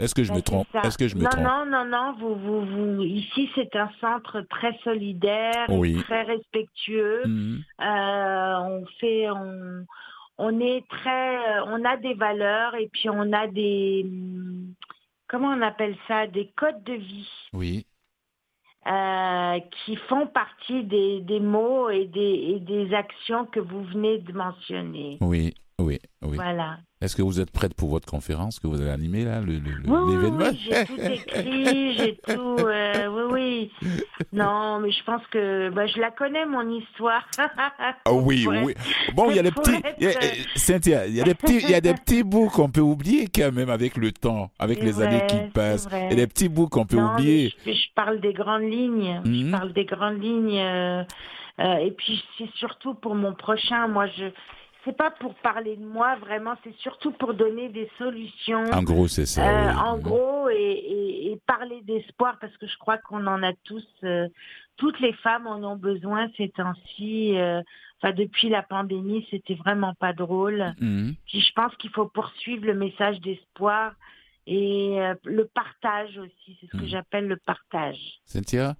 Est-ce 0.00 0.16
que 0.16 0.24
je 0.24 0.30
Ben, 0.30 0.38
me 0.38 0.42
trompe? 0.42 0.66
Est-ce 0.82 0.98
que 0.98 1.06
je 1.06 1.14
me 1.14 1.22
non, 1.22 1.30
trompe? 1.30 1.44
Non, 1.44 1.64
non, 1.64 1.84
non, 1.84 2.16
vous, 2.18 2.34
vous, 2.34 2.66
vous, 2.96 3.02
ici 3.04 3.48
c'est 3.54 3.76
un 3.76 3.88
centre 4.00 4.40
très 4.50 4.76
solidaire, 4.82 5.66
Oui. 5.68 6.02
très 6.02 6.22
respectueux. 6.24 7.22
Mhm. 7.24 7.62
Euh, 7.80 8.54
on 8.58 8.84
fait, 8.98 9.30
on, 9.30 9.86
on 10.38 10.60
est 10.60 10.86
très, 10.88 11.60
on 11.66 11.84
a 11.84 11.96
des 11.96 12.14
valeurs 12.14 12.74
et 12.74 12.88
puis 12.92 13.08
on 13.08 13.32
a 13.32 13.46
des, 13.46 14.02
hum, 14.04 14.74
comment 15.28 15.48
on 15.48 15.62
appelle 15.62 15.96
ça, 16.08 16.26
des 16.26 16.50
codes 16.56 16.82
de 16.84 16.94
vie 16.94 17.28
Oui, 17.52 17.86
euh, 18.86 19.58
qui 19.84 19.96
font 20.08 20.26
partie 20.26 20.84
des, 20.84 21.20
des 21.20 21.40
mots 21.40 21.88
et 21.88 22.04
des, 22.06 22.54
et 22.54 22.60
des 22.60 22.92
actions 22.94 23.46
que 23.46 23.60
vous 23.60 23.82
venez 23.84 24.18
de 24.18 24.32
mentionner. 24.32 25.18
oui, 25.20 25.54
oui, 25.78 25.98
oui. 26.34 26.44
Voilà. 26.44 26.78
Est-ce 27.00 27.16
que 27.16 27.22
vous 27.22 27.38
êtes 27.38 27.50
prête 27.50 27.74
pour 27.74 27.90
votre 27.90 28.08
conférence 28.08 28.58
que 28.58 28.66
vous 28.66 28.80
allez 28.80 28.90
animer 28.90 29.24
là, 29.26 29.40
le- 29.40 29.58
le- 29.58 29.72
le- 29.72 29.90
Oui, 29.90 29.98
oui, 30.06 30.14
l'événement? 30.14 30.46
oui, 30.50 30.58
j'ai 30.70 30.84
tout 30.86 31.00
écrit, 31.00 31.94
j'ai 31.98 32.16
tout. 32.34 32.56
euh, 32.60 33.28
oui, 33.30 33.70
oui. 33.82 33.90
Non, 34.32 34.80
mais 34.80 34.90
je 34.90 35.04
pense 35.04 35.20
que 35.30 35.68
bah, 35.70 35.86
je 35.86 35.98
la 36.00 36.10
connais 36.12 36.46
mon 36.46 36.66
histoire. 36.70 37.26
Ah 37.36 38.12
oui, 38.12 38.46
oui. 38.64 38.74
Bon, 39.14 39.30
il 39.30 39.36
y 39.36 39.38
a 39.38 39.42
des 39.42 39.50
petits, 39.50 39.74
être- 39.74 39.96
il 40.00 40.04
y 40.04 40.06
a- 40.06 40.16
euh, 40.18 40.42
Cynthia, 40.56 41.06
il 41.06 41.14
y 41.14 41.20
a 41.20 41.24
des 41.24 41.34
petits, 41.34 41.58
il 41.62 41.68
y 41.70 41.74
a 41.74 41.80
des 41.82 41.92
petits 41.94 42.22
bouts 42.22 42.48
qu'on 42.48 42.70
peut 42.70 42.80
oublier 42.80 43.26
quand 43.26 43.52
même 43.52 43.68
avec 43.70 43.96
le 43.98 44.10
temps, 44.12 44.50
avec 44.58 44.82
les 44.82 45.02
années 45.02 45.26
qui 45.26 45.36
passent. 45.52 45.88
Il 45.92 45.98
y 46.10 46.12
a 46.12 46.16
des 46.16 46.26
petits 46.26 46.48
bouts 46.48 46.68
qu'on 46.68 46.86
peut 46.86 46.96
Non, 46.96 47.12
oublier. 47.12 47.52
Je, 47.66 47.72
je 47.72 47.86
parle 47.94 48.20
des 48.20 48.32
grandes 48.32 48.62
lignes. 48.62 49.20
Mhm. 49.26 49.46
Je 49.46 49.50
parle 49.50 49.72
des 49.74 49.84
grandes 49.84 50.22
lignes. 50.22 50.58
euh, 50.58 51.02
euh, 51.60 51.74
et 51.76 51.90
puis 51.90 52.22
c'est 52.38 52.50
surtout 52.54 52.94
pour 52.94 53.14
mon 53.14 53.34
prochain. 53.34 53.88
Moi, 53.88 54.06
je. 54.16 54.24
C'est 54.84 54.96
pas 54.96 55.10
pour 55.12 55.34
parler 55.36 55.76
de 55.76 55.84
moi 55.84 56.16
vraiment. 56.16 56.54
C'est 56.62 56.74
surtout 56.76 57.12
pour 57.12 57.32
donner 57.34 57.68
des 57.70 57.90
solutions. 57.98 58.64
En 58.72 58.82
gros, 58.82 59.08
c'est 59.08 59.24
ça. 59.26 59.42
Euh, 59.46 59.70
oui. 59.72 59.78
en 59.78 59.98
gros, 59.98 60.48
et, 60.50 60.54
et- 60.56 61.32
et 61.32 61.40
parler 61.46 61.80
d'espoir 61.82 62.36
parce 62.40 62.54
que 62.58 62.66
je 62.66 62.76
crois 62.78 62.98
qu'on 62.98 63.26
en 63.26 63.42
a 63.42 63.52
tous, 63.64 63.86
euh, 64.04 64.28
toutes 64.76 65.00
les 65.00 65.12
femmes 65.14 65.46
en 65.46 65.62
ont 65.64 65.76
besoin 65.76 66.28
ces 66.36 66.48
temps-ci. 66.50 67.36
euh, 67.36 67.62
Enfin, 68.02 68.12
depuis 68.12 68.50
la 68.50 68.62
pandémie, 68.62 69.26
c'était 69.30 69.54
vraiment 69.54 69.94
pas 69.94 70.12
drôle. 70.12 70.74
Mhm. 70.78 71.14
Puis 71.26 71.40
je 71.40 71.52
pense 71.54 71.74
qu'il 71.76 71.88
faut 71.90 72.06
poursuivre 72.06 72.66
le 72.66 72.74
message 72.74 73.18
d'espoir 73.20 73.94
et 74.46 74.98
le 75.24 75.46
partage 75.46 76.18
aussi. 76.18 76.58
C'est 76.60 76.66
ce 76.66 76.72
que 76.72 76.82
Mhm. 76.82 76.88
j'appelle 76.88 77.26
le 77.28 77.36
partage. 77.38 77.96
Cynthia, 78.26 78.74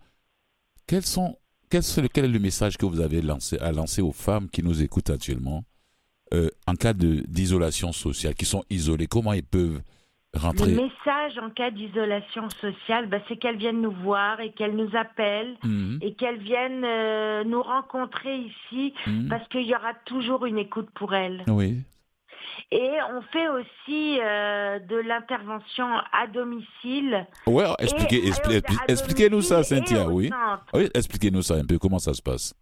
quels 0.86 1.06
sont, 1.06 1.38
quel 1.70 1.80
est 2.24 2.28
le 2.28 2.38
message 2.38 2.76
que 2.76 2.84
vous 2.84 3.00
avez 3.00 3.22
lancé, 3.22 3.56
à 3.60 3.72
lancer 3.72 4.02
aux 4.02 4.12
femmes 4.12 4.50
qui 4.50 4.62
nous 4.62 4.82
écoutent 4.82 5.08
actuellement? 5.08 5.62
Euh, 6.32 6.48
en 6.66 6.74
cas 6.74 6.92
d'isolation 6.94 7.92
sociale, 7.92 8.34
qui 8.34 8.44
sont 8.46 8.64
isolées 8.70 9.06
Comment 9.06 9.32
ils 9.34 9.44
peuvent 9.44 9.80
Le 10.34 10.40
rentrer 10.40 10.72
message 10.72 11.38
en 11.40 11.50
cas 11.50 11.70
d'isolation 11.70 12.48
sociale, 12.50 13.08
bah, 13.08 13.18
c'est 13.28 13.36
qu'elles 13.36 13.58
viennent 13.58 13.82
nous 13.82 13.92
voir 14.02 14.40
et 14.40 14.52
qu'elles 14.52 14.74
nous 14.74 14.90
appellent 14.96 15.56
Mhm. 15.62 15.98
et 16.02 16.14
qu'elles 16.14 16.38
viennent 16.40 16.84
euh, 16.84 17.44
nous 17.44 17.62
rencontrer 17.62 18.36
ici 18.38 18.94
Mhm. 19.06 19.28
parce 19.28 19.46
qu'il 19.48 19.62
y 19.62 19.74
aura 19.74 19.94
toujours 20.06 20.44
une 20.46 20.58
écoute 20.58 20.88
pour 20.94 21.14
elles. 21.14 21.44
Oui. 21.46 21.82
Et 22.72 22.90
on 23.12 23.22
fait 23.32 23.48
aussi 23.48 24.18
euh, 24.20 24.78
de 24.80 24.96
l'intervention 24.96 25.86
à 26.12 26.26
domicile. 26.26 27.26
Ouais, 27.46 27.64
expliquez, 27.78 28.28
expliquez-nous 28.88 29.42
ça, 29.42 29.62
Cynthia, 29.62 30.08
oui. 30.08 30.30
Oui, 30.72 30.88
expliquez-nous 30.94 31.42
ça 31.42 31.54
un 31.54 31.64
peu, 31.64 31.78
comment 31.78 31.98
ça 31.98 32.12
se 32.14 32.22
passe? 32.22 32.54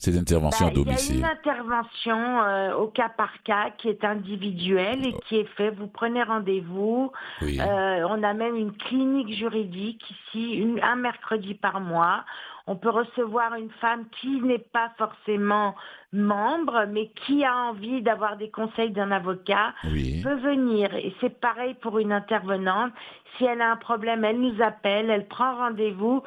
Ces 0.00 0.18
interventions 0.18 0.66
Bah, 0.66 0.72
à 0.72 0.74
Il 0.80 0.88
y 0.88 0.90
a 0.90 1.14
une 1.18 1.24
intervention 1.24 2.42
euh, 2.42 2.74
au 2.74 2.88
cas 2.88 3.10
par 3.10 3.42
cas 3.44 3.70
qui 3.78 3.88
est 3.88 4.02
individuelle 4.04 5.06
et 5.06 5.14
qui 5.28 5.36
est 5.36 5.48
faite. 5.56 5.76
Vous 5.76 5.86
prenez 5.88 6.22
rendez-vous. 6.22 7.12
Oui. 7.42 7.60
Euh, 7.60 8.06
on 8.08 8.22
a 8.22 8.32
même 8.32 8.56
une 8.56 8.72
clinique 8.72 9.32
juridique 9.32 10.02
ici, 10.10 10.54
une- 10.54 10.82
un 10.82 10.96
mercredi 10.96 11.54
par 11.54 11.80
mois. 11.80 12.24
On 12.66 12.76
peut 12.76 12.90
recevoir 12.90 13.54
une 13.54 13.70
femme 13.80 14.06
qui 14.20 14.40
n'est 14.40 14.58
pas 14.58 14.92
forcément 14.98 15.74
membre, 16.12 16.86
mais 16.88 17.08
qui 17.26 17.44
a 17.44 17.54
envie 17.54 18.02
d'avoir 18.02 18.36
des 18.36 18.50
conseils 18.50 18.90
d'un 18.90 19.10
avocat 19.10 19.74
Oui. 19.84 20.20
peut 20.22 20.36
venir. 20.36 20.94
Et 20.94 21.14
c'est 21.20 21.40
pareil 21.40 21.74
pour 21.74 21.98
une 21.98 22.12
intervenante. 22.12 22.92
Si 23.36 23.44
elle 23.44 23.60
a 23.60 23.70
un 23.70 23.76
problème, 23.76 24.24
elle 24.24 24.40
nous 24.40 24.60
appelle, 24.62 25.10
elle 25.10 25.28
prend 25.28 25.56
rendez-vous 25.56 26.22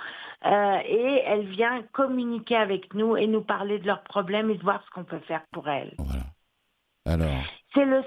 euh, 0.46 0.78
et 0.86 1.22
elle 1.26 1.46
vient 1.48 1.84
communiquer 1.92 2.56
avec 2.56 2.94
nous 2.94 3.18
et 3.18 3.28
nous 3.28 3.42
parler 3.42 3.80
de 3.80 3.88
leurs 3.88 4.04
problèmes 4.04 4.50
et 4.50 4.58
de 4.58 4.64
voir 4.64 4.84
ce 4.86 4.90
qu'on 4.92 5.04
peut 5.04 5.20
faire 5.20 5.44
pour 5.52 5.68
elle. 5.70 5.94
Voilà. 5.98 6.24
Alors, 7.06 7.44
C'est 7.76 7.86
le 7.86 8.02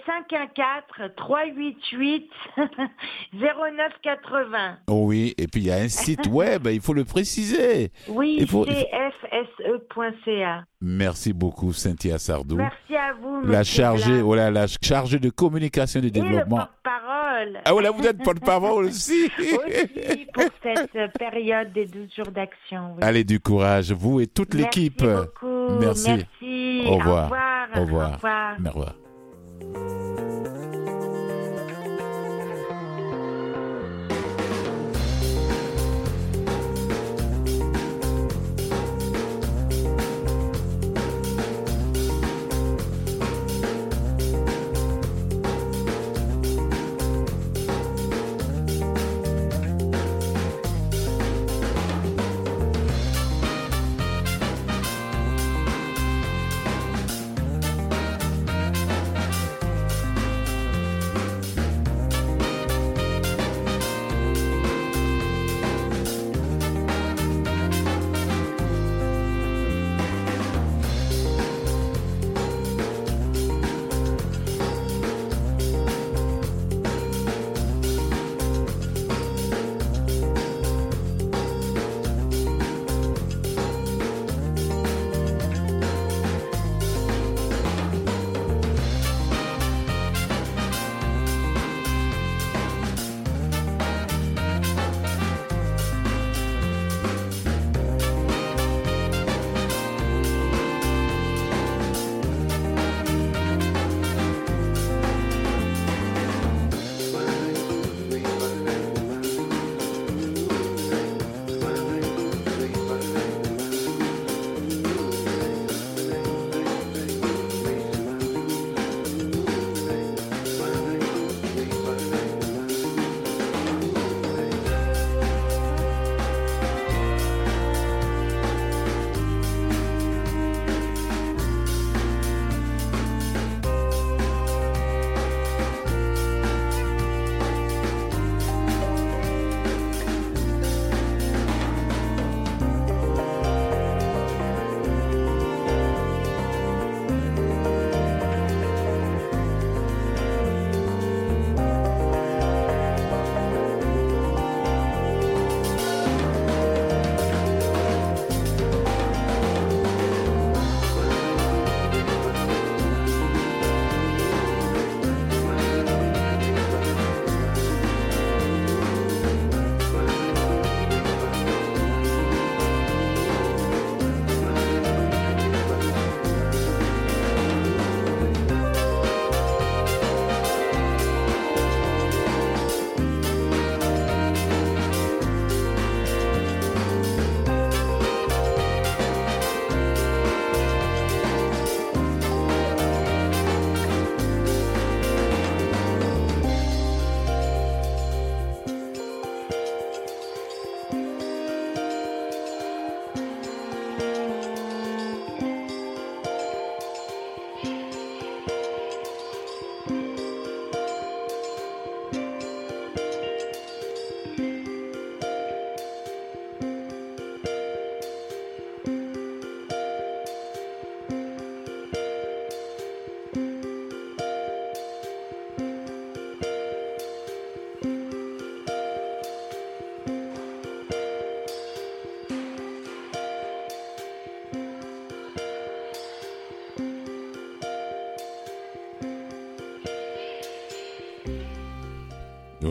514-388-0980. 3.32 4.76
oh 4.88 5.02
oui, 5.06 5.34
et 5.38 5.46
puis 5.48 5.62
il 5.62 5.66
y 5.66 5.70
a 5.72 5.76
un 5.76 5.88
site 5.88 6.26
web, 6.30 6.66
il 6.70 6.80
faut 6.80 6.92
le 6.94 7.04
préciser. 7.04 7.90
Oui, 8.08 8.36
Il 8.40 8.48
faut- 8.48 8.64
cfse.ca. 8.64 10.64
Merci 10.80 11.32
beaucoup, 11.32 11.72
Cynthia 11.72 12.18
Sardou. 12.18 12.56
Merci 12.56 12.96
à 12.96 13.12
vous, 13.20 13.42
La 13.44 13.64
chargée, 13.64 14.18
Blanc. 14.18 14.24
voilà, 14.26 14.50
la 14.50 14.66
chargée 14.82 15.18
de 15.18 15.30
communication 15.30 16.00
et 16.00 16.10
de 16.10 16.18
Et 16.18 16.22
le 16.22 16.28
développement. 16.28 16.56
porte-parole. 16.58 17.60
Ah 17.64 17.72
voilà, 17.72 17.90
vous 17.90 18.06
êtes 18.06 18.22
porte-parole 18.22 18.84
aussi. 18.86 19.30
Aussi 19.38 20.26
pour 20.32 20.44
cette 20.62 21.12
période 21.18 21.72
des 21.72 21.86
12 21.86 22.14
jours 22.14 22.30
d'action. 22.30 22.94
oui. 22.96 23.02
Allez, 23.02 23.24
du 23.24 23.40
courage, 23.40 23.90
vous 23.92 24.20
et 24.20 24.26
toute 24.26 24.54
l'équipe. 24.54 25.02
Merci 25.02 25.26
beaucoup. 25.40 25.78
Merci. 25.80 26.10
Merci. 26.10 26.82
Au 26.86 26.96
revoir. 26.98 27.30
Au 27.30 27.30
revoir. 27.30 27.68
Au 27.74 27.80
revoir. 27.80 28.10
Au 28.10 28.14
revoir. 28.14 28.56
Au 28.64 28.68
revoir. 28.70 28.94
Música 29.76 30.25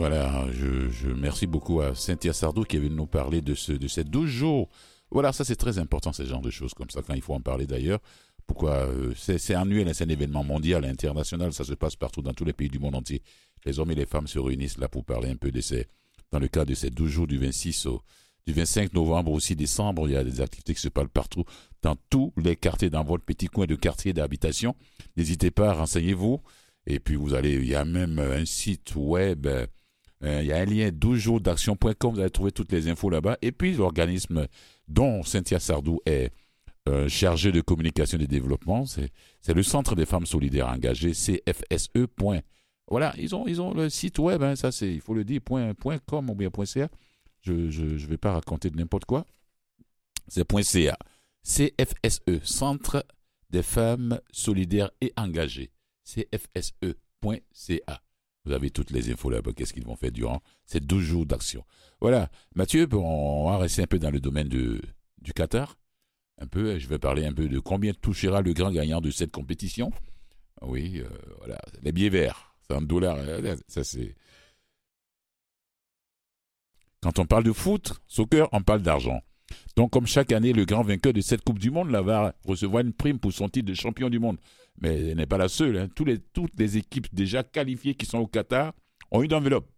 Voilà, 0.08 0.46
je, 0.52 0.88
je 0.88 1.08
merci 1.08 1.48
beaucoup 1.48 1.80
à 1.80 1.96
Cynthia 1.96 2.32
Sardou 2.32 2.62
qui 2.62 2.76
est 2.76 2.78
venue 2.78 2.94
nous 2.94 3.08
parler 3.08 3.40
de, 3.40 3.56
ce, 3.56 3.72
de 3.72 3.88
ces 3.88 4.04
12 4.04 4.30
jours. 4.30 4.68
Voilà, 5.10 5.32
ça 5.32 5.44
c'est 5.44 5.56
très 5.56 5.80
important, 5.80 6.12
ce 6.12 6.24
genre 6.24 6.40
de 6.40 6.50
choses 6.50 6.74
comme 6.74 6.88
ça, 6.90 7.02
quand 7.02 7.14
il 7.14 7.22
faut 7.22 7.34
en 7.34 7.40
parler 7.40 7.66
d'ailleurs. 7.66 7.98
Pourquoi 8.46 8.86
euh, 8.86 9.12
c'est, 9.16 9.52
annuel, 9.54 9.92
c'est 9.96 10.04
un 10.04 10.08
événement 10.08 10.44
mondial, 10.44 10.84
international, 10.84 11.52
ça 11.52 11.64
se 11.64 11.74
passe 11.74 11.96
partout 11.96 12.22
dans 12.22 12.34
tous 12.34 12.44
les 12.44 12.52
pays 12.52 12.68
du 12.68 12.78
monde 12.78 12.94
entier. 12.94 13.20
Les 13.64 13.80
hommes 13.80 13.90
et 13.90 13.96
les 13.96 14.06
femmes 14.06 14.28
se 14.28 14.38
réunissent 14.38 14.78
là 14.78 14.88
pour 14.88 15.04
parler 15.04 15.28
un 15.28 15.34
peu 15.34 15.50
de 15.50 15.60
ces, 15.60 15.88
dans 16.30 16.38
le 16.38 16.46
cadre 16.46 16.70
de 16.70 16.76
ces 16.76 16.90
12 16.90 17.10
jours 17.10 17.26
du 17.26 17.38
26 17.38 17.86
au, 17.86 18.00
du 18.46 18.52
25 18.52 18.92
novembre 18.92 19.32
au 19.32 19.40
6 19.40 19.56
décembre, 19.56 20.08
il 20.08 20.12
y 20.12 20.16
a 20.16 20.22
des 20.22 20.40
activités 20.40 20.72
qui 20.72 20.80
se 20.82 20.88
passent 20.88 21.08
partout, 21.12 21.42
dans 21.82 21.96
tous 22.10 22.32
les 22.36 22.54
quartiers, 22.54 22.90
dans 22.90 23.02
votre 23.02 23.24
petit 23.24 23.48
coin 23.48 23.66
de 23.66 23.74
quartier 23.74 24.12
d'habitation. 24.12 24.76
N'hésitez 25.16 25.50
pas, 25.50 25.72
renseignez-vous. 25.72 26.40
Et 26.86 27.00
puis 27.00 27.16
vous 27.16 27.34
allez, 27.34 27.54
il 27.54 27.66
y 27.66 27.74
a 27.74 27.84
même 27.84 28.20
un 28.20 28.44
site 28.44 28.94
web, 28.94 29.48
euh, 30.24 30.40
il 30.42 30.46
y 30.46 30.52
a 30.52 30.58
un 30.58 30.64
lien 30.64 30.90
12 30.92 31.18
jours 31.18 31.40
d'action.com, 31.40 32.14
vous 32.14 32.20
allez 32.20 32.30
trouver 32.30 32.52
toutes 32.52 32.72
les 32.72 32.88
infos 32.88 33.10
là-bas. 33.10 33.36
Et 33.42 33.52
puis 33.52 33.74
l'organisme 33.74 34.46
dont 34.88 35.22
Cynthia 35.22 35.60
Sardou 35.60 36.00
est 36.06 36.32
euh, 36.88 37.08
chargée 37.08 37.52
de 37.52 37.60
communication 37.60 38.18
et 38.18 38.22
de 38.22 38.26
développement, 38.26 38.86
c'est 38.86 39.10
le 39.48 39.62
Centre 39.62 39.94
des 39.94 40.06
femmes 40.06 40.26
solidaires 40.26 40.68
engagées, 40.68 41.12
CFSE. 41.12 41.90
Voilà, 42.88 43.12
ils 43.18 43.34
ont, 43.34 43.46
ils 43.46 43.60
ont 43.60 43.74
le 43.74 43.90
site 43.90 44.18
web, 44.20 44.42
hein, 44.42 44.54
ça 44.54 44.70
c'est, 44.70 44.92
il 44.92 45.00
faut 45.00 45.14
le 45.14 45.24
dire, 45.24 45.40
point, 45.40 45.74
point 45.74 45.98
.com 45.98 46.30
ou 46.30 46.34
bien 46.34 46.50
point 46.50 46.64
.ca. 46.64 46.88
Je 47.40 47.52
ne 47.52 48.06
vais 48.06 48.16
pas 48.16 48.32
raconter 48.32 48.70
de 48.70 48.76
n'importe 48.76 49.04
quoi. 49.04 49.24
C'est 50.28 50.44
point 50.44 50.62
.ca. 50.62 50.96
CFSE, 51.42 52.42
Centre 52.42 53.04
des 53.50 53.62
femmes 53.62 54.20
solidaires 54.32 54.90
et 55.00 55.12
engagées. 55.16 55.70
CFSE.ca. 56.04 58.02
Vous 58.46 58.52
avez 58.52 58.70
toutes 58.70 58.92
les 58.92 59.10
infos 59.10 59.28
là-bas, 59.28 59.52
qu'est-ce 59.52 59.72
qu'ils 59.72 59.84
vont 59.84 59.96
faire 59.96 60.12
durant 60.12 60.40
ces 60.64 60.78
12 60.78 61.02
jours 61.02 61.26
d'action. 61.26 61.64
Voilà. 62.00 62.30
Mathieu, 62.54 62.88
on 62.92 63.50
va 63.50 63.58
rester 63.58 63.82
un 63.82 63.86
peu 63.86 63.98
dans 63.98 64.10
le 64.10 64.20
domaine 64.20 64.48
du 64.48 64.80
Qatar. 65.34 65.76
Un 66.38 66.46
peu, 66.46 66.78
je 66.78 66.86
vais 66.86 66.98
parler 66.98 67.26
un 67.26 67.32
peu 67.32 67.48
de 67.48 67.58
combien 67.58 67.92
touchera 67.92 68.42
le 68.42 68.52
grand 68.52 68.70
gagnant 68.70 69.00
de 69.00 69.10
cette 69.10 69.32
compétition. 69.32 69.90
Oui, 70.62 71.00
euh, 71.00 71.08
voilà, 71.38 71.58
les 71.82 71.92
billets 71.92 72.08
verts. 72.08 72.54
C'est 72.66 72.76
un 72.76 72.82
dollar. 72.82 73.16
Euh, 73.18 73.56
ça, 73.68 73.82
c'est. 73.84 74.14
Quand 77.00 77.18
on 77.18 77.26
parle 77.26 77.44
de 77.44 77.52
foot, 77.52 77.94
soccer, 78.06 78.48
on 78.52 78.62
parle 78.62 78.82
d'argent. 78.82 79.22
Donc, 79.76 79.92
comme 79.92 80.06
chaque 80.06 80.32
année, 80.32 80.52
le 80.52 80.64
grand 80.64 80.82
vainqueur 80.82 81.12
de 81.12 81.20
cette 81.20 81.42
Coupe 81.42 81.58
du 81.58 81.70
Monde 81.70 81.90
là, 81.90 82.02
va 82.02 82.34
recevoir 82.44 82.82
une 82.82 82.92
prime 82.92 83.18
pour 83.18 83.32
son 83.32 83.48
titre 83.48 83.66
de 83.68 83.74
champion 83.74 84.08
du 84.08 84.18
monde. 84.18 84.38
Mais 84.80 85.10
elle 85.10 85.16
n'est 85.16 85.26
pas 85.26 85.38
la 85.38 85.48
seule. 85.48 85.76
Hein. 85.78 85.88
les, 86.04 86.18
toutes 86.18 86.58
les 86.58 86.76
équipes 86.76 87.14
déjà 87.14 87.42
qualifiées 87.42 87.94
qui 87.94 88.06
sont 88.06 88.18
au 88.18 88.26
Qatar 88.26 88.72
ont 89.10 89.22
une 89.22 89.34
enveloppe. 89.34 89.68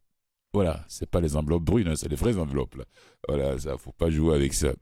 Voilà, 0.55 0.85
c'est 0.89 1.09
pas 1.09 1.21
les 1.21 1.37
enveloppes 1.37 1.65
brunes, 1.65 1.89
hein, 1.89 1.97
c'est 1.97 2.09
les 2.09 2.17
vraies 2.17 2.39
enveloppes. 2.39 2.77
Là. 2.77 2.85
Voilà, 3.29 3.59
ça, 3.59 3.77
faut 3.77 3.93
pas 3.93 4.11
jouer 4.11 4.35
avec 4.35 4.55
ça. 4.55 4.73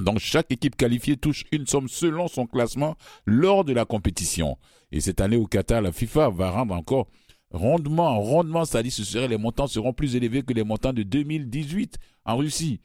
Donc 0.00 0.18
chaque 0.18 0.50
équipe 0.50 0.76
qualifiée 0.76 1.16
touche 1.16 1.44
une 1.52 1.66
somme 1.66 1.88
selon 1.88 2.26
son 2.26 2.46
classement 2.46 2.96
lors 3.26 3.64
de 3.64 3.72
la 3.72 3.84
compétition. 3.84 4.58
Et 4.90 5.00
cette 5.00 5.20
année 5.20 5.36
au 5.36 5.46
Qatar, 5.46 5.82
la 5.82 5.92
FIFA 5.92 6.30
va 6.30 6.50
rendre 6.50 6.74
encore 6.74 7.08
rondement, 7.50 8.18
rondement, 8.20 8.64
c'est-à-dire 8.64 8.92
ce 8.92 9.04
serait 9.04 9.28
les 9.28 9.36
montants 9.36 9.66
seront 9.66 9.92
plus 9.92 10.16
élevés 10.16 10.42
que 10.42 10.52
les 10.52 10.64
montants 10.64 10.92
de 10.92 11.02
2018 11.02 11.98
en 12.24 12.36
Russie. 12.36 12.80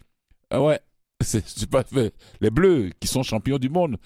Ah 0.51 0.61
ouais, 0.61 0.79
c'est 1.21 1.69
pas 1.69 1.83
fait. 1.83 2.13
Les 2.41 2.49
Bleus 2.49 2.91
qui 2.99 3.07
sont 3.07 3.23
champions 3.23 3.57
du 3.57 3.69
monde 3.69 3.97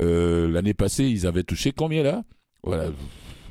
euh, 0.00 0.50
l'année 0.50 0.74
passée, 0.74 1.04
ils 1.04 1.26
avaient 1.26 1.44
touché 1.44 1.72
combien 1.72 2.02
là? 2.02 2.24
Voilà, 2.64 2.90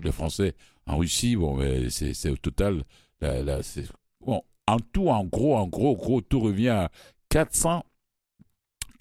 les 0.03 0.11
Français 0.11 0.55
en 0.87 0.97
Russie, 0.97 1.35
bon, 1.35 1.59
c'est 1.89 2.29
au 2.29 2.37
total, 2.37 2.83
bon, 3.21 4.41
en 4.67 4.79
tout, 4.79 5.09
en 5.09 5.23
gros, 5.25 5.55
en 5.55 5.67
gros, 5.67 5.95
gros, 5.95 6.21
tout 6.21 6.39
revient 6.39 6.69
à 6.69 6.91
400 7.29 7.83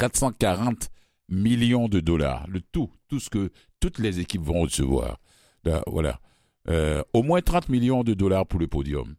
440 0.01 0.91
millions 1.29 1.89
de 1.89 2.01
dollars. 2.01 2.47
Le 2.49 2.61
tout, 2.61 2.91
tout 3.09 3.21
ce 3.21 3.29
que 3.29 3.53
toutes 3.81 3.99
les 3.99 4.19
équipes 4.19 4.43
vont 4.43 4.63
recevoir. 4.63 5.19
voilà. 5.87 6.21
Euh, 6.69 7.03
au 7.13 7.23
moins 7.23 7.41
30 7.41 7.69
millions 7.69 8.03
de 8.03 8.15
dollars 8.15 8.47
pour 8.47 8.61
le 8.61 8.67
podium. 8.67 9.15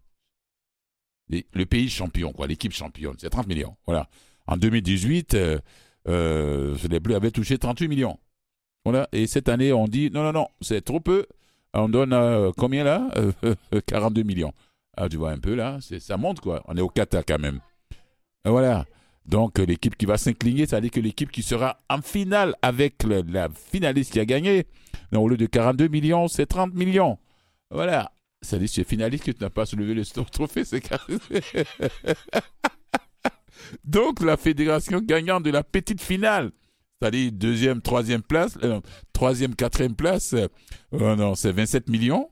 le 1.29 1.65
pays 1.65 1.89
champion, 1.89 2.31
quoi, 2.33 2.47
l'équipe 2.47 2.71
championne, 2.71 3.15
c'est 3.19 3.29
30 3.29 3.47
millions. 3.47 3.77
Voilà. 3.85 4.09
En 4.47 4.57
2018, 4.57 5.33
euh, 5.33 5.59
euh, 6.07 6.75
les 6.89 6.99
Bleus 6.99 7.15
avaient 7.15 7.31
touché 7.31 7.57
38 7.57 7.87
millions. 7.87 8.17
Voilà. 8.85 9.07
Et 9.11 9.27
cette 9.27 9.49
année, 9.49 9.71
on 9.73 9.87
dit 9.87 10.09
non, 10.11 10.23
non, 10.23 10.33
non, 10.33 10.47
c'est 10.61 10.81
trop 10.83 10.99
peu. 10.99 11.25
On 11.73 11.87
donne 11.87 12.13
euh, 12.13 12.51
combien 12.57 12.83
là? 12.83 13.09
42 13.87 14.23
millions. 14.23 14.53
Ah, 14.97 15.07
tu 15.07 15.17
vois 15.17 15.31
un 15.31 15.39
peu 15.39 15.55
là, 15.55 15.79
ça 15.81 16.17
monte 16.17 16.41
quoi. 16.41 16.63
On 16.67 16.75
est 16.75 16.81
au 16.81 16.89
Qatar 16.89 17.23
quand 17.25 17.39
même. 17.39 17.59
Voilà. 18.43 18.85
Donc 19.25 19.59
l'équipe 19.59 19.95
qui 19.95 20.05
va 20.05 20.17
s'incliner, 20.17 20.65
c'est-à-dire 20.65 20.91
que 20.91 20.99
l'équipe 20.99 21.31
qui 21.31 21.43
sera 21.43 21.77
en 21.89 22.01
finale 22.01 22.55
avec 22.61 23.03
la 23.03 23.47
finaliste 23.49 24.11
qui 24.11 24.19
a 24.19 24.25
gagné, 24.25 24.65
au 25.13 25.29
lieu 25.29 25.37
de 25.37 25.45
42 25.45 25.87
millions, 25.87 26.27
c'est 26.27 26.45
30 26.45 26.73
millions. 26.73 27.17
Voilà. 27.69 28.11
C'est-à-dire 28.41 28.67
que 28.67 28.73
tu 28.73 28.81
es 28.81 28.83
finaliste 28.83 29.23
que 29.23 29.31
tu 29.31 29.43
n'as 29.43 29.49
pas 29.49 29.65
soulevé 29.65 29.93
le 29.93 30.03
trophée, 30.31 30.65
c'est 30.65 30.81
Donc 33.83 34.21
la 34.21 34.37
fédération 34.37 34.99
gagnant 35.01 35.41
de 35.41 35.49
la 35.49 35.63
petite 35.63 36.01
finale, 36.01 36.51
c'est-à-dire 37.01 37.31
deuxième, 37.31 37.81
troisième 37.81 38.21
place, 38.21 38.57
euh, 38.63 38.79
troisième, 39.13 39.55
quatrième 39.55 39.95
place, 39.95 40.33
euh, 40.33 41.15
non, 41.15 41.35
c'est 41.35 41.51
27 41.51 41.89
millions. 41.89 42.29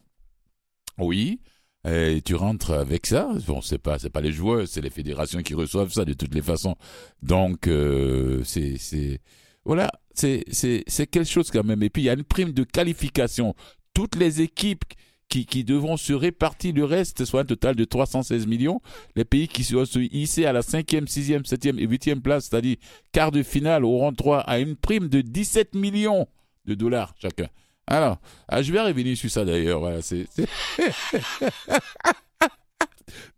Oui. 0.98 1.40
Et 1.88 2.22
tu 2.24 2.36
rentres 2.36 2.72
avec 2.72 3.08
ça. 3.08 3.32
Bon, 3.48 3.62
c'est 3.62 3.78
pas, 3.78 3.98
c'est 3.98 4.10
pas 4.10 4.22
les 4.22 4.34
joueurs, 4.34 4.68
c'est 4.68 4.82
les 4.82 4.90
fédérations 4.90 5.42
qui 5.42 5.54
reçoivent 5.54 5.92
ça 5.92 6.06
de 6.06 6.14
toutes 6.14 6.36
les 6.36 6.42
façons. 6.42 6.76
Donc, 7.24 7.68
euh, 7.68 8.44
c'est, 8.44 8.78
c'est, 8.78 9.22
voilà, 9.64 9.90
c'est, 10.14 10.44
c'est, 10.52 10.84
c'est 10.88 11.08
quelque 11.08 11.30
chose 11.30 11.50
quand 11.52 11.64
même. 11.64 11.82
Et 11.82 11.90
puis, 11.90 12.04
il 12.04 12.06
y 12.06 12.10
a 12.10 12.14
une 12.14 12.26
prime 12.26 12.52
de 12.52 12.64
qualification. 12.64 13.56
Toutes 13.94 14.18
les 14.18 14.42
équipes 14.42 14.84
qui, 15.30 15.46
qui 15.46 15.64
devront 15.64 15.96
se 15.96 16.12
répartir 16.14 16.74
le 16.74 16.84
reste, 16.84 17.24
soit 17.24 17.42
un 17.42 17.46
total 17.46 17.76
de 17.76 17.86
316 17.86 18.48
millions. 18.48 18.82
Les 19.16 19.26
pays 19.26 19.48
qui 19.48 19.64
seront 19.64 19.86
hissés 20.12 20.46
à 20.46 20.54
la 20.54 20.62
cinquième, 20.62 21.08
sixième, 21.08 21.46
septième 21.46 21.80
et 21.80 21.86
huitième 21.86 22.22
place, 22.22 22.48
c'est-à-dire 22.50 22.78
quart 23.12 23.32
de 23.32 23.44
finale, 23.44 23.86
auront 23.86 24.12
droit 24.12 24.40
à 24.40 24.60
une 24.60 24.76
prime 24.76 25.08
de 25.08 25.22
17 25.22 25.76
millions 25.76 26.28
de 26.66 26.76
dollars 26.76 27.14
chacun. 27.22 27.48
Alors, 27.88 28.18
ah, 28.48 28.62
je 28.62 28.72
vais 28.72 28.82
revenir 28.82 29.18
sur 29.18 29.32
ça 29.32 29.46
d'ailleurs. 29.46 29.80
Voilà, 29.80 30.02
c'est, 30.02 30.28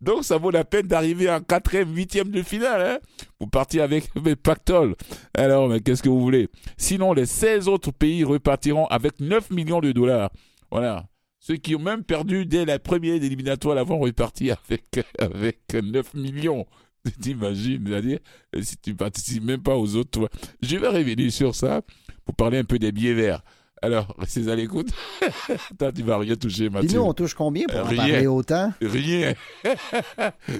Donc, 0.02 0.26
ça 0.26 0.38
vaut 0.38 0.52
la 0.52 0.66
peine 0.66 0.88
d'arriver 0.88 1.30
en 1.30 1.39
quatrième, 1.42 1.96
huitième 1.96 2.32
de 2.32 2.42
finale 2.42 2.82
hein, 2.82 3.00
pour 3.38 3.50
partir 3.50 3.84
avec 3.84 4.10
le 4.26 4.36
pactole. 4.36 4.96
Alors, 5.34 5.70
mais 5.70 5.80
qu'est-ce 5.80 6.04
que 6.04 6.10
vous 6.10 6.20
voulez? 6.20 6.50
Sinon, 6.78 7.14
les 7.14 7.26
16 7.26 7.68
autres 7.68 7.92
pays 7.92 8.24
repartiront 8.24 8.88
avec 8.88 9.20
9 9.20 9.52
millions 9.52 9.80
de 9.80 9.92
dollars. 9.92 10.32
Voilà. 10.72 11.06
Ceux 11.42 11.56
qui 11.56 11.76
ont 11.76 11.80
même 11.80 12.04
perdu 12.04 12.46
dès 12.46 12.66
la 12.66 12.78
première 12.78 13.16
éliminatoire 13.16 13.84
vont 13.84 13.98
repartir 13.98 14.62
avec, 14.70 15.00
avec 15.18 15.74
9 15.74 16.14
millions. 16.14 16.68
T'imagines, 17.22 17.84
c'est-à-dire, 17.88 18.20
si 18.62 18.78
tu 18.78 18.94
participes 18.94 19.44
même 19.44 19.64
pas 19.64 19.76
aux 19.76 19.96
autres, 19.96 20.30
Je 20.62 20.78
vais 20.78 20.88
revenir 20.88 21.32
sur 21.32 21.56
ça 21.56 21.82
pour 22.26 22.36
parler 22.36 22.60
un 22.60 22.64
peu 22.64 22.78
des 22.78 22.92
billets 22.92 23.16
verts. 23.16 23.44
Alors, 23.82 24.16
restez 24.20 24.48
à 24.50 24.56
l'écoute. 24.56 24.92
Toi, 25.80 25.92
tu 25.92 26.04
vas 26.04 26.20
rien 26.20 26.36
toucher, 26.36 26.70
Mathieu. 26.70 26.89
Dis-nous, 26.89 27.02
on 27.02 27.14
touche 27.16 27.34
combien 27.34 27.66
pour 27.66 27.80
en 27.80 27.96
parler 27.96 28.28
autant? 28.28 28.72
Rien. 28.80 29.34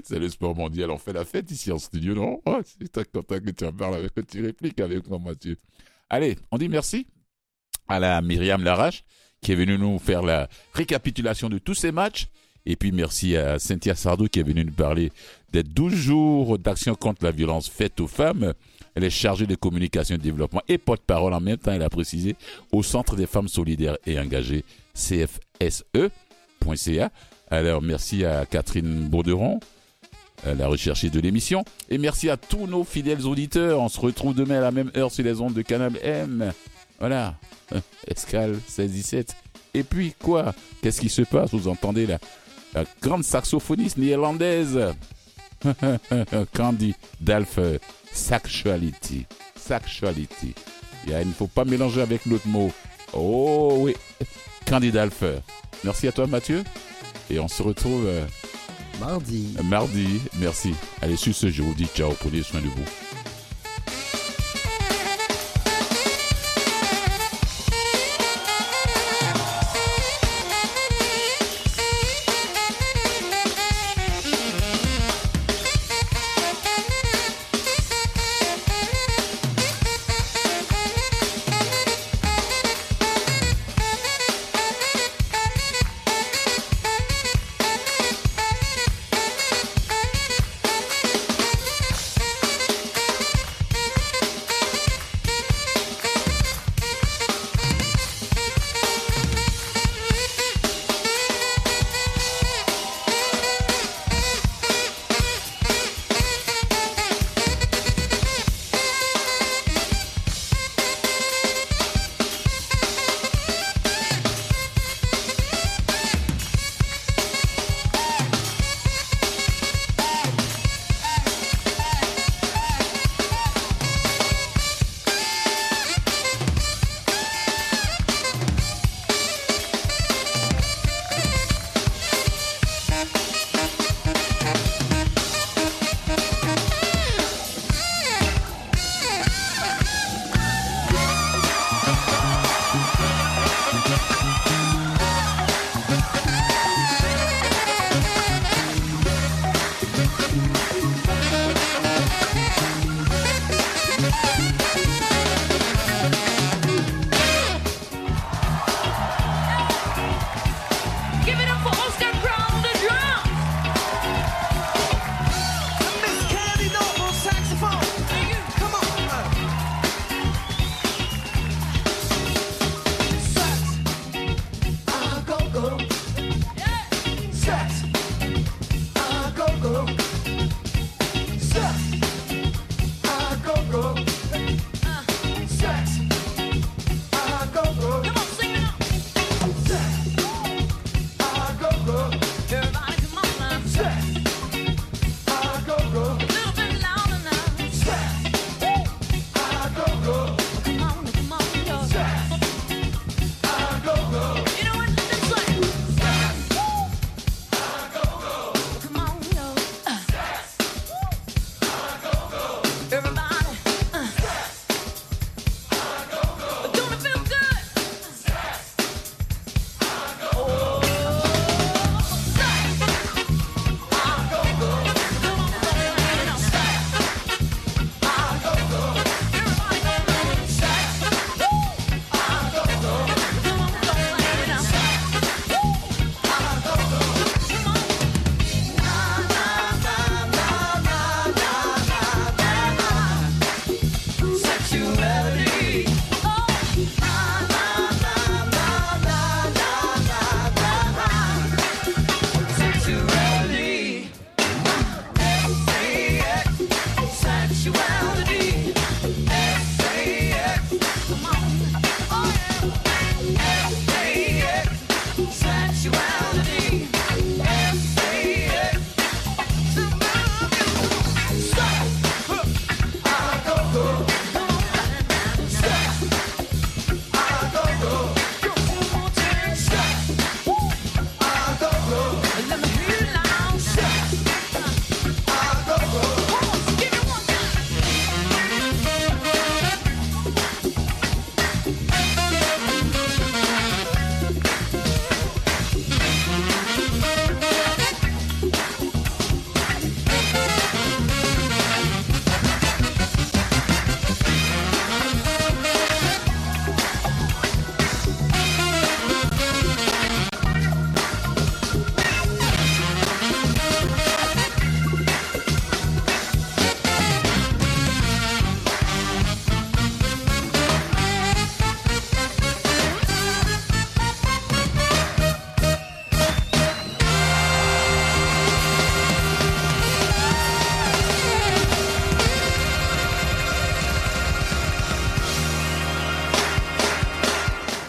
c'est 0.04 0.18
le 0.18 0.30
sport 0.30 0.56
mondial. 0.56 0.90
On 0.90 0.98
fait 0.98 1.14
la 1.14 1.26
fête 1.26 1.52
ici 1.52 1.72
en 1.72 1.78
studio, 1.78 2.16
non? 2.16 2.42
Oh, 2.48 2.60
c'est 2.66 3.12
content 3.12 3.40
que 3.40 3.52
tu 3.52 3.66
en 3.66 3.72
parles 3.72 3.94
avec, 3.94 4.16
que 4.16 4.22
tu 4.22 4.44
répliques 4.44 4.80
avec 4.80 5.08
moi, 5.08 5.20
Mathieu. 5.20 5.56
Allez, 6.10 6.40
on 6.50 6.58
dit 6.58 6.70
merci 6.70 7.06
à 7.88 8.00
la 8.00 8.20
Myriam 8.24 8.64
Larache 8.64 9.04
qui 9.42 9.52
est 9.52 9.56
venue 9.56 9.78
nous 9.78 9.98
faire 10.00 10.22
la 10.22 10.48
récapitulation 10.74 11.50
de 11.50 11.58
tous 11.58 11.74
ces 11.74 11.92
matchs. 11.92 12.28
Et 12.66 12.76
puis 12.76 12.92
merci 12.92 13.36
à 13.36 13.58
Cynthia 13.58 13.96
Sardou 13.96 14.28
qui 14.28 14.40
est 14.40 14.44
venue 14.44 14.64
nous 14.64 14.72
parler 14.72 15.12
des 15.52 15.64
12 15.64 15.94
jours 15.94 16.60
d'action 16.60 16.94
contre 16.94 17.26
la 17.26 17.32
violence 17.32 17.68
faite 17.68 18.00
aux 18.00 18.08
femmes. 18.08 18.54
Elle 18.94 19.04
est 19.04 19.10
chargée 19.10 19.48
de 19.48 19.56
communication 19.56 20.14
et 20.16 20.20
de 20.20 20.24
développement 20.24 20.62
et 20.68 20.78
porte-parole 20.78 21.34
en 21.34 21.40
même 21.40 21.58
temps, 21.58 21.72
elle 21.72 21.82
a 21.82 21.90
précisé, 21.90 22.36
au 22.72 22.84
Centre 22.84 23.16
des 23.16 23.26
femmes 23.26 23.48
solidaires 23.48 23.98
et 24.06 24.20
engagées, 24.20 24.64
cfse.ca. 24.94 26.12
Alors, 27.50 27.82
merci 27.82 28.24
à 28.26 28.46
Catherine 28.46 29.10
Bauderon, 29.10 29.60
la 30.46 30.68
recherchée 30.68 31.10
de 31.10 31.20
l'émission. 31.20 31.66
Et 31.90 31.98
merci 31.98 32.30
à 32.30 32.38
tous 32.38 32.68
nos 32.68 32.84
fidèles 32.84 33.26
auditeurs. 33.26 33.80
On 33.80 33.90
se 33.90 34.00
retrouve 34.00 34.36
demain 34.36 34.58
à 34.58 34.62
la 34.62 34.72
même 34.72 34.92
heure 34.96 35.12
sur 35.12 35.24
les 35.24 35.42
ondes 35.42 35.54
de 35.54 35.62
Canal 35.62 35.98
M. 36.04 36.54
Voilà. 37.02 37.36
Escale 38.08 38.58
16-17. 38.70 39.30
Et 39.74 39.84
puis, 39.84 40.14
quoi? 40.22 40.54
Qu'est-ce 40.82 41.02
qui 41.02 41.10
se 41.10 41.24
passe? 41.24 41.52
Vous 41.52 41.68
entendez 41.68 42.06
la, 42.06 42.20
la 42.74 42.86
grande 43.02 43.24
saxophoniste 43.24 43.98
néerlandaise 43.98 44.80
Candy 46.54 46.96
Dalfer 47.20 47.80
Sexuality. 48.12 49.26
Sexuality. 49.56 50.54
Il 51.08 51.28
ne 51.28 51.34
faut 51.34 51.48
pas 51.48 51.66
mélanger 51.66 52.02
avec 52.02 52.26
l'autre 52.26 52.48
mot. 52.48 52.72
Oh 53.14 53.78
oui. 53.80 53.96
Candidat 54.66 55.04
Alpha. 55.04 55.42
Merci 55.84 56.08
à 56.08 56.12
toi 56.12 56.28
Mathieu. 56.28 56.64
Et 57.30 57.40
on 57.40 57.48
se 57.48 57.64
retrouve 57.64 58.08
mardi. 59.00 59.56
Mardi. 59.64 60.22
Merci. 60.40 60.74
Allez, 61.02 61.16
sur 61.16 61.34
ce, 61.34 61.50
je 61.50 61.64
vous 61.64 61.74
dis 61.74 61.88
ciao. 61.96 62.12
Prenez 62.14 62.44
soin 62.44 62.62
de 62.62 62.68
vous. 62.68 62.86